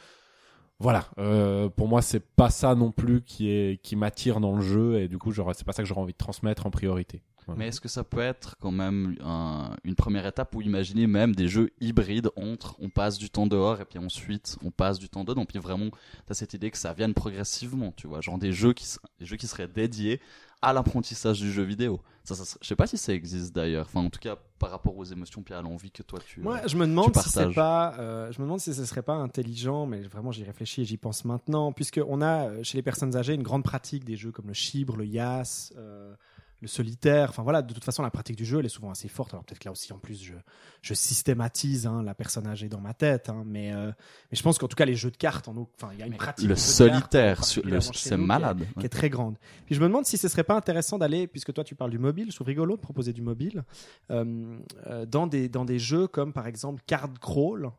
[0.81, 4.63] voilà, euh, pour moi, c'est pas ça non plus qui est qui m'attire dans le
[4.63, 7.23] jeu, et du coup, c'est pas ça que j'aurais envie de transmettre en priorité.
[7.57, 11.35] Mais est-ce que ça peut être quand même un- une première étape où imaginez même
[11.35, 15.09] des jeux hybrides entre on passe du temps dehors et puis ensuite on passe du
[15.09, 15.47] temps dedans.
[15.47, 15.87] Puis vraiment
[16.27, 18.21] t'as cette idée que ça vienne progressivement tu vois.
[18.21, 18.87] Genre des jeux qui
[19.19, 20.21] des jeux qui seraient dédiés
[20.61, 22.01] à l'apprentissage du jeu vidéo.
[22.25, 23.87] Ça, ça je sais pas si ça existe d'ailleurs.
[23.87, 26.67] Enfin en tout cas par rapport aux émotions puis à l'envie que toi tu Moi,
[26.67, 29.87] je me demande si c'est pas, euh, je me demande si ce serait pas intelligent,
[29.87, 33.17] mais vraiment j'y réfléchis et j'y pense maintenant, puisque on a euh, chez les personnes
[33.17, 36.15] âgées une grande pratique des jeux comme le chibre, le yas, euh,
[36.61, 37.31] le solitaire.
[37.31, 39.33] Enfin voilà, de toute façon, la pratique du jeu, elle est souvent assez forte.
[39.35, 40.35] Alors peut-être que là aussi, en plus, je,
[40.83, 43.87] je systématise hein, la personnage est dans ma tête, hein, mais, euh,
[44.31, 46.07] mais je pense qu'en tout cas, les jeux de cartes, en enfin, il y a
[46.07, 46.49] une pratique.
[46.49, 48.67] Le solitaire, c'est nous, qui est- malade.
[48.79, 49.37] qui est très grande.
[49.67, 51.99] Puis je me demande si ce serait pas intéressant d'aller, puisque toi tu parles du
[51.99, 53.63] mobile, je trouve rigolo de proposer du mobile,
[54.11, 57.71] euh, euh, dans, des, dans des jeux comme par exemple Card Crawl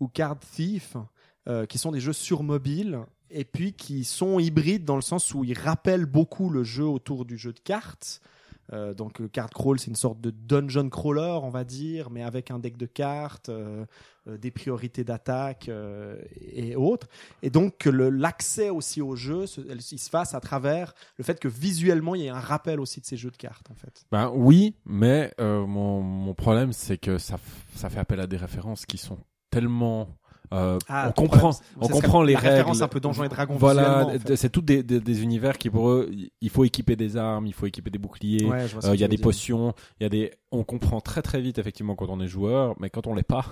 [0.00, 0.96] ou Card Thief,
[1.48, 3.00] euh, qui sont des jeux sur mobile
[3.32, 7.24] et puis qui sont hybrides dans le sens où ils rappellent beaucoup le jeu autour
[7.24, 8.20] du jeu de cartes.
[8.72, 12.22] Euh, donc euh, Card Crawl, c'est une sorte de dungeon crawler, on va dire, mais
[12.22, 13.84] avec un deck de cartes, euh,
[14.26, 15.68] des priorités d'attaque
[16.40, 17.08] et autres.
[17.42, 21.48] Et donc le- l'accès aussi au jeu, il se fasse à travers le fait que
[21.48, 24.04] visuellement il y ait un rappel aussi de ces jeux de cartes en fait.
[24.12, 29.18] Ben oui, mais mon, problème c'est que ça fait appel à des références qui sont
[29.50, 30.08] tellement
[30.52, 31.50] euh, Ah, on comprend,
[31.80, 32.82] on comprend les règles.
[32.82, 34.36] un peu Donjons et Dragons Voilà, visuellement, en fait.
[34.36, 36.10] c'est tout des, des, des univers qui pour eux,
[36.40, 38.44] il faut équiper des armes, il faut équiper des boucliers.
[38.44, 39.24] Ouais, Euh, Il y a des dire.
[39.24, 40.30] potions, il y a des.
[40.50, 43.46] On comprend très très vite effectivement quand on est joueur, mais quand on l'est pas,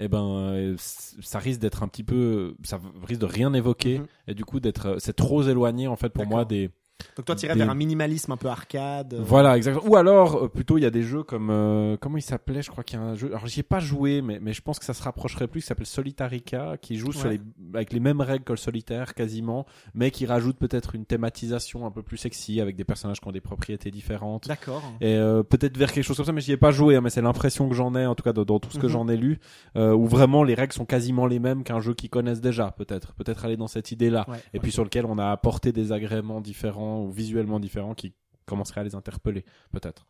[0.00, 4.06] eh ben euh, ça risque d'être un petit peu, ça risque de rien évoquer Mhm.
[4.28, 6.70] et du coup d'être, euh, c'est trop éloigné en fait pour moi des.
[7.16, 9.14] Donc toi tu irais des- vers un minimalisme un peu arcade.
[9.14, 9.90] euh, Voilà, exactement.
[9.90, 12.70] Ou alors euh, plutôt il y a des jeux comme euh, comment il s'appelait, je
[12.70, 13.28] crois qu'il y a un jeu.
[13.28, 15.60] Alors j'y ai pas joué, mais mais je pense que ça se rapprocherait plus.
[15.60, 17.40] Qui s'appelle Solitarica, qui joue sur les
[17.74, 21.90] avec les mêmes règles que le solitaire quasiment, mais qui rajoute peut-être une thématisation un
[21.90, 24.48] peu plus sexy avec des personnages qui ont des propriétés différentes.
[24.48, 24.82] D'accord.
[25.00, 27.10] Et euh, peut-être vers quelque chose comme ça, mais j'y ai pas joué, hein, mais
[27.10, 28.92] c'est l'impression que j'en ai, en tout cas dans, dans tout ce que Mhm.
[28.92, 29.38] j'en ai lu,
[29.76, 33.14] euh, où vraiment les règles sont quasiment les mêmes qu'un jeu qu'ils connaissent déjà, peut-être.
[33.14, 34.24] Peut-être aller dans cette idée-là.
[34.28, 38.14] Ouais, Et puis sur lequel on a apporté des agréments différents ou visuellement différents qui
[38.46, 40.06] commenceraient à les interpeller, peut-être.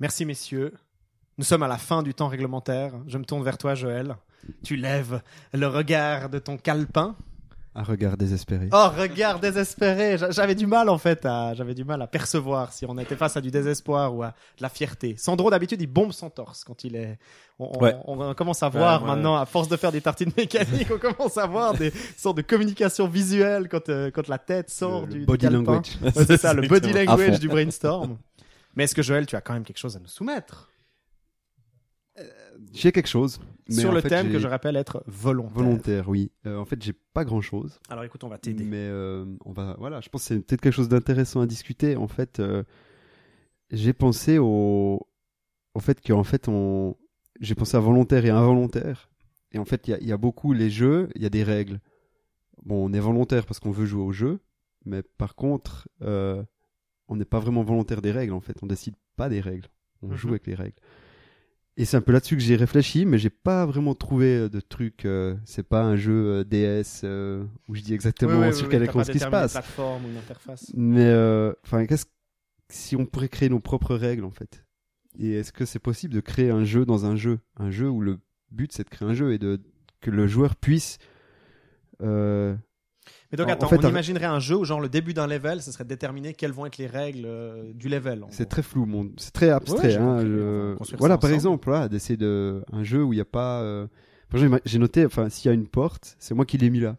[0.00, 0.74] Merci messieurs.
[1.38, 2.92] Nous sommes à la fin du temps réglementaire.
[3.06, 4.16] Je me tourne vers toi Joël.
[4.64, 5.22] Tu lèves
[5.52, 7.16] le regard de ton calepin.
[7.74, 8.68] Un regard désespéré.
[8.72, 10.18] Oh, regard désespéré.
[10.18, 13.14] J'a- J'avais du mal en fait à, j'avais du mal à percevoir si on était
[13.14, 15.14] face à du désespoir ou à de la fierté.
[15.16, 17.18] Sandro d'habitude il bombe son torse quand il est.
[17.60, 17.94] On, Ouais.
[18.06, 19.08] on commence à voir ouais.
[19.08, 22.42] maintenant, à force de faire des tartines mécaniques, on commence à voir des sortes de
[22.42, 25.98] communication visuelle quand euh, quand la tête sort Le- du le body language.
[26.14, 28.18] C'est ça, le body language du brainstorm.
[28.74, 30.68] Mais est-ce que Joël, tu as quand même quelque chose à nous soumettre?
[32.72, 33.40] J'ai quelque chose.
[33.68, 35.54] mais sur le fait, thème que je rappelle être volontaire.
[35.54, 36.30] Volontaire, oui.
[36.46, 37.78] Euh, en fait, j'ai pas grand chose.
[37.88, 38.64] Alors écoute, on va t'aider.
[38.64, 41.96] Mais euh, on va, voilà, je pense que c'est peut-être quelque chose d'intéressant à discuter.
[41.96, 42.62] En fait, euh,
[43.70, 45.06] j'ai pensé au,
[45.74, 46.96] au fait qu'en fait, on,
[47.40, 49.08] j'ai pensé à volontaire et involontaire.
[49.52, 51.30] Et en fait, il y a, il y a beaucoup les jeux, il y a
[51.30, 51.80] des règles.
[52.64, 54.40] Bon, on est volontaire parce qu'on veut jouer au jeu,
[54.84, 58.32] mais par contre, on n'est pas vraiment volontaire des règles.
[58.34, 59.68] En fait, on décide pas des règles,
[60.02, 60.16] on Mhm.
[60.16, 60.76] joue avec les règles.
[61.80, 64.58] Et c'est un peu là-dessus que j'ai réfléchi, mais j'ai pas vraiment trouvé euh, de
[64.58, 65.04] truc.
[65.04, 68.66] euh, c'est pas un jeu euh, DS euh, où je dis exactement Oui, oui, sur
[68.66, 69.54] oui, quel oui, écran ce qui se passe.
[69.54, 70.72] une plateforme ou une interface.
[70.74, 72.06] Mais euh, enfin, qu'est-ce
[72.68, 74.64] si on pourrait créer nos propres règles en fait?
[75.20, 78.00] Et est-ce que c'est possible de créer un jeu dans un jeu, un jeu où
[78.00, 78.18] le
[78.50, 79.60] but c'est de créer un jeu et de
[80.00, 80.98] que le joueur puisse
[82.02, 82.56] euh,
[83.30, 85.12] Mais donc En- en attends, fait, on un- imaginerait un jeu où genre le début
[85.14, 88.24] d'un level, ce serait de déterminer quelles vont être les règles euh, du level.
[88.30, 89.10] c'est très flou, mon...
[89.18, 89.88] c'est très abstrait.
[89.88, 91.34] Ouais, hein, je- Voilà, par ensemble.
[91.34, 93.60] exemple, voilà, d'essayer de un jeu où il n'y a pas.
[93.62, 93.86] euh,
[94.64, 96.96] j'ai noté, enfin, s'il y a une porte, c'est moi qui l'ai mis là.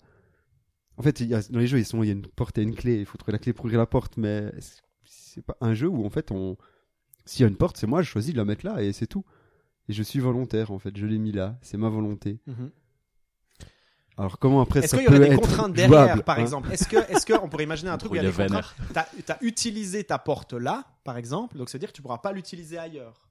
[0.97, 1.41] En fait, y a...
[1.49, 2.99] dans les jeux, ils sont, il y a une porte et une clé.
[2.99, 5.87] Il faut trouver la clé pour ouvrir la porte, mais c'est- c'est pas un jeu
[5.87, 6.57] où en fait, on,
[7.25, 9.07] s'il y a une porte, c'est moi, je choisis de la mettre là et c'est
[9.07, 9.23] tout.
[9.87, 12.39] Et je suis volontaire en fait, je l'ai mis là, c'est ma volonté.
[12.47, 12.69] Mhm.
[14.19, 16.71] Alors comment après Est-ce qu'il y aurait des contraintes derrière, jouable, par hein exemple?
[16.71, 18.75] Est-ce que, est-ce que on pourrait imaginer un truc où il y a des contraintes?
[18.93, 22.77] T'as as utilisé ta porte là, par exemple, donc c'est-à-dire que tu pourras pas l'utiliser
[22.77, 23.29] ailleurs.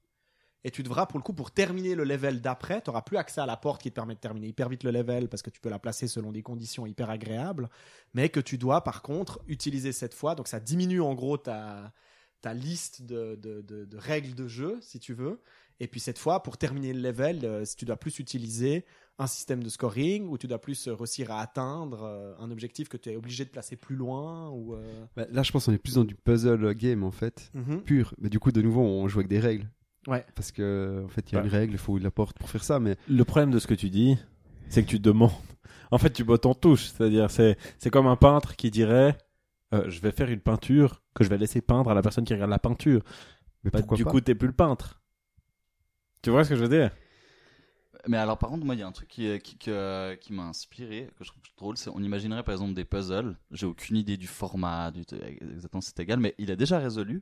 [0.65, 3.39] Et tu devras, pour le coup, pour terminer le level d'après, tu n'auras plus accès
[3.39, 5.61] à la porte qui te permet de terminer hyper vite le level parce que tu
[5.61, 7.69] peux la placer selon des conditions hyper agréables,
[8.13, 10.35] mais que tu dois, par contre, utiliser cette fois.
[10.35, 11.93] Donc ça diminue en gros ta,
[12.41, 15.39] ta liste de, de- de- de règles de jeu, si tu veux.
[15.79, 18.85] Et puis cette fois, pour terminer le level, euh, si tu dois plus utiliser
[19.19, 22.87] un système de scoring ou tu dois plus euh, réussir à atteindre euh, un objectif
[22.89, 25.73] que tu es obligé de placer plus loin ou euh, Bah, Là, je pense qu'on
[25.73, 27.81] est plus dans du puzzle game en fait, mhm.
[27.83, 28.13] pur.
[28.19, 29.67] Mais du coup, de nouveau, on joue avec des règles.
[30.07, 30.25] Ouais.
[30.35, 31.47] Parce que en fait, il y a Ouais.
[31.47, 33.73] une règle, il faut la porte pour faire ça, mais Le problème de ce que
[33.73, 34.17] tu dis,
[34.69, 35.31] c'est que tu demandes.
[35.91, 36.85] En fait, tu bottes en touche.
[36.85, 39.17] C'est-à-dire, c'est, c'est comme un peintre qui dirait,
[39.73, 42.33] euh, je vais faire une peinture que je vais laisser peindre à la personne qui
[42.33, 43.01] regarde la peinture.
[43.63, 45.01] mais Bah, pourquoi du pas coup, t'es plus le peintre.
[46.21, 46.91] Tu vois ce que je veux dire?
[48.07, 50.43] Mais alors, par contre, moi, il y a un truc qui, qui, que- qui m'a
[50.43, 53.35] inspiré, que je trouve drôle, c'est on imaginerait par exemple des puzzles.
[53.51, 55.01] J'ai aucune idée du format, du,
[55.41, 57.21] exactement c'est égal, mais il est déjà résolu.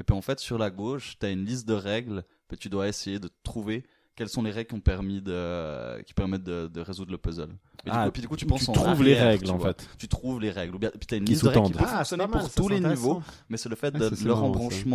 [0.00, 2.68] Et puis en fait, sur la gauche, tu as une liste de règles, puis tu
[2.68, 3.84] dois essayer de trouver
[4.14, 7.50] quelles sont les règles qui ont permis de, qui permettent de, de résoudre le puzzle.
[7.86, 9.50] Et du Ah, coup, puis du coup, tu tu penses en trouves les règles, tu
[9.50, 9.88] en fait.
[9.96, 10.74] Tu trouves les règles.
[10.74, 12.52] Ou bien, puis t'as une Qui liste de règles qui peut Ah, fonctionner mal, pour
[12.52, 14.88] tous les niveaux, mais c'est le fait Ah, de leur ça.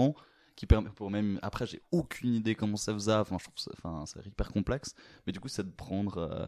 [0.55, 3.71] Qui permet pour même après j'ai aucune idée comment ça faisait enfin je trouve ça
[3.77, 4.93] enfin c'est hyper complexe
[5.25, 6.45] mais du coup c'est de prendre euh,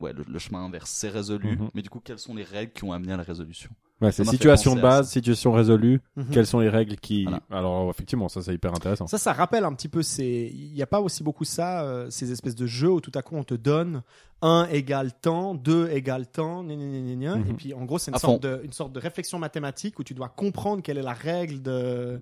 [0.00, 1.70] ouais le, le chemin inverse c'est résolu Mhm.
[1.74, 3.70] mais du coup quelles sont les règles qui ont amené à la résolution?
[4.00, 6.00] Ouais, c'est situation de base, situation résolue.
[6.16, 6.26] Mhm.
[6.32, 7.22] Quelles sont les règles qui.
[7.22, 7.40] Voilà.
[7.48, 9.06] Alors, effectivement, ça, c'est hyper intéressant.
[9.06, 10.50] Ça, ça rappelle un petit peu ces.
[10.52, 13.22] Il n'y a pas aussi beaucoup ça, euh, ces espèces de jeux où tout à
[13.22, 14.02] coup on te donne
[14.42, 17.36] 1 égale temps, 2 égale temps, gna, gna, gna, gna, gna.
[17.36, 17.50] Mhm.
[17.50, 20.12] et puis en gros c'est une sorte, de, une sorte de réflexion mathématique où tu
[20.12, 22.20] dois comprendre quelle est la règle de.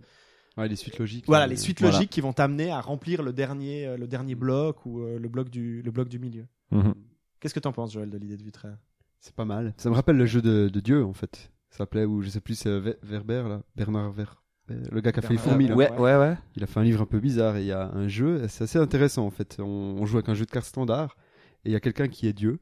[0.57, 1.24] Ouais, les suites logiques.
[1.27, 1.97] Voilà, euh, les suites voilà.
[1.97, 5.29] logiques qui vont t'amener à remplir le dernier, euh, le dernier bloc ou euh, le,
[5.29, 6.47] bloc du, le bloc du milieu.
[6.70, 6.95] Mhm.
[7.41, 8.77] Qu'est-ce que t'en penses, Joël, de l'idée de Vitraire
[9.19, 9.74] C'est pas mal.
[9.79, 11.51] Ça me rappelle le jeu de, de Dieu, en fait.
[11.70, 13.62] Ça s'appelait, ou je sais plus, c'est Ver- Verber, là.
[13.74, 14.43] Bernard Ver...
[14.69, 15.74] Le gars qui a fait les fourmis, là.
[15.74, 18.09] Ouais, ouais Il a fait un livre un peu bizarre et il y a un
[18.09, 19.57] jeu, c'est assez intéressant en fait.
[19.59, 21.16] On, on joue avec un jeu de cartes standard
[21.65, 22.59] et il y a quelqu'un qui est Dieu.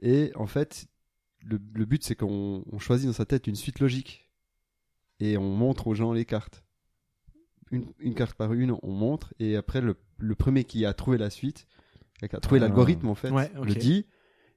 [0.00, 0.86] Et en fait,
[1.44, 4.30] le, le but c'est qu'on on choisit dans sa tête une suite logique
[5.20, 6.64] et on montre aux gens les cartes.
[7.72, 11.18] Une, une carte par une, on montre et après le, le premier qui a trouvé
[11.18, 11.66] la suite,
[12.20, 12.64] qui a trouvé Ah.
[12.66, 14.06] l'algorithme en fait, Ouais, le dit.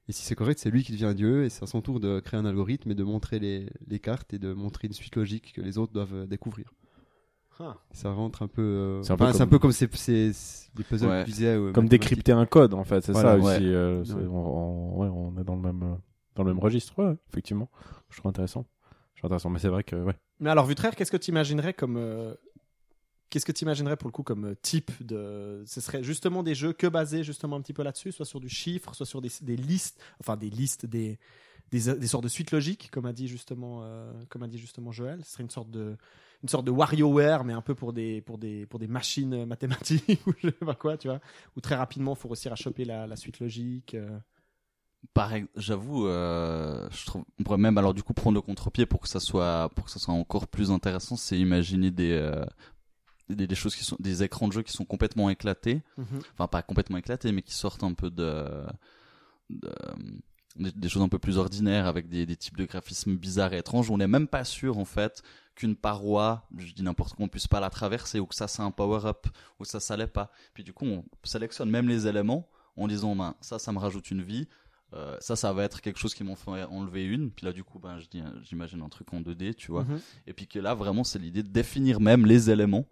[0.08, 2.20] Et si c'est correct, c'est lui qui devient Dieu et c'est à son tour de
[2.20, 5.52] créer un algorithme et de montrer les, les cartes et de montrer une suite logique
[5.54, 6.72] que les autres doivent euh, découvrir.
[7.92, 8.60] Ça rentre un peu.
[8.62, 11.20] euh, C'est un peu enfin, comme- un peu comme ces, ces, ces- des puzzles Ouais.
[11.22, 11.54] que tu disais.
[11.56, 13.00] euh, Comme décrypter un code, en fait.
[13.02, 13.56] C'est Voilà, ça ouais.
[13.56, 13.64] aussi.
[13.66, 15.96] euh, on, on- ouais, on est dans le même,
[16.34, 16.92] dans le même registre.
[17.02, 17.70] Ouais, effectivement.
[18.10, 18.66] Je trouve intéressant.
[19.14, 19.48] Je trouve intéressant.
[19.48, 20.12] Mais c'est vrai que, ouais.
[20.38, 21.96] Mais alors, Vutraire, qu'est-ce que tu imaginerais comme.
[21.96, 22.34] euh,
[23.28, 25.64] Qu'est-ce que tu imaginerais pour le coup comme euh, type de.
[25.66, 28.48] Ce serait justement des jeux que basés justement un petit peu là-dessus, soit sur du
[28.48, 31.18] chiffre, soit sur des, listes, enfin des listes, des,
[31.72, 35.24] des, sortes de suites logiques, comme a dit justement, euh, comme a dit justement Joël.
[35.24, 35.96] Ce serait une sorte de,
[36.44, 39.46] une sorte de WarioWare, mais un peu pour des, pour des, pour des machines euh,
[39.46, 41.20] mathématiques ou je sais pas quoi, tu vois.
[41.56, 43.94] Où très rapidement, il faut réussir à choper la, la suite logique.
[43.94, 44.18] euh.
[45.56, 49.20] J'avoue, je trouve, on pourrait même alors du coup prendre le contre-pied pour que ça
[49.20, 52.18] soit, pour que ça soit encore plus intéressant, c'est imaginer des,
[53.28, 55.82] des, des choses qui sont, des écrans de jeu qui sont complètement éclatés,
[56.34, 58.46] enfin pas complètement éclatés, mais qui sortent un peu de,
[59.50, 59.72] de-
[60.56, 63.58] des, des choses un peu plus ordinaires avec des, des types de graphismes bizarres et
[63.58, 63.90] étranges.
[63.90, 65.22] où On n'est même pas sûr en fait
[65.54, 68.62] qu'une paroi, je dis n'importe quoi, on puisse pas la traverser ou que ça c'est
[68.62, 69.26] un power-up
[69.58, 70.30] ou que ça ça l'est pas.
[70.54, 74.10] Puis du coup on sélectionne même les éléments en disant ben ça ça me rajoute
[74.10, 74.48] une vie.
[74.94, 77.32] Euh, ça, ça va être quelque chose qui m'en fait enlever une.
[77.32, 79.82] Puis là, du coup, ben, je dis, j'imagine un truc en 2D, tu vois.
[79.82, 80.00] Mhm.
[80.28, 82.86] Et puis que là, vraiment, c'est l'idée de définir même les éléments,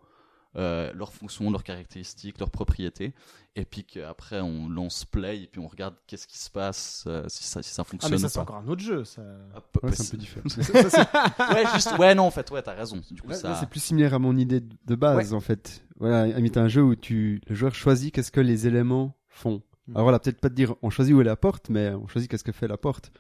[0.56, 3.12] euh, leurs fonctions, leurs caractéristiques, leurs propriétés.
[3.56, 7.24] Et puis qu'après, on lance play et puis on regarde qu'est-ce qui se passe, euh,
[7.28, 9.22] si, ça, si ça Ah, fonctionne mais ça, c'est encore un autre jeu, ça.
[9.54, 10.44] Ah, peu- Ouais, c'est un peu différent.
[11.54, 13.00] ouais, juste, ouais, non, en fait, ouais, t'as raison.
[13.10, 13.48] Du coup, Là, ça.
[13.50, 15.84] là, c'est plus similaire à mon idée de de base en fait.
[15.98, 19.62] Voilà, imite un jeu où tu, le joueur choisit qu'est-ce que les éléments font.
[19.86, 19.94] Mhm.
[19.96, 22.30] Alors voilà, peut-être pas te dire on choisit où est la porte, mais on choisit
[22.30, 23.12] qu'est-ce que fait la porte.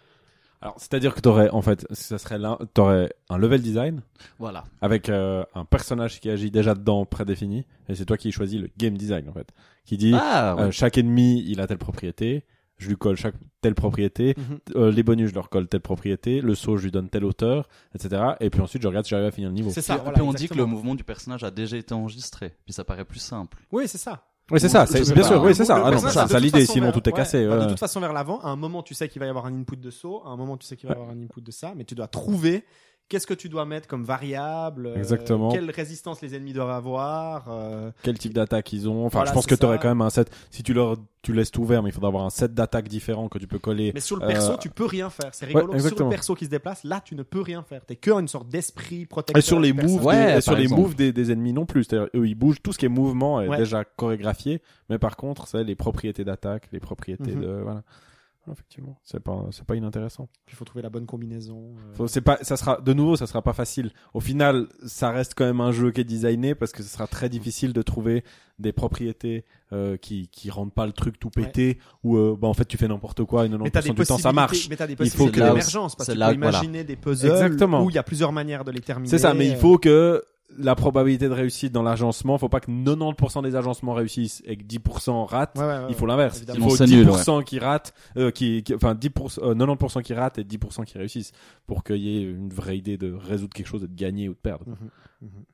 [0.64, 4.00] Alors, c'est-à-dire que t'aurais, en fait, ça serait là, t'aurais un level design
[4.38, 4.64] Voilà.
[4.80, 8.70] avec euh, un personnage qui agit déjà dedans prédéfini, et c'est toi qui choisis le
[8.78, 9.48] game design, en fait.
[9.84, 10.62] Qui dit, Ah, ouais.
[10.62, 12.46] euh, chaque ennemi, il a telle propriété,
[12.78, 14.58] je lui colle chaque telle propriété, Mhm.
[14.76, 17.68] euh, les bonus, je leur colle telle propriété, le saut, je lui donne telle hauteur,
[17.94, 18.22] etc.
[18.40, 19.68] Et puis ensuite, je regarde si j'arrive à finir le niveau.
[19.68, 19.94] C'est Puis, ça.
[19.96, 22.56] puis voilà, on dit que le mouvement du personnage a déjà été enregistré.
[22.64, 23.58] Puis ça paraît plus simple.
[23.70, 24.24] Oui, c'est ça.
[24.50, 25.44] Oui, c'est ça, c'est bien sûr, hein.
[25.44, 25.76] oui, c'est ça.
[25.76, 27.46] Ah non, personnage, ça, c'est toute l'idée, sinon tout est cassé.
[27.46, 27.58] ouais.
[27.60, 29.54] De toute façon, vers l'avant, à un moment, tu sais qu'il va y avoir un
[29.58, 31.50] input de saut, à un moment, tu sais qu'il va y avoir un input de
[31.50, 32.64] ça, mais tu dois trouver
[33.08, 35.50] qu'est-ce que tu dois mettre comme variable, euh, Exactement.
[35.52, 37.46] quelle résistance les ennemis doivent avoir.
[37.48, 39.04] euh, Quel type d'attaque ils ont.
[39.06, 40.30] Enfin, Voilà, je pense que tu aurais quand même un set.
[40.50, 43.28] Si tu leur, tu laisses tout ouvert, mais il faudra avoir un set d'attaques différents
[43.28, 43.92] que tu peux coller.
[43.94, 45.30] Mais sur le perso, Euh, tu peux rien faire.
[45.32, 45.78] C'est rigolo.
[45.78, 47.84] sur le perso qui se déplace, là, tu ne peux rien faire.
[47.84, 49.38] T'es que une sorte d'esprit protecteur.
[49.38, 51.84] Et sur les moves, Ouais, des, sur les moves des, des ennemis non plus.
[51.84, 52.62] C'est-à-dire, eux, ils bougent.
[52.62, 53.58] Tout ce qui est mouvement est Ouais.
[53.58, 54.60] déjà chorégraphié.
[54.90, 57.40] Mais par contre, c'est les propriétés d'attaque, les propriétés Mhm.
[57.42, 57.82] de, voilà.
[58.52, 60.28] Effectivement, c'est pas, c'est pas inintéressant.
[60.48, 61.72] Il faut trouver la bonne combinaison.
[61.78, 61.94] euh.
[61.94, 63.90] Faut- C'est pas, ça sera, de nouveau, ça sera pas facile.
[64.12, 67.06] Au final, ça reste quand même un jeu qui est designé parce que ce sera
[67.06, 68.22] très difficile de trouver
[68.58, 72.54] des propriétés euh, qui qui rendent pas le truc tout pété ou euh, bah en
[72.54, 74.68] fait tu fais n'importe quoi et 90% Mais t'as des du temps ça marche.
[74.68, 76.58] Mais t'as des Il faut possibilités d'émergence parce que tu là peux que- voilà.
[76.58, 77.82] imaginer des puzzles Exactement.
[77.82, 79.08] où il y a plusieurs manières de les terminer.
[79.10, 80.22] C'est ça, mais il euh, faut que
[80.58, 84.62] la probabilité de réussite dans l'agencement, faut pas que 90% des agencements réussissent et que
[84.64, 85.56] 10% ratent.
[85.58, 86.42] Ouais, ouais, ouais, Il faut l'inverse.
[86.54, 90.14] Il faut C'est 10% nul, qui ratent, euh, qui, qui- enfin 10%, euh, 90% qui
[90.14, 91.32] ratent et 10% qui réussissent
[91.66, 94.34] pour qu'il y ait une vraie idée de résoudre quelque chose et de gagner ou
[94.34, 94.64] de perdre.
[94.66, 94.90] Mhm,
[95.22, 95.44] mhm.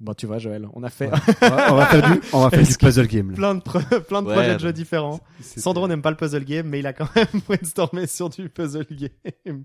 [0.00, 1.08] Bon, tu vois, Joël, on a fait
[1.42, 3.30] on, va, on va faire du, on va faire du puzzle game.
[3.30, 3.36] Là.
[3.36, 3.60] plein de,
[4.00, 5.20] plein de Ouais, projets de jeux différents.
[5.40, 8.84] Sandro n'aime pas le puzzle game, mais il a quand même brainstormé sur du puzzle
[8.90, 9.62] game.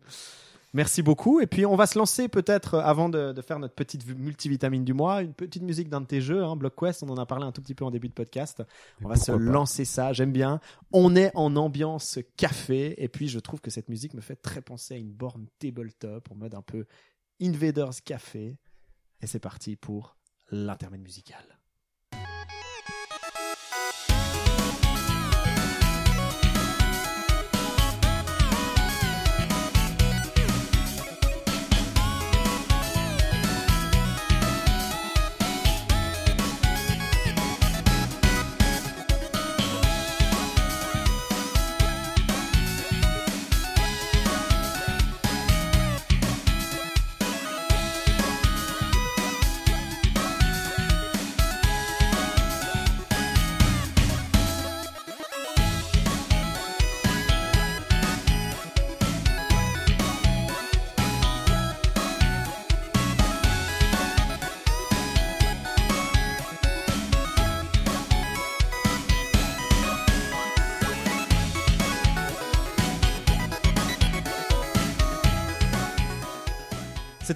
[0.74, 1.40] Merci beaucoup.
[1.40, 4.84] Et puis, on va se lancer peut-être, euh, avant de, de faire notre petite multivitamine
[4.84, 7.04] du mois, une petite musique d'un de tes jeux, hein, BlockQuest.
[7.04, 8.64] On en a parlé un tout petit peu en début de podcast.
[9.04, 9.38] On va se pas.
[9.38, 10.14] lancer ça.
[10.14, 10.60] J'aime bien.
[10.92, 13.02] On est en ambiance café.
[13.02, 16.30] Et puis, je trouve que cette musique me fait très penser à une borne tabletop
[16.32, 16.86] en mode un peu
[17.42, 18.58] Invaders Café.
[19.22, 20.18] Et c'est parti pour
[20.52, 21.57] l'intermède musical.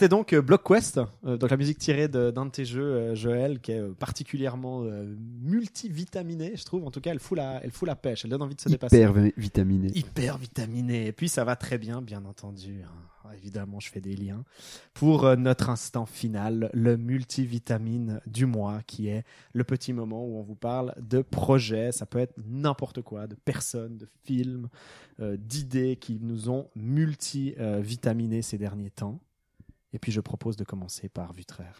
[0.02, 3.60] C'était donc euh, BlockQuest, euh, donc la musique tirée d'un de tes jeux, euh, Joël,
[3.60, 4.82] qui est particulièrement
[5.44, 6.84] multivitaminée, je trouve.
[6.88, 8.69] En tout cas, elle fout la, elle fout la pêche, elle donne envie de se
[8.69, 8.95] dépasser.
[8.98, 9.91] Hyper vi- vitaminé.
[9.94, 11.06] Hyper vitaminé.
[11.06, 12.82] Et puis ça va très bien, bien entendu.
[12.84, 13.30] hein.
[13.38, 14.44] Évidemment, je fais des liens.
[14.95, 19.23] Pour notre instant final, le multivitamine du mois, qui est
[19.53, 21.91] le petit moment où on vous parle de projets.
[21.91, 24.68] Ça peut être n'importe quoi, de personnes, de films,
[25.19, 29.19] d'idées qui nous ont multivitaminés ces derniers temps.
[29.93, 31.76] Et puis je propose de commencer par Vutraire.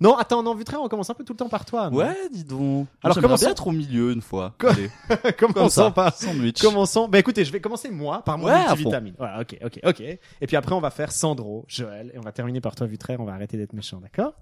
[0.00, 1.88] Non, attends, non, Vutraire, on commence un peu tout le temps par toi.
[1.88, 2.86] Ouais, dis donc.
[3.02, 4.54] Alors, commençons- bien être au milieu une fois.
[5.38, 6.60] Commençons ça, par, sandwich.
[6.62, 7.08] Commençons.
[7.08, 9.14] Bah écoutez, je vais commencer moi par mon Ouais, multivitamine.
[9.18, 10.00] Voilà, ok, ok, ok.
[10.00, 13.18] Et puis après, on va faire Sandro, Joël, et on va terminer par toi, Vutraire.
[13.20, 14.34] On va arrêter d'être méchant, d'accord?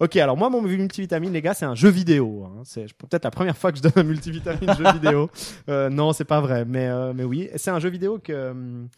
[0.00, 2.44] Ok, alors moi, mon multivitamine, les gars, c'est un jeu vidéo.
[2.46, 2.62] hein.
[2.64, 5.30] C'est peut-être la première fois que je donne un multivitamine jeu vidéo.
[5.68, 8.88] Euh, non, c'est pas vrai, mais euh, mais oui, c'est un jeu vidéo que hum,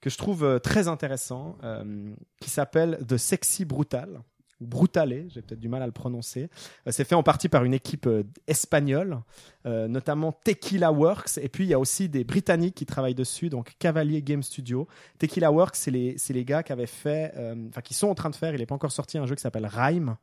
[0.00, 4.20] que je trouve euh, très intéressant, euh, qui s'appelle The Sexy Brutal.
[4.60, 6.48] ou Brutale, j'ai peut-être du mal à le prononcer.
[6.86, 8.08] Euh, c'est fait en partie par une équipe
[8.46, 9.20] espagnole,
[9.64, 13.74] notamment Tequila Works, et puis il y a aussi des Britanniques qui travaillent dessus, donc
[13.80, 14.86] Cavalier Game Studio.
[15.18, 17.32] Tequila Works, c'est les, les gars qui avaient fait,
[17.68, 19.42] enfin qui sont en train de faire, il n'est pas encore sorti, un jeu qui
[19.42, 20.16] s'appelle Rhyme,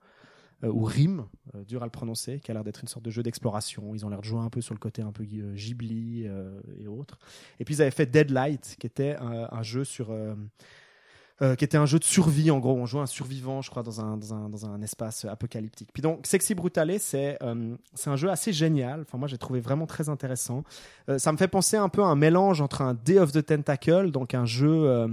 [0.70, 1.26] ou Rime,
[1.56, 3.94] euh, dur à le prononcer, qui a l'air d'être une sorte de jeu d'exploration.
[3.96, 6.60] Ils ont l'air de jouer un peu sur le côté un peu euh, Ghibli euh,
[6.80, 7.20] et autres.
[7.60, 10.12] Et puis ils avaient fait Deadlight, qui était un, jeu sur...
[10.12, 10.36] euh,
[11.42, 12.74] euh, qui était un jeu de survie en gros.
[12.74, 15.90] On jouait un survivant, je crois, dans un, dans un, dans un espace apocalyptique.
[15.92, 17.76] Puis donc, Sexy Brutale, c'est euh,
[18.06, 19.02] un jeu assez génial.
[19.02, 20.64] Enfin, moi, j'ai trouvé vraiment très intéressant.
[21.10, 23.44] Euh, ça me fait penser un peu à un mélange entre un Day of the
[23.44, 25.08] Tentacle, donc un jeu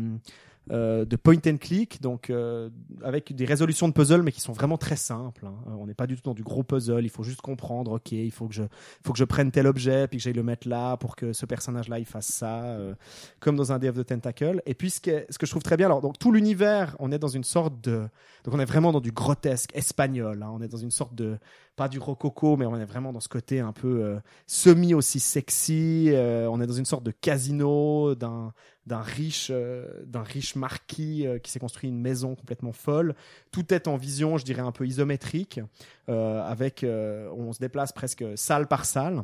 [0.70, 2.70] euh, de point and click, donc euh,
[3.02, 5.46] avec des résolutions de puzzle, mais qui sont vraiment très simples.
[5.46, 5.54] hein.
[5.68, 7.02] Euh, On n'est pas du tout dans du gros puzzle.
[7.02, 7.92] Il faut juste comprendre.
[7.92, 8.62] Ok, il faut que je,
[9.04, 11.44] faut que je prenne tel objet, puis que j'aille le mettre là pour que ce
[11.46, 12.94] personnage-là il fasse ça, euh,
[13.40, 14.62] comme dans un of the Tentacle.
[14.66, 17.10] Et puis ce que, ce que je trouve très bien, alors donc tout l'univers, on
[17.12, 18.08] est dans une sorte de,
[18.44, 20.42] donc on est vraiment dans du grotesque espagnol.
[20.42, 20.50] hein.
[20.52, 21.38] On est dans une sorte de,
[21.76, 25.18] pas du rococo, mais on est vraiment dans ce côté un peu euh, semi aussi
[25.18, 26.10] sexy.
[26.10, 28.52] euh, on est dans une sorte de casino d'un
[28.90, 33.14] d'un riche euh, d'un riche marquis euh, qui s'est construit une maison complètement folle.
[33.52, 35.60] Tout est en vision, je dirais un peu isométrique,
[36.08, 39.22] euh, avec on se déplace presque salle par salle.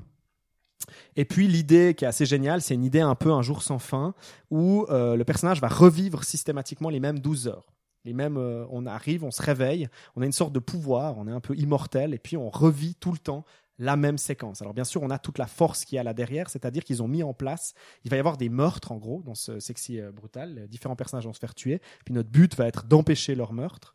[1.17, 3.81] Et puis l'idée qui est assez géniale, c'est une idée un peu un jour sans
[3.81, 4.15] fin
[4.51, 7.67] où le personnage va revivre systématiquement les mêmes 12 heures.
[8.05, 8.37] Les mêmes,
[8.71, 11.57] on arrive, on se réveille, on a une sorte de pouvoir, on est un peu
[11.57, 13.45] immortel, et puis on revit tout le temps
[13.79, 14.63] la même séquence.
[14.63, 17.09] Alors bien sûr, on a toute la force qui est là derrière, c'est-à-dire qu'ils ont
[17.09, 17.75] mis en place,
[18.05, 21.27] il va y avoir des meurtres en gros dans ce sexy euh, brutal, différents personnages
[21.27, 23.95] vont se faire tuer, puis notre but va être d'empêcher leur meurtre.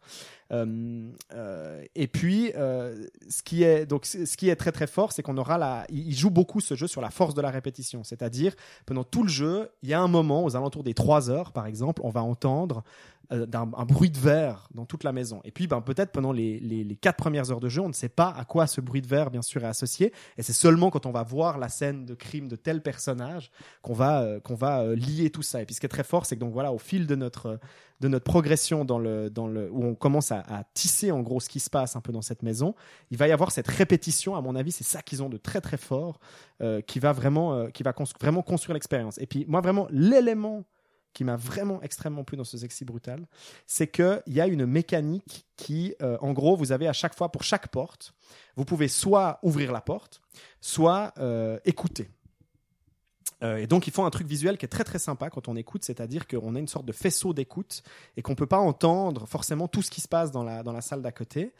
[0.52, 5.12] Euh, euh, et puis, euh, ce qui est donc ce qui est très très fort,
[5.12, 8.04] c'est qu'on aura la, il joue beaucoup ce jeu sur la force de la répétition,
[8.04, 8.54] c'est-à-dire
[8.86, 11.68] pendant tout le jeu, il y a un moment aux alentours des 3 heures, par
[11.68, 12.84] exemple, on va entendre
[13.32, 15.40] euh, d'un- un bruit de verre dans toute la maison.
[15.46, 18.10] Et puis, ben, peut-être pendant les, les, quatre premières heures de jeu, on ne sait
[18.10, 20.12] pas à quoi ce bruit de verre, bien sûr, est associé.
[20.38, 23.50] Et c'est seulement quand on va voir la scène de crime de tel personnage
[23.82, 25.62] qu'on va, euh, va euh, lier tout ça.
[25.62, 27.60] Et puis, ce qui est très fort, c'est que donc voilà, au fil de notre
[28.02, 30.44] de notre progression dans le, dans le, où on commence à,
[30.74, 32.74] tisser en gros ce qui se passe un peu dans cette maison,
[33.12, 34.36] il va y avoir cette répétition.
[34.36, 36.20] À mon avis, c'est ça qu'ils ont de très très fort,
[36.88, 39.20] qui va vraiment, qui va vraiment construire l'expérience.
[39.20, 40.66] Et puis moi vraiment l'élément
[41.14, 43.28] qui m'a vraiment extrêmement plu dans ce sexy brutal,
[43.68, 47.16] c'est que il y a une mécanique qui, euh, en gros, vous avez à chaque
[47.16, 48.14] fois pour chaque porte,
[48.56, 50.22] vous pouvez soit ouvrir la porte,
[50.60, 52.10] soit euh, écouter.
[53.44, 55.56] Euh, et donc ils font un truc visuel qui est très très sympa quand on
[55.56, 57.82] écoute, c'est-à-dire qu'on a une sorte de faisceau d'écoute
[58.16, 60.82] et qu'on peut pas entendre forcément tout ce qui se passe dans la, dans la
[60.82, 61.52] salle d'à côté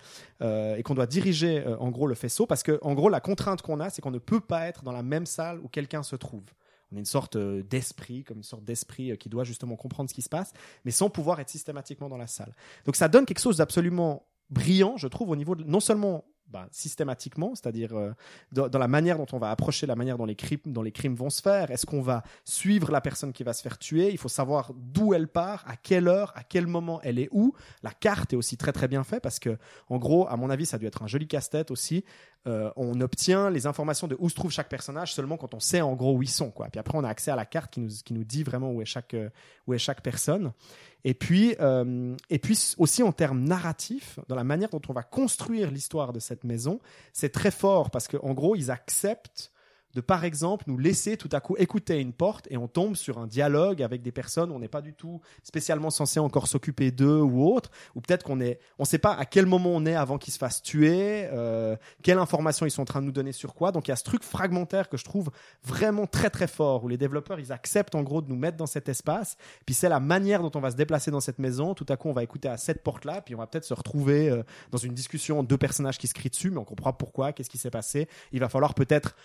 [0.42, 3.80] et qu'on doit diriger en gros le faisceau parce que en gros la contrainte qu'on
[3.80, 6.44] a c'est qu'on ne peut pas être dans la même salle où quelqu'un se trouve.
[6.92, 10.10] On est une sorte euh, d'esprit, comme une sorte d'esprit euh, qui doit justement comprendre
[10.10, 10.54] ce qui se passe,
[10.86, 12.54] mais sans pouvoir être systématiquement dans la salle.
[12.86, 16.68] Donc ça donne quelque chose d'absolument brillant, je trouve, au niveau de, non seulement bah,
[16.72, 18.12] systématiquement, c'est-à-dire euh,
[18.52, 20.92] dans, dans la manière dont on va approcher la manière dont les crimes, dont les
[20.92, 21.72] crimes vont se faire.
[21.72, 24.12] Est-ce qu'on va suivre la personne qui va se faire tuer?
[24.12, 27.54] Il faut savoir d'où elle part, à quelle heure, à quel moment elle est où.
[27.84, 29.58] La carte est aussi très très bien faite parce que,
[29.90, 32.04] en gros, à mon avis, ça a dû être un joli casse-tête aussi.
[32.48, 35.82] Euh, on obtient les informations de où se trouve chaque personnage seulement quand on sait
[35.82, 36.50] en gros où ils sont.
[36.50, 36.68] Quoi.
[36.70, 38.82] Puis après, on a accès à la carte qui nous, qui nous dit vraiment où
[38.82, 39.30] est chaque, euh,
[39.68, 40.52] où est chaque personne.
[41.04, 45.04] Et puis, euh, et puis aussi en termes narratifs, dans la manière dont on va
[45.04, 46.80] construire l'histoire de cette maison,
[47.14, 49.52] c'est très fort parce qu'en gros, ils acceptent
[49.94, 53.18] de, par exemple, nous laisser tout à coup écouter une porte et on tombe sur
[53.18, 57.22] un dialogue avec des personnes on n'est pas du tout spécialement censé encore s'occuper d'eux
[57.22, 60.18] ou autre, ou peut-être qu'on est, on sait pas à quel moment on est avant
[60.18, 63.54] qu'ils se fassent tuer, euh, quelle information ils sont en train de nous donner sur
[63.54, 63.72] quoi.
[63.72, 65.32] Donc il y a ce truc fragmentaire que je trouve
[65.64, 68.66] vraiment très très fort où les développeurs ils acceptent en gros de nous mettre dans
[68.66, 71.74] cet espace, puis c'est la manière dont on va se déplacer dans cette maison.
[71.74, 73.74] Tout à coup on va écouter à cette porte là, puis on va peut-être se
[73.74, 77.34] retrouver euh, dans une discussion deux personnages qui se crient dessus, mais on comprend pourquoi,
[77.34, 78.08] qu'est-ce qui s'est passé.
[78.32, 79.16] Il va falloir peut-être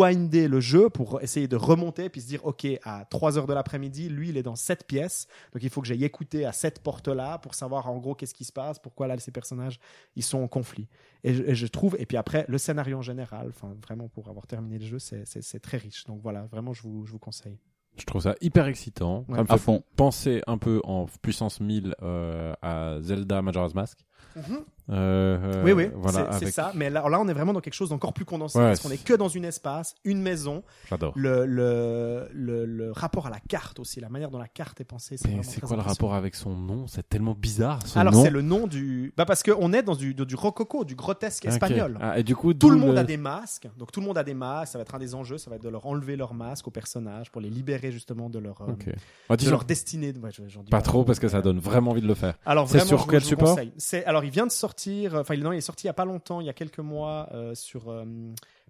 [0.00, 3.52] rewinder le jeu pour essayer de remonter puis se dire ok à 3 heures de
[3.54, 6.82] l'après-midi lui il est dans cette pièce donc il faut que j'aille écouter à cette
[6.82, 9.78] porte là pour savoir en gros qu'est-ce qui se passe pourquoi là ces personnages
[10.16, 10.88] ils sont en conflit
[11.24, 14.28] et je, et je trouve et puis après le scénario en général enfin vraiment pour
[14.28, 17.58] avoir terminé le jeu c'est- très riche donc voilà vraiment je vous, je vous conseille
[17.98, 19.24] Je trouve ça hyper excitant.
[19.28, 19.36] Ouais.
[19.36, 19.82] Ça me À fait fond.
[19.96, 23.98] penser un peu en puissance 1000 euh, à Zelda Majora's Mask.
[24.36, 27.60] Euh, euh, oui oui voilà, c'est avec- ça mais là, là on est vraiment dans
[27.60, 30.64] quelque chose d'encore plus condensé Ouais, parce qu'on est que dans une espace une maison
[30.88, 31.12] J'adore.
[31.16, 34.84] le, le, le, le rapport à la carte aussi la manière dont la carte est
[34.84, 36.86] pensée c'est quoi le rapport avec son nom?
[36.86, 37.80] C'est tellement bizarre.
[37.86, 40.94] Son alors c'est le nom du bah parce qu'on est dans du, du rococo du
[40.96, 44.06] grotesque espagnol Ah, et du coup, Tout le monde a des masques, donc tout le
[44.06, 44.72] monde a des masques.
[44.72, 46.70] Ça va être un des enjeux, ça va être de leur enlever leurs masques aux
[46.72, 48.86] personnages pour les libérer justement de leur, euh, Ok.
[49.28, 50.12] Bah, de disons, leur destinée.
[50.22, 50.30] Ouais,
[50.70, 52.34] pas trop parce que ça donne vraiment envie de le faire.
[52.44, 53.58] Alors C'est sur quel support.
[53.78, 55.14] C'est alors il vient de sortir.
[55.14, 56.78] Enfin, il, non, il est sorti il y a pas longtemps, il y a quelques
[56.80, 58.04] mois euh, sur euh,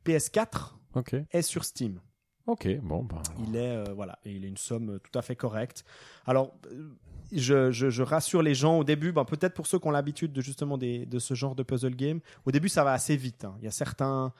[0.04, 1.16] PS4 Ok.
[1.32, 2.00] et sur Steam.
[2.46, 2.68] Ok.
[2.82, 3.04] Bon.
[3.04, 5.84] Bah, Il est euh, voilà, et il est une somme euh, tout à fait correcte.
[6.26, 6.52] Alors.
[6.72, 6.90] euh,
[7.32, 10.32] Je, je- je rassure les gens au début, ben, peut-être pour ceux qui ont l'habitude
[10.32, 12.18] de justement des, de ce genre de puzzle game.
[12.44, 13.44] Au début, ça va assez vite.
[13.44, 13.54] hein.
[13.60, 14.32] Il y a certains,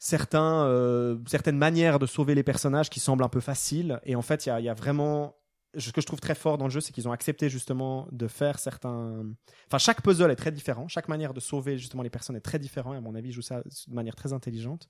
[0.00, 4.00] certains, euh, certaines manières de sauver les personnages qui semblent un peu faciles.
[4.04, 5.36] Et en fait, il y a, il y a vraiment.
[5.76, 8.28] Ce que je trouve très fort dans le jeu, c'est qu'ils ont accepté justement de
[8.28, 9.24] faire certains.
[9.68, 10.86] Enfin, chaque puzzle est très différent.
[10.88, 12.94] Chaque manière de sauver justement les personnes est très différente.
[12.94, 14.88] Et à mon avis, ils jouent ça de manière très intelligente.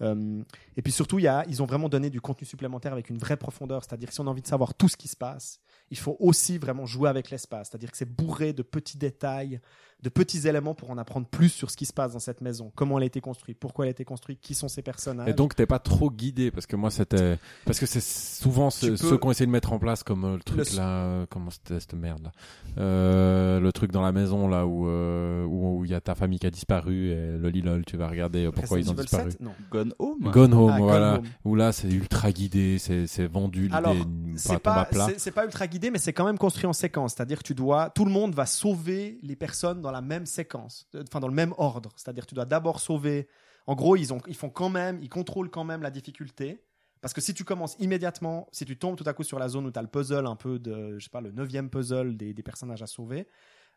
[0.00, 0.42] Euh,
[0.76, 3.18] et puis surtout, il y a, ils ont vraiment donné du contenu supplémentaire avec une
[3.18, 3.82] vraie profondeur.
[3.84, 5.60] C'est-à-dire que si on a envie de savoir tout ce qui se passe,
[5.90, 7.68] il faut aussi vraiment jouer avec l'espace.
[7.70, 9.60] C'est-à-dire que c'est bourré de petits détails,
[10.02, 12.72] de petits éléments pour en apprendre plus sur ce qui se passe dans cette maison,
[12.74, 15.28] comment elle a été construite, pourquoi elle a été construite, qui sont ces personnages.
[15.28, 18.86] Et donc t'es pas trop guidé parce que moi c'était parce que c'est souvent ce-
[18.86, 20.88] peux- ceux qui ont essayé de mettre en place comme euh, le truc Le- là
[20.88, 22.32] euh, comment c'était cette merde là
[22.78, 26.38] euh, le truc dans la maison là où euh, où il y a ta famille
[26.38, 29.22] qui a disparu et le lol tu vas regarder pourquoi ils ont disparu.
[29.24, 29.52] Evil 7 Non.
[29.82, 31.24] Gone Home Gone Home Ah, Gone voilà Home.
[31.44, 33.94] où là c'est ultra guidé c'est vendu Alors,
[34.36, 35.06] c'est pas, plat.
[35.08, 37.14] c'est- c'est pas ultra guidé, mais c'est quand même construit en séquence.
[37.14, 40.86] C'est-à-dire que tu dois, tout le monde va sauver les personnes dans la même séquence,
[40.94, 41.90] Euh, enfin dans le même ordre.
[41.96, 43.28] C'est-à-dire que tu dois d'abord sauver.
[43.66, 46.62] En gros, ils ont, ils font quand même, ils contrôlent quand même la difficulté.
[47.00, 49.66] Parce que si tu commences immédiatement, si tu tombes tout à coup sur la zone
[49.66, 52.32] où tu as le puzzle un peu de, je sais pas, le neuvième puzzle des,
[52.32, 53.26] des personnages à sauver,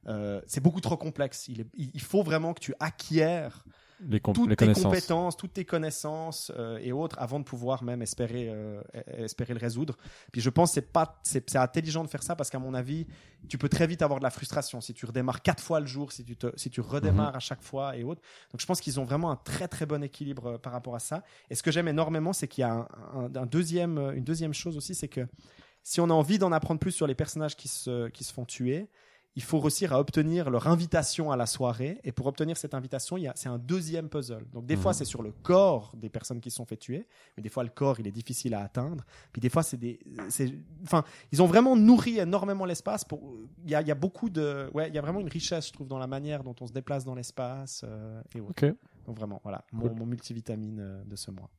[0.07, 1.47] euh, c'est beaucoup trop complexe.
[1.47, 3.65] Il, est- il il faut vraiment que tu acquières
[4.01, 8.01] les, toutes les tes compétences, toutes tes connaissances euh, et autres avant de pouvoir même
[8.01, 9.97] espérer euh, e- espérer le résoudre.
[10.31, 13.07] Puis je pense que c'est pas c'est intelligent de faire ça parce qu'à mon avis,
[13.47, 16.11] tu peux très vite avoir de la frustration si tu redémarres quatre fois le jour,
[16.11, 17.37] si tu te si tu redémarres Mhm.
[17.37, 18.21] à chaque fois et autres.
[18.51, 20.99] Donc je pense qu'ils ont vraiment un très très bon équilibre euh, par rapport à
[20.99, 21.23] ça.
[21.49, 24.53] Et ce que j'aime énormément, c'est qu'il y a un, un- un deuxième une deuxième
[24.53, 25.25] chose aussi, c'est que
[25.83, 28.43] si on a envie d'en apprendre plus sur les personnages qui se qui se font
[28.45, 28.89] tuer,
[29.37, 31.99] il faut réussir à obtenir leur invitation à la soirée.
[32.05, 34.45] Et pour obtenir cette invitation, c'est un deuxième puzzle.
[34.53, 34.97] Donc des fois, Mhm.
[34.97, 37.05] c'est sur le corps des personnes qui se sont fait tuer,
[37.35, 39.03] mais des fois, le corps, il est difficile à atteindre.
[39.33, 39.99] Puis des fois, c'est des,
[40.83, 41.03] enfin,
[41.33, 43.03] ils ont vraiment nourri énormément l'espace.
[43.03, 43.19] Pour,
[43.65, 45.67] il y a, il y a beaucoup de, ouais, il y a vraiment une richesse,
[45.67, 48.51] je trouve, dans la manière dont on se déplace dans l'espace euh, et autres.
[48.51, 48.73] ok
[49.05, 51.49] Donc vraiment, voilà, mon, mon multivitamine euh, de ce mois.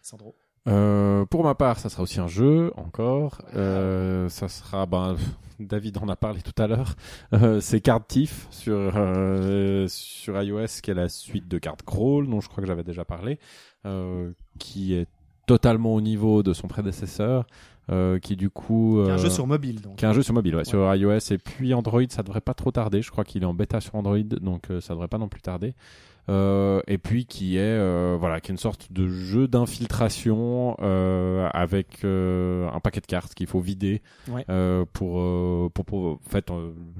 [0.00, 0.34] Sandro.
[0.66, 3.42] Euh, pour ma part, ça sera aussi un jeu encore.
[3.54, 5.16] Euh, ça sera, ben,
[5.60, 6.94] David en a parlé tout à l'heure.
[7.32, 12.28] Euh, c'est Card Thief sur euh, sur iOS, qui est la suite de Card Crawl,
[12.28, 13.38] dont je crois que j'avais déjà parlé,
[13.86, 15.06] euh, qui est
[15.46, 17.46] totalement au niveau de son prédécesseur,
[17.90, 19.96] euh, qui du coup y a un euh, jeu sur mobile, donc.
[19.96, 22.54] qui est un jeu sur mobile, ouais, sur iOS et puis Android, ça devrait pas
[22.54, 23.02] trop tarder.
[23.02, 25.42] Je crois qu'il est en bêta sur Android, donc euh, ça devrait pas non plus
[25.42, 25.74] tarder.
[26.30, 30.74] Euh, et puis qui est voilà, qui est une sorte de jeu d'infiltration
[31.52, 34.00] avec un paquet de cartes qu'il faut vider
[34.32, 34.44] Ouais.
[34.94, 35.22] pour,
[35.72, 36.46] pour, pour en fait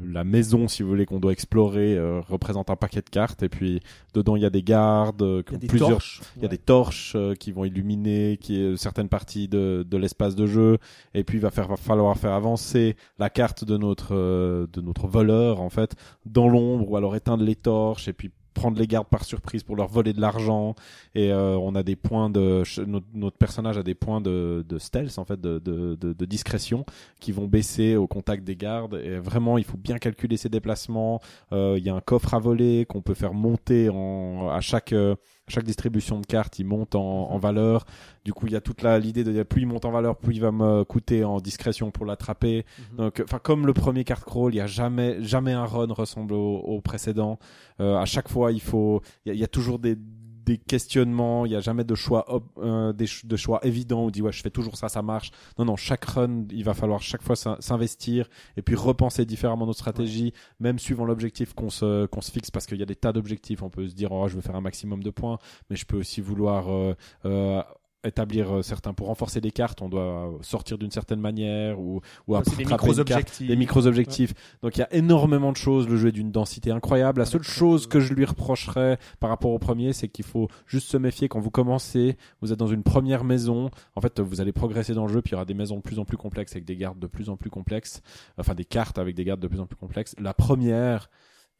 [0.04, 1.98] la maison si vous voulez qu'on doit explorer
[2.28, 3.80] représente un paquet de cartes et puis
[4.12, 6.02] dedans il y a des gardes, Il y a des plusieurs
[6.36, 10.34] il y a des torches qui vont illuminer qui est certaines parties de, de l'espace
[10.34, 10.73] de jeu
[11.14, 14.80] et puis il va, faire, va falloir faire avancer la carte de notre euh, de
[14.80, 15.94] notre voleur en fait
[16.26, 19.76] dans l'ombre ou alors éteindre les torches et puis prendre les gardes par surprise pour
[19.76, 20.74] leur voler de l'argent.
[21.14, 25.18] Et euh, on a des points de notre, personnage a des points de, de stealth
[25.18, 26.86] en fait de, de, de, de discrétion
[27.20, 28.94] qui vont baisser au contact des gardes.
[29.04, 31.20] Et vraiment il faut bien calculer ses déplacements.
[31.52, 34.92] Euh, il y a un coffre à voler qu'on peut faire monter en à chaque
[34.92, 35.16] euh,
[35.48, 37.84] chaque distribution de cartes, il monte en, en valeur.
[38.24, 40.34] Du coup, il y a toute la l'idée de plus il monte en valeur, plus
[40.34, 42.64] il va me coûter en discrétion pour l'attraper.
[42.92, 42.96] Mhm.
[42.96, 46.32] Donc, enfin, comme le premier card crawl, il y a jamais jamais un run ressemble
[46.32, 47.38] au, au précédent.
[47.80, 49.96] Euh, à chaque fois, il faut, il y a, il y a toujours des
[50.44, 52.24] des questionnements, il y a jamais de choix
[52.58, 55.30] euh, des de choix évidents où on dit ouais je fais toujours ça ça marche.
[55.58, 59.66] Non non, chaque run, il va falloir chaque fois s'in- s'investir et puis repenser différemment
[59.66, 62.96] notre stratégie, même suivant l'objectif qu'on se qu'on se fixe parce qu'il y a des
[62.96, 65.38] tas d'objectifs, on peut se dire oh je veux faire un maximum de points,
[65.70, 66.94] mais je peux aussi vouloir euh,
[67.24, 67.62] euh,
[68.04, 72.36] établir euh, certains pour renforcer les cartes, on doit sortir d'une certaine manière ou ou
[72.36, 73.46] des carte micro-objectifs.
[73.46, 74.34] des micro-objectifs.
[74.62, 75.88] Donc il y a énormément de choses.
[75.88, 77.20] Le jeu est d'une densité incroyable.
[77.20, 80.88] La seule chose que je lui reprocherais par rapport au premier, c'est qu'il faut juste
[80.88, 82.16] se méfier quand vous commencez.
[82.40, 83.70] Vous êtes dans une première maison.
[83.96, 85.82] En fait, vous allez progresser dans le jeu, puis il y aura des maisons de
[85.82, 88.02] plus en plus complexes avec des gardes de plus en plus complexes.
[88.38, 90.14] Enfin, des cartes avec des gardes de plus en plus complexes.
[90.18, 91.08] La première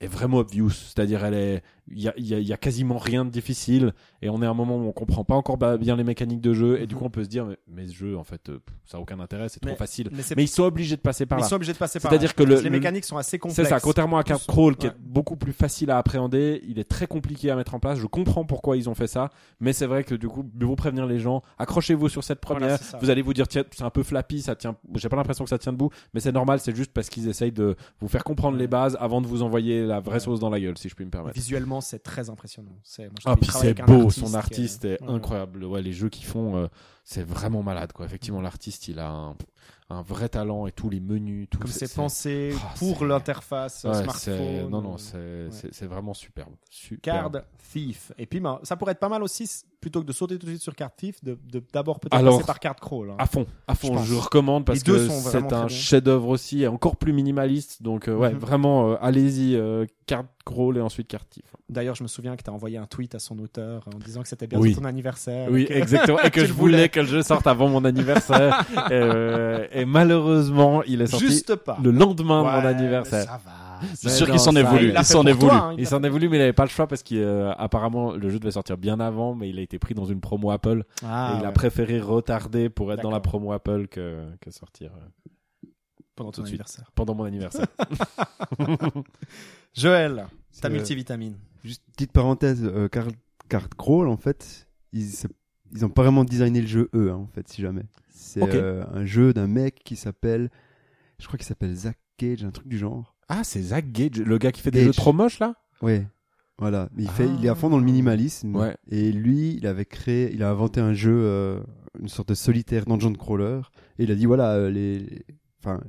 [0.04, 0.70] est vraiment obvious.
[0.70, 3.30] C'est-à-dire, elle est, il y a, il y, a, il y a quasiment rien de
[3.30, 6.04] difficile et on est à un moment où on comprend pas encore ba- bien les
[6.04, 8.24] mécaniques de jeu et du coup on peut se dire, mais, mais ce jeu, en
[8.24, 10.08] fait, euh, ça a aucun intérêt, c'est trop facile.
[10.36, 11.48] Mais, ils sont obligés de passer par ils là.
[11.48, 12.34] sont obligés de passer par C'est-à-dire là.
[12.34, 13.56] que le- Parce les le- mécaniques sont assez complexes.
[13.68, 14.92] C'est ça, contrairement à Card Crawl qui Ouais.
[14.92, 17.98] est beaucoup plus facile à appréhender, il est très compliqué à mettre en place.
[17.98, 19.28] Je comprends pourquoi ils ont fait ça,
[19.60, 21.42] mais c'est vrai que du coup, vaut prévenir les gens.
[21.58, 22.78] Accrochez-vous sur cette première.
[22.78, 24.74] Voilà, vous allez vous dire, tiens, c'est un peu flappy, ça tient.
[24.94, 27.52] J'ai pas l'impression que ça tient debout, mais c'est normal, c'est juste parce qu'ils essayent
[27.52, 30.20] de vous faire comprendre les bases avant de vous envoyer la vraie Ouais.
[30.20, 31.34] sauce dans la gueule, si je puis me permettre.
[31.34, 32.78] Visuellement, c'est très impressionnant.
[32.82, 35.64] C'est, moi, je Ah, puis c'est beau, artiste son artiste est incroyable.
[35.64, 36.66] Ouais, les jeux qu'ils font, euh,
[37.04, 38.06] c'est vraiment malade, quoi.
[38.06, 39.36] Effectivement, l'artiste, il a un,
[39.90, 43.90] un vrai talent et tous les menus, tout Comme c'est- pensé Ah, pour l'interface euh,
[43.90, 44.70] Ouais, smartphone.
[44.70, 46.54] non, non, euh, c'est c'est vraiment superbe.
[46.70, 47.32] superbe.
[47.34, 47.42] Card
[47.72, 48.12] Thief.
[48.18, 49.48] Et puis, ben, ça pourrait être pas mal aussi,
[49.80, 51.38] plutôt que de sauter tout de suite sur Card Thief, de,
[51.72, 53.10] d'abord peut-être passer par Card Crawl.
[53.10, 53.16] hein.
[53.18, 57.12] À fond, à fond, Je recommande parce que c'est un chef-d'œuvre aussi, et encore plus
[57.12, 57.82] minimaliste.
[57.82, 58.38] Donc euh, ouais, Mhm.
[58.38, 61.44] vraiment, euh, allez-y, euh, carte crawl et ensuite carte Thief.
[61.68, 64.22] D'ailleurs, je me souviens que tu as envoyé un tweet à son auteur en disant
[64.22, 64.74] que c'était bientôt Oui.
[64.74, 65.48] ton anniversaire.
[65.50, 66.88] Oui, et que- exactement, et que je voulais.
[66.88, 68.64] que le jeu sorte avant mon anniversaire.
[68.90, 71.78] Euh, et malheureusement, il est sorti Juste pas.
[71.82, 73.24] le lendemain de mon anniversaire.
[73.24, 73.52] Ça va.
[73.94, 74.92] C'est sûr qu'il s'en est voulu.
[74.96, 75.52] il s'en est voulu.
[75.52, 78.38] hein, il s'en est voulu, mais il avait pas le choix parce qu'apparemment le jeu
[78.38, 81.40] devait sortir bien avant, mais il a été pris dans une promo Apple Ah, et
[81.40, 85.30] il a préféré retarder pour être dans la promo Apple que, que sortir euh,
[86.16, 86.60] pendant ton tout de suite.
[86.60, 86.90] anniversaire.
[86.94, 87.66] pendant mon anniversaire.
[89.74, 91.36] Joël, C'est, ta euh, multivitamine.
[91.64, 93.08] Juste petite parenthèse, euh, Card,
[93.48, 95.08] Card Crawl, en fait, ils,
[95.74, 97.82] ils ont pas vraiment designé le jeu eux, hein, en fait, si jamais.
[98.12, 98.54] C'est Ok.
[98.54, 100.50] euh, un jeu d'un mec qui s'appelle,
[101.18, 103.14] je crois qu'il s'appelle Zach Cage, un truc du genre.
[103.28, 104.86] ah, c'est Zach Gage, le gars qui fait des Gage.
[104.88, 105.54] jeux trop moches là?
[105.82, 106.06] Ouais.
[106.58, 107.36] Voilà, il fait, Ah.
[107.40, 108.54] il est à fond dans le minimalisme.
[108.54, 108.76] Ouais.
[108.88, 111.60] Et lui, il avait créé, il a inventé un jeu, euh,
[111.98, 113.60] une sorte de solitaire dungeon crawler.
[113.98, 115.24] Et il a dit voilà, euh, les-
[115.64, 115.80] enfin,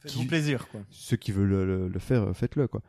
[0.00, 0.80] Faites-vous qui- plaisir, quoi.
[0.90, 2.80] ceux qui veulent le, le- le faire, euh, faites-le quoi.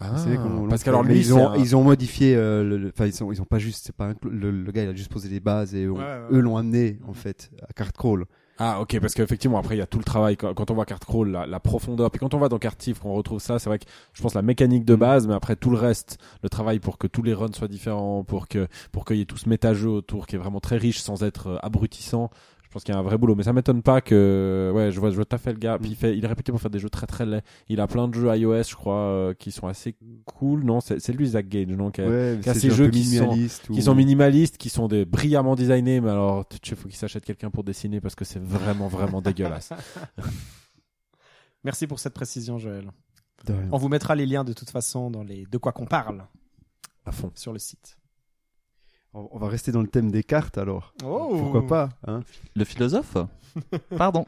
[0.00, 0.12] Ah,
[0.42, 3.06] comment on parce qu'alors lui, ils ont, un- ils ont modifié, euh, le- le- enfin
[3.06, 5.10] ils sont, ils ont pas juste, c'est pas un le, le gars, il a juste
[5.12, 6.26] posé les bases et on- Ouais, ouais, ouais.
[6.32, 8.24] eux l'ont amené en fait à Card Crawl.
[8.58, 10.84] Ah ok parce qu'effectivement après il y a tout le travail quand, quand on voit
[10.84, 13.58] Card Crawl la, la profondeur puis quand on va dans Card Thief qu'on retrouve ça
[13.58, 16.48] c'est vrai que je pense la mécanique de base mais après tout le reste le
[16.48, 19.36] travail pour que tous les runs soient différents pour que pour qu'il y ait tout
[19.38, 22.30] ce méta-jeu autour qui est vraiment très riche sans être euh, abrutissant
[22.74, 25.10] pense qu'il y a un vrai boulot mais ça m'étonne pas que ouais je vois
[25.10, 26.70] je vois tout à fait le gars puis il fait il est réputé pour faire
[26.70, 29.50] des jeux très très laids il a plein de jeux iOS je crois euh, qui
[29.52, 29.94] sont assez
[30.26, 33.30] cool non c'est lui Zach Gage non qui a- Ouais, ces jeux qui sont-
[33.72, 37.50] qui sont minimalistes, qui sont des brillamment designés, mais alors il faut qu'il s'achète quelqu'un
[37.50, 39.70] pour dessiner parce que c'est vraiment vraiment dégueulasse.
[41.62, 42.90] Merci pour cette précision, Joël.
[43.72, 46.26] On vous mettra les liens de toute façon dans les de quoi qu'on parle
[47.06, 47.30] À fond.
[47.34, 47.96] sur le site.
[49.14, 50.92] On on va rester dans le thème des cartes alors.
[51.04, 52.22] Oh Pourquoi pas hein
[52.56, 53.16] Le philosophe
[53.96, 54.26] Pardon.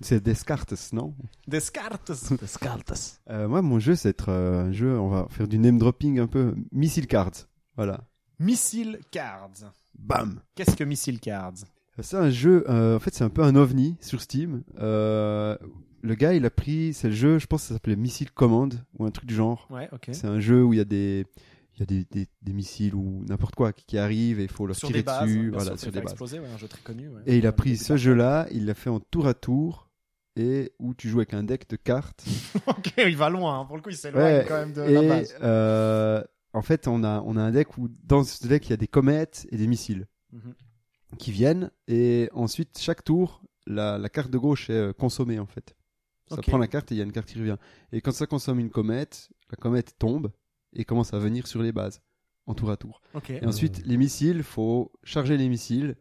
[0.00, 1.14] C'est Descartes, non
[1.46, 2.12] Descartes.
[2.40, 3.20] Descartes.
[3.30, 4.98] Euh, Moi, mon jeu, c'est être euh, un jeu.
[4.98, 6.54] On va faire du name dropping un peu.
[6.72, 7.46] Missile Cards.
[7.76, 8.00] Voilà.
[8.38, 9.72] Missile Cards.
[9.98, 10.40] bam.
[10.54, 11.54] Qu'est-ce que Missile Cards?
[12.00, 14.64] C'est un jeu, euh, en fait, c'est un peu un ovni sur Steam.
[14.80, 15.56] Euh,
[16.02, 18.74] le gars, il a pris, c'est le jeu, je pense que ça s'appelait Missile Command
[18.98, 19.68] ou un truc du genre.
[19.70, 20.08] Ouais, ok.
[20.10, 21.24] C'est un jeu où il y a des,
[21.76, 24.48] il y a des, des, des missiles ou n'importe quoi qui, qui arrivent et il
[24.50, 26.12] faut leur Sur tirer des bases, dessus, voilà, sûr, sur des bases.
[26.12, 27.08] exploser, ouais, un jeu très connu.
[27.08, 27.22] ouais.
[27.26, 29.90] Et il a pris ce jeu-là, il l'a fait en tour à tour
[30.36, 32.24] et où tu joues avec un deck de cartes.
[32.66, 33.60] ok, il va loin.
[33.60, 33.64] hein.
[33.66, 35.34] Pour le coup, il s'éloigne Ouais, quand même de la base.
[35.42, 36.22] euh,
[36.52, 38.76] en fait, on a, on a un deck où dans ce deck il y a
[38.76, 40.54] des comètes et des missiles Mhm.
[41.18, 45.46] qui viennent et ensuite chaque tour la, la carte de gauche est euh, consommée en
[45.46, 45.76] fait.
[46.28, 47.56] Ça prend la carte et il y a une carte qui revient.
[47.92, 50.32] Et quand ça consomme une comète, la comète tombe
[50.74, 52.00] et commence à venir sur les bases
[52.46, 53.00] en tour à tour.
[53.28, 55.96] Et ensuite, les missiles, faut charger les missiles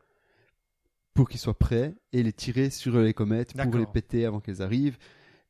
[1.14, 4.62] pour qu'ils soient prêts et les tirer sur les comètes pour les péter avant qu'elles
[4.62, 4.98] arrivent.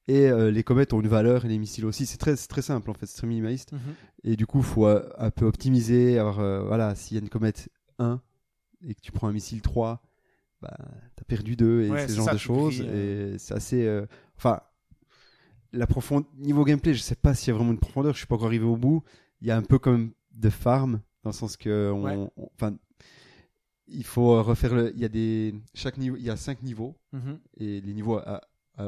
[0.08, 2.06] Et euh, les comètes ont une valeur et les missiles aussi.
[2.06, 3.72] C'est très, très simple en fait, c'est très minimaliste.
[3.72, 3.80] Mhm.
[4.26, 6.20] Et du coup, faut euh, un peu optimiser.
[6.20, 7.70] Alors euh, voilà, s'il y a une comète
[8.00, 8.22] 1
[8.86, 10.02] et que tu prends un missile 3,
[10.62, 10.76] bah,
[11.16, 12.82] t'as perdu 2 et Ouais, ce genre ça, de choses.
[12.82, 14.04] Et c'est assez.
[14.38, 14.60] Enfin,
[15.74, 15.88] la
[16.38, 18.14] niveau gameplay, je sais pas s'il y a vraiment une profondeur.
[18.14, 19.04] Je suis pas encore arrivé au bout.
[19.42, 22.16] Il y a un peu comme de farm dans le sens que on, Ouais.
[22.16, 22.76] on- enfin,
[23.88, 24.92] il faut euh, refaire le.
[24.96, 27.40] Il y a des chaque niveau, il y a cinq niveaux Mhm.
[27.58, 28.20] et les niveaux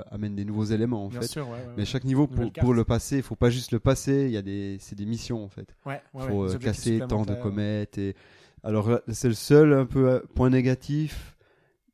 [0.10, 1.28] amènent des nouveaux éléments en Bien fait.
[1.28, 1.54] sûr, ouais.
[1.54, 4.26] ouais, Mais chaque niveau pour, le passer, il faut pas juste le passer.
[4.26, 5.76] Il y a des, c'est des missions en fait.
[5.86, 8.16] Ouais, faut euh, casser tant de comètes et
[8.64, 11.36] alors c'est le seul un peu euh, point négatif.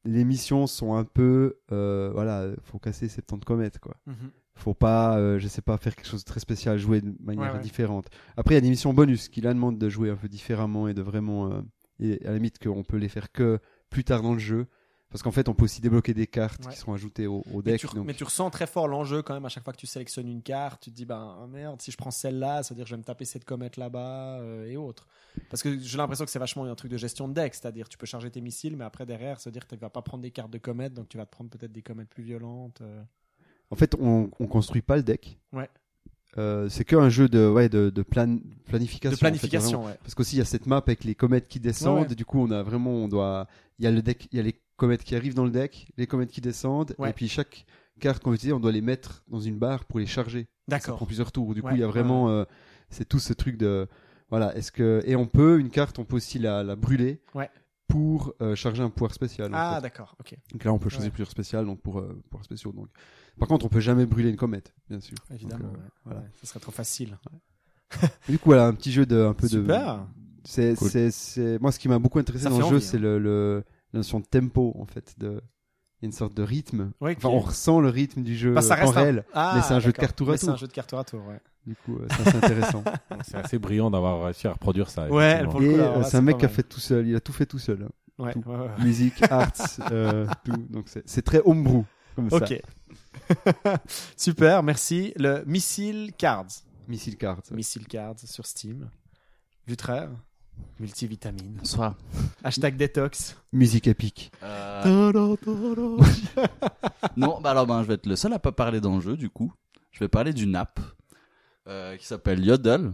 [0.05, 3.95] Les missions sont un peu euh, voilà, faut casser 70 comètes quoi.
[4.07, 4.31] Mhm.
[4.56, 7.52] Faut pas, euh, je sais pas, faire quelque chose de très spécial, jouer de manière
[7.52, 7.64] Ouais, ouais.
[7.64, 8.07] différente.
[8.38, 10.88] Après, il y a des missions bonus qui là demandent de jouer un peu différemment
[10.88, 11.61] et de vraiment, euh,
[11.99, 13.60] et à la limite qu'on peut les faire que
[13.90, 14.68] plus tard dans le jeu,
[15.10, 16.72] parce qu'en fait, on peut aussi débloquer des cartes Ouais.
[16.72, 17.82] qui seront ajoutées au, au Mais deck.
[17.82, 19.88] tu, donc- mais tu ressens très fort l'enjeu quand même à chaque fois que tu
[19.88, 20.84] sélectionnes une carte.
[20.84, 22.95] Tu te dis, ben ah, merde, si je prends celle-là, ça veut dire que je
[22.95, 25.07] vais me taper cette comète là-bas euh, et autres.
[25.49, 27.98] Parce que j'ai l'impression que c'est vachement un truc de gestion de deck, c'est-à-dire tu
[27.98, 30.32] peux charger tes missiles, mais après derrière, se dire que tu vas pas prendre des
[30.32, 32.80] cartes de comètes, donc tu vas te prendre peut-être des comètes plus violentes.
[32.82, 33.02] euh.
[33.72, 35.39] En fait, on, on construit pas le deck.
[35.53, 35.69] Ouais.
[36.38, 39.10] Euh, c'est qu'un jeu de, ouais, de, de plan, planification.
[39.10, 39.38] De en fait, vraiment.
[39.38, 39.98] planification, ouais.
[40.02, 42.03] Parce qu'aussi, il y a cette map avec les comètes qui descendent.
[42.03, 42.15] Ouais, ouais.
[42.15, 43.48] Du coup, on a vraiment, on doit,
[43.80, 45.88] il y a le deck, il y a les comètes qui arrivent dans le deck,
[45.98, 47.65] les comètes qui descendent, et puis chaque
[47.99, 50.48] carte qu'on utilise, on doit les mettre dans une barre pour les charger.
[50.69, 51.06] Ça prend D'accord.
[51.06, 51.53] plusieurs tours.
[51.53, 52.45] Du coup, il y a vraiment, euh,
[52.89, 53.88] c'est tout ce truc de,
[54.30, 57.22] voilà, est-ce que, et on peut, une carte, on peut aussi la, la brûler.
[57.35, 57.49] Ouais.
[57.91, 59.53] Pour euh, charger un pouvoir spécial.
[59.53, 59.81] en Ah, fait.
[59.81, 60.35] d'accord, ok.
[60.53, 61.11] Donc là, on peut choisir Ouais.
[61.11, 62.72] plusieurs spéciales, donc pour euh, pouvoirs spéciaux.
[62.72, 62.88] Donc,
[63.38, 65.18] par contre, on peut jamais brûler une comète, bien sûr.
[65.34, 65.65] Évidemment.
[65.65, 65.89] Donc, euh, ouais.
[66.05, 66.19] voilà.
[66.22, 67.18] Ouais, ça serait trop facile.
[68.30, 69.61] Du coup, voilà, un petit jeu de, un peu de.
[69.61, 70.07] Super.
[70.43, 70.89] C'est, Cool.
[70.89, 73.01] c'est, c'est, moi, ce qui m'a beaucoup intéressé Ça dans le jeu, envie, c'est hein.
[73.01, 73.63] le, le,
[73.93, 75.13] la notion de tempo, en fait.
[75.19, 75.41] De,
[76.02, 76.91] il y a une sorte de rythme.
[76.99, 79.26] Ouais, Enfin, on ressent le rythme du jeu Bah, ça en reste un- réel.
[79.34, 80.99] Ah, mais c'est un jeu de carte tour à C'est un jeu de carte tour
[80.99, 81.40] à tour, ouais.
[81.68, 82.84] Du coup, euh, c'est assez intéressant.
[83.23, 85.07] C'est assez brillant d'avoir réussi à reproduire ça.
[85.10, 85.52] Ouais, effectivement.
[85.52, 87.07] pour le Et coup, euh, c'est un mec qui a fait tout seul.
[87.07, 87.84] Il a tout fait tout seul.
[87.84, 87.90] hein.
[88.18, 88.44] Ouais, Tout.
[88.48, 88.84] ouais, ouais.
[88.84, 89.52] Musique, arts,
[89.91, 90.57] euh, tout.
[90.72, 91.84] Donc, c'est, c'est très homebrew.
[92.15, 92.38] Comme ça.
[92.38, 92.61] Ok.
[94.18, 95.14] Super, merci.
[95.18, 96.48] Le Missile Cards.
[96.88, 97.41] Missile cards.
[97.52, 98.90] Missile Cards sur Steam.
[99.68, 100.10] Vutraire.
[100.80, 101.57] Multivitamine.
[101.60, 101.95] Bonsoir.
[102.44, 103.38] Hashtag détox.
[103.53, 104.32] Musique épique.
[104.41, 104.82] Euh,
[107.18, 109.15] non, bah alors ben, je vais être le seul à pas parler dans le jeu
[109.15, 109.53] du coup.
[109.91, 110.80] Je vais parler d'une app
[111.68, 112.94] euh, qui s'appelle Yodel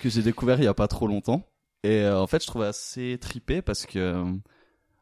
[0.00, 1.48] que j'ai découvert il y a pas trop longtemps
[1.82, 4.22] et euh, en fait je trouvais assez trippé parce que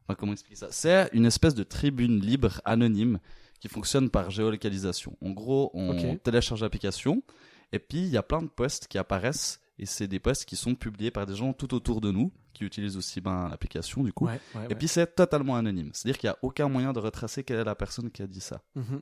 [0.05, 0.69] enfin, comment expliquer ça?
[0.70, 3.19] C'est une espèce de tribune libre anonyme
[3.59, 5.16] qui fonctionne par géolocalisation.
[5.20, 7.24] En gros, on télécharge l'application
[7.73, 10.56] et puis il y a plein de posts qui apparaissent et c'est des posts qui
[10.56, 14.12] sont publiés par des gens tout autour de nous qui utilisent aussi ben, l'application du
[14.12, 14.26] coup.
[14.26, 15.90] Ouais, ouais, Et puis c'est totalement anonyme.
[15.92, 18.40] C'est-à-dire qu'il n'y a aucun moyen de retracer quelle est la personne qui a dit
[18.40, 18.62] ça.
[18.76, 19.01] Mhm.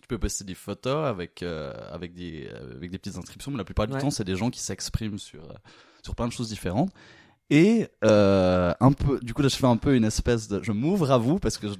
[0.00, 3.64] Tu peux poster des photos avec, euh, avec, des, avec des petites inscriptions, mais la
[3.64, 5.54] plupart du temps, c'est des gens qui s'expriment sur, euh,
[6.02, 6.92] sur plein de choses différentes.
[7.50, 10.62] Et euh, un peu, du coup, là, je fais un peu une espèce de.
[10.62, 11.74] Je m'ouvre à vous parce que je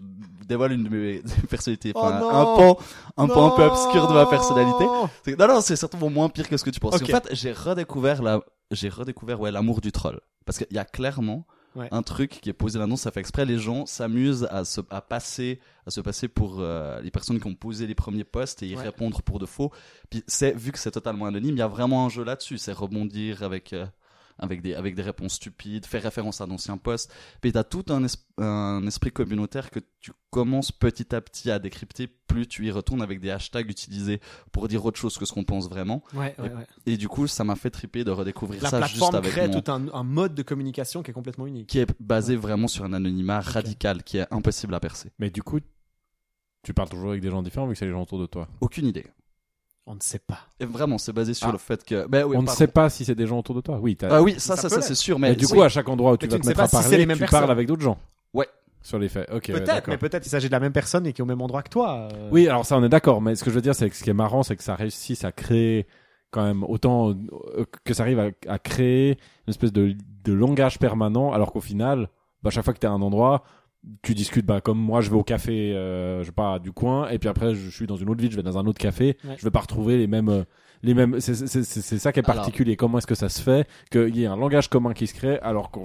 [0.49, 1.93] dévoile une de mes personnalités.
[1.95, 2.79] Oh enfin, un pan,
[3.17, 4.85] un pan un peu obscur de ma personnalité.
[5.39, 6.95] Non, non, c'est certainement moins pire que ce que tu penses.
[7.01, 10.85] En fait, j'ai redécouvert la, j'ai redécouvert ouais l'amour du troll parce qu'il y a
[10.85, 11.47] clairement
[11.77, 11.87] Ouais.
[11.93, 12.97] un truc qui est posé là-dedans.
[12.97, 13.45] Ça fait exprès.
[13.45, 17.47] Les gens s'amusent à se, à passer, à se passer pour euh, les personnes qui
[17.47, 18.83] ont posé les premiers posts et y Ouais.
[18.83, 19.71] répondre pour de faux.
[20.11, 22.57] Puis c'est vu que c'est totalement anonyme, il y a vraiment un jeu là-dessus.
[22.59, 23.75] C'est rebondir avec.
[23.75, 23.87] euh,
[24.39, 27.13] avec des, avec des réponses stupides, faire référence à d'anciens posts.
[27.41, 31.59] Puis t'as tout un, es- un esprit communautaire que tu commences petit à petit à
[31.59, 34.21] décrypter, plus tu y retournes avec des hashtags utilisés
[34.53, 36.03] pour dire autre chose que ce qu'on pense vraiment.
[36.15, 36.67] Ouais, ouais, ouais.
[36.87, 39.49] Et du coup, ça m'a fait triper de redécouvrir La ça juste plateforme avec crée
[39.49, 39.61] mon...
[39.61, 41.69] tout un, un mode de communication qui est complètement unique.
[41.69, 45.11] qui est basé vraiment sur un anonymat radical qui est impossible à percer.
[45.19, 45.59] Mais du coup,
[46.63, 48.49] tu parles toujours avec des gens différents vu que c'est les gens autour de toi.
[48.61, 49.07] Aucune idée.
[49.91, 50.41] On ne sait pas.
[50.61, 51.53] Et vraiment, c'est basé sur Ah.
[51.53, 52.07] le fait que.
[52.07, 53.79] Ben oui, On ne sait pas si c'est des gens autour de toi.
[53.81, 55.19] Oui, Ah oui, ça, Ça c'est sûr.
[55.19, 55.53] Mais Mais du oui.
[55.53, 57.27] coup, à chaque endroit où tu Mais vas tu te mettre à parler, tu personnes.
[57.29, 57.97] parles avec d'autres gens.
[58.35, 58.47] Ouais.
[58.83, 59.29] Sur les faits.
[59.33, 59.47] Ok.
[59.51, 61.63] Peut-être, mais peut-être il s'agit de la même personne et qui est au même endroit
[61.63, 62.09] que toi.
[62.13, 62.29] euh.
[62.31, 63.23] Oui, alors ça, on est d'accord.
[63.23, 64.75] Mais ce que je veux dire, c'est que ce qui est marrant, c'est que ça
[64.75, 65.87] réussisse à créer
[66.31, 69.13] quand même autant euh, que ça arrive à, à créer
[69.47, 72.11] une espèce de, de langage permanent, alors qu'au final,
[72.43, 73.43] bah, chaque fois que tu es à un endroit,
[74.03, 77.09] tu discutes, bah, comme moi, je vais au café, euh, je sais pas, du coin,
[77.11, 79.17] et puis après, je suis dans une autre ville, je vais dans un autre café,
[79.25, 79.37] Ouais.
[79.39, 80.45] je vais pas retrouver les mêmes, euh,
[80.83, 82.37] les mêmes, c'est, c'est, c'est, c'est ça qui est Alors.
[82.43, 82.77] particulier.
[82.77, 85.39] Comment est-ce que ça se fait qu'il y ait un langage commun qui se crée,
[85.41, 85.81] alors que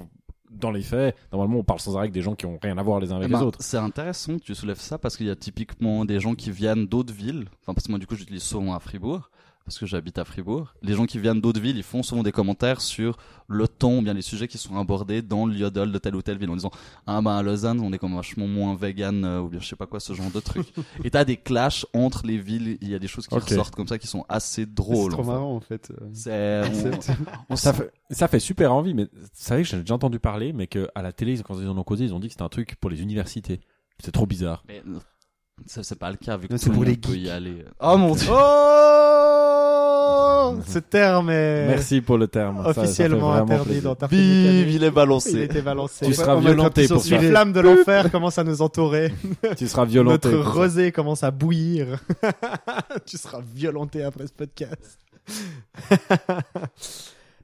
[0.52, 2.84] dans les faits, normalement, on parle sans arrêt avec des gens qui ont rien à
[2.84, 3.60] voir les uns avec Eh ben, les autres.
[3.62, 6.86] C'est intéressant que tu soulèves ça parce qu'il y a typiquement des gens qui viennent
[6.86, 7.46] d'autres villes.
[7.62, 9.32] Enfin, parce que moi, du coup, j'utilise souvent à Fribourg.
[9.66, 10.74] Parce que j'habite à Fribourg.
[10.82, 13.16] Les gens qui viennent d'autres villes, ils font souvent des commentaires sur
[13.48, 16.22] le ton, ou bien les sujets qui sont abordés dans le yodel de telle ou
[16.22, 16.72] telle ville en disant,
[17.08, 19.78] ah ben à Lausanne, on est comme vachement moins vegan, euh, ou bien je sais
[19.78, 20.68] pas quoi, ce genre de truc.
[21.06, 23.44] Et t'as des clashs entre les villes, il y a des choses qui Ok.
[23.44, 25.12] ressortent comme ça qui sont assez C'est drôles.
[25.14, 25.32] trop en fait.
[25.32, 25.94] marrant en fait.
[26.12, 27.20] C'est, on- concept.
[27.50, 30.52] on Ça fait, ça fait super envie, mais c'est vrai que j'ai déjà entendu parler,
[30.52, 32.44] mais que à la télé, quand ils en ont causé, ils ont dit que c'était
[32.44, 33.62] un truc pour les universités.
[34.04, 34.66] C'est trop bizarre.
[34.68, 35.00] Mais, euh,
[35.68, 37.16] ça, c'est pas le cas vu que Non, tout c'est le pour monde les peut
[37.16, 37.64] y aller.
[37.80, 38.28] Oh mon dieu!
[38.30, 39.40] Oh
[40.68, 42.58] Ce terme est Merci pour le terme.
[42.58, 43.84] Ça- ça fait officiellement interdit plaisir.
[43.84, 45.32] dans ta Bim, il est balancé.
[45.32, 46.06] Il était balancé.
[46.06, 47.18] Tu seras violenté pour ça.
[47.18, 49.14] Les flammes de l'enfer commencent à nous entourer.
[49.58, 50.30] Tu seras violenté.
[50.32, 52.00] Notre rosée commence à bouillir.
[53.06, 55.00] tu seras violenté après ce podcast.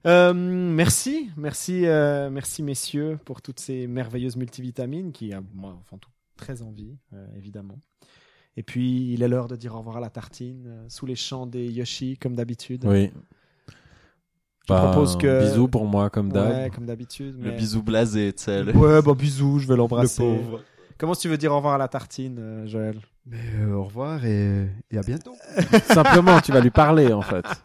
[0.08, 5.98] Euh, merci, merci, euh, merci messieurs pour toutes ces merveilleuses multivitamines qui, à moi, font
[5.98, 7.78] tout très envie, euh, évidemment.
[8.60, 11.16] Et puis, il est l'heure de dire au revoir à la tartine, euh, sous les
[11.16, 12.84] champs des Yoshi, comme d'habitude.
[12.86, 13.10] Oui.
[14.68, 16.52] Je propose que- Bisous pour moi, comme d'hab.
[16.52, 17.38] Ouais, comme d'habitude.
[17.42, 18.62] Le mais- bisou blasé, tu sais.
[18.64, 20.22] le- Ouais, bah bisous, je vais l'embrasser.
[20.22, 20.62] Le pauvre.
[21.00, 23.00] Comment tu veux dire au revoir à la tartine, euh, Joël?
[23.26, 25.34] Mais euh, au revoir et, et à bientôt.
[25.86, 27.46] Simplement, tu vas lui parler, en fait.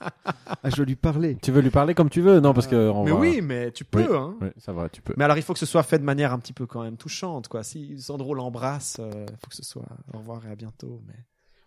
[0.63, 1.37] Ah, je dois lui parler.
[1.43, 2.89] Tu veux lui parler comme tu veux, non, parce que.
[2.89, 4.17] on Mais va- oui, mais tu peux, Oui.
[4.17, 4.35] hein.
[4.41, 5.13] Oui, ça va, tu peux.
[5.19, 6.97] Mais alors, il faut que ce soit fait de manière un petit peu quand même
[6.97, 7.63] touchante, quoi.
[7.63, 9.85] Si Sandro l'embrasse, il faut que ce soit
[10.15, 11.03] au revoir et à bientôt.
[11.07, 11.15] Mais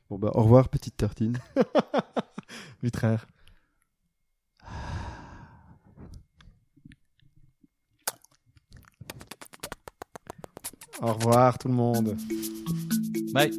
[0.10, 1.38] Bon bah au revoir petite tartine.
[2.82, 3.28] Vitraire.
[11.02, 12.18] Au revoir tout le monde.
[13.34, 13.52] Bye.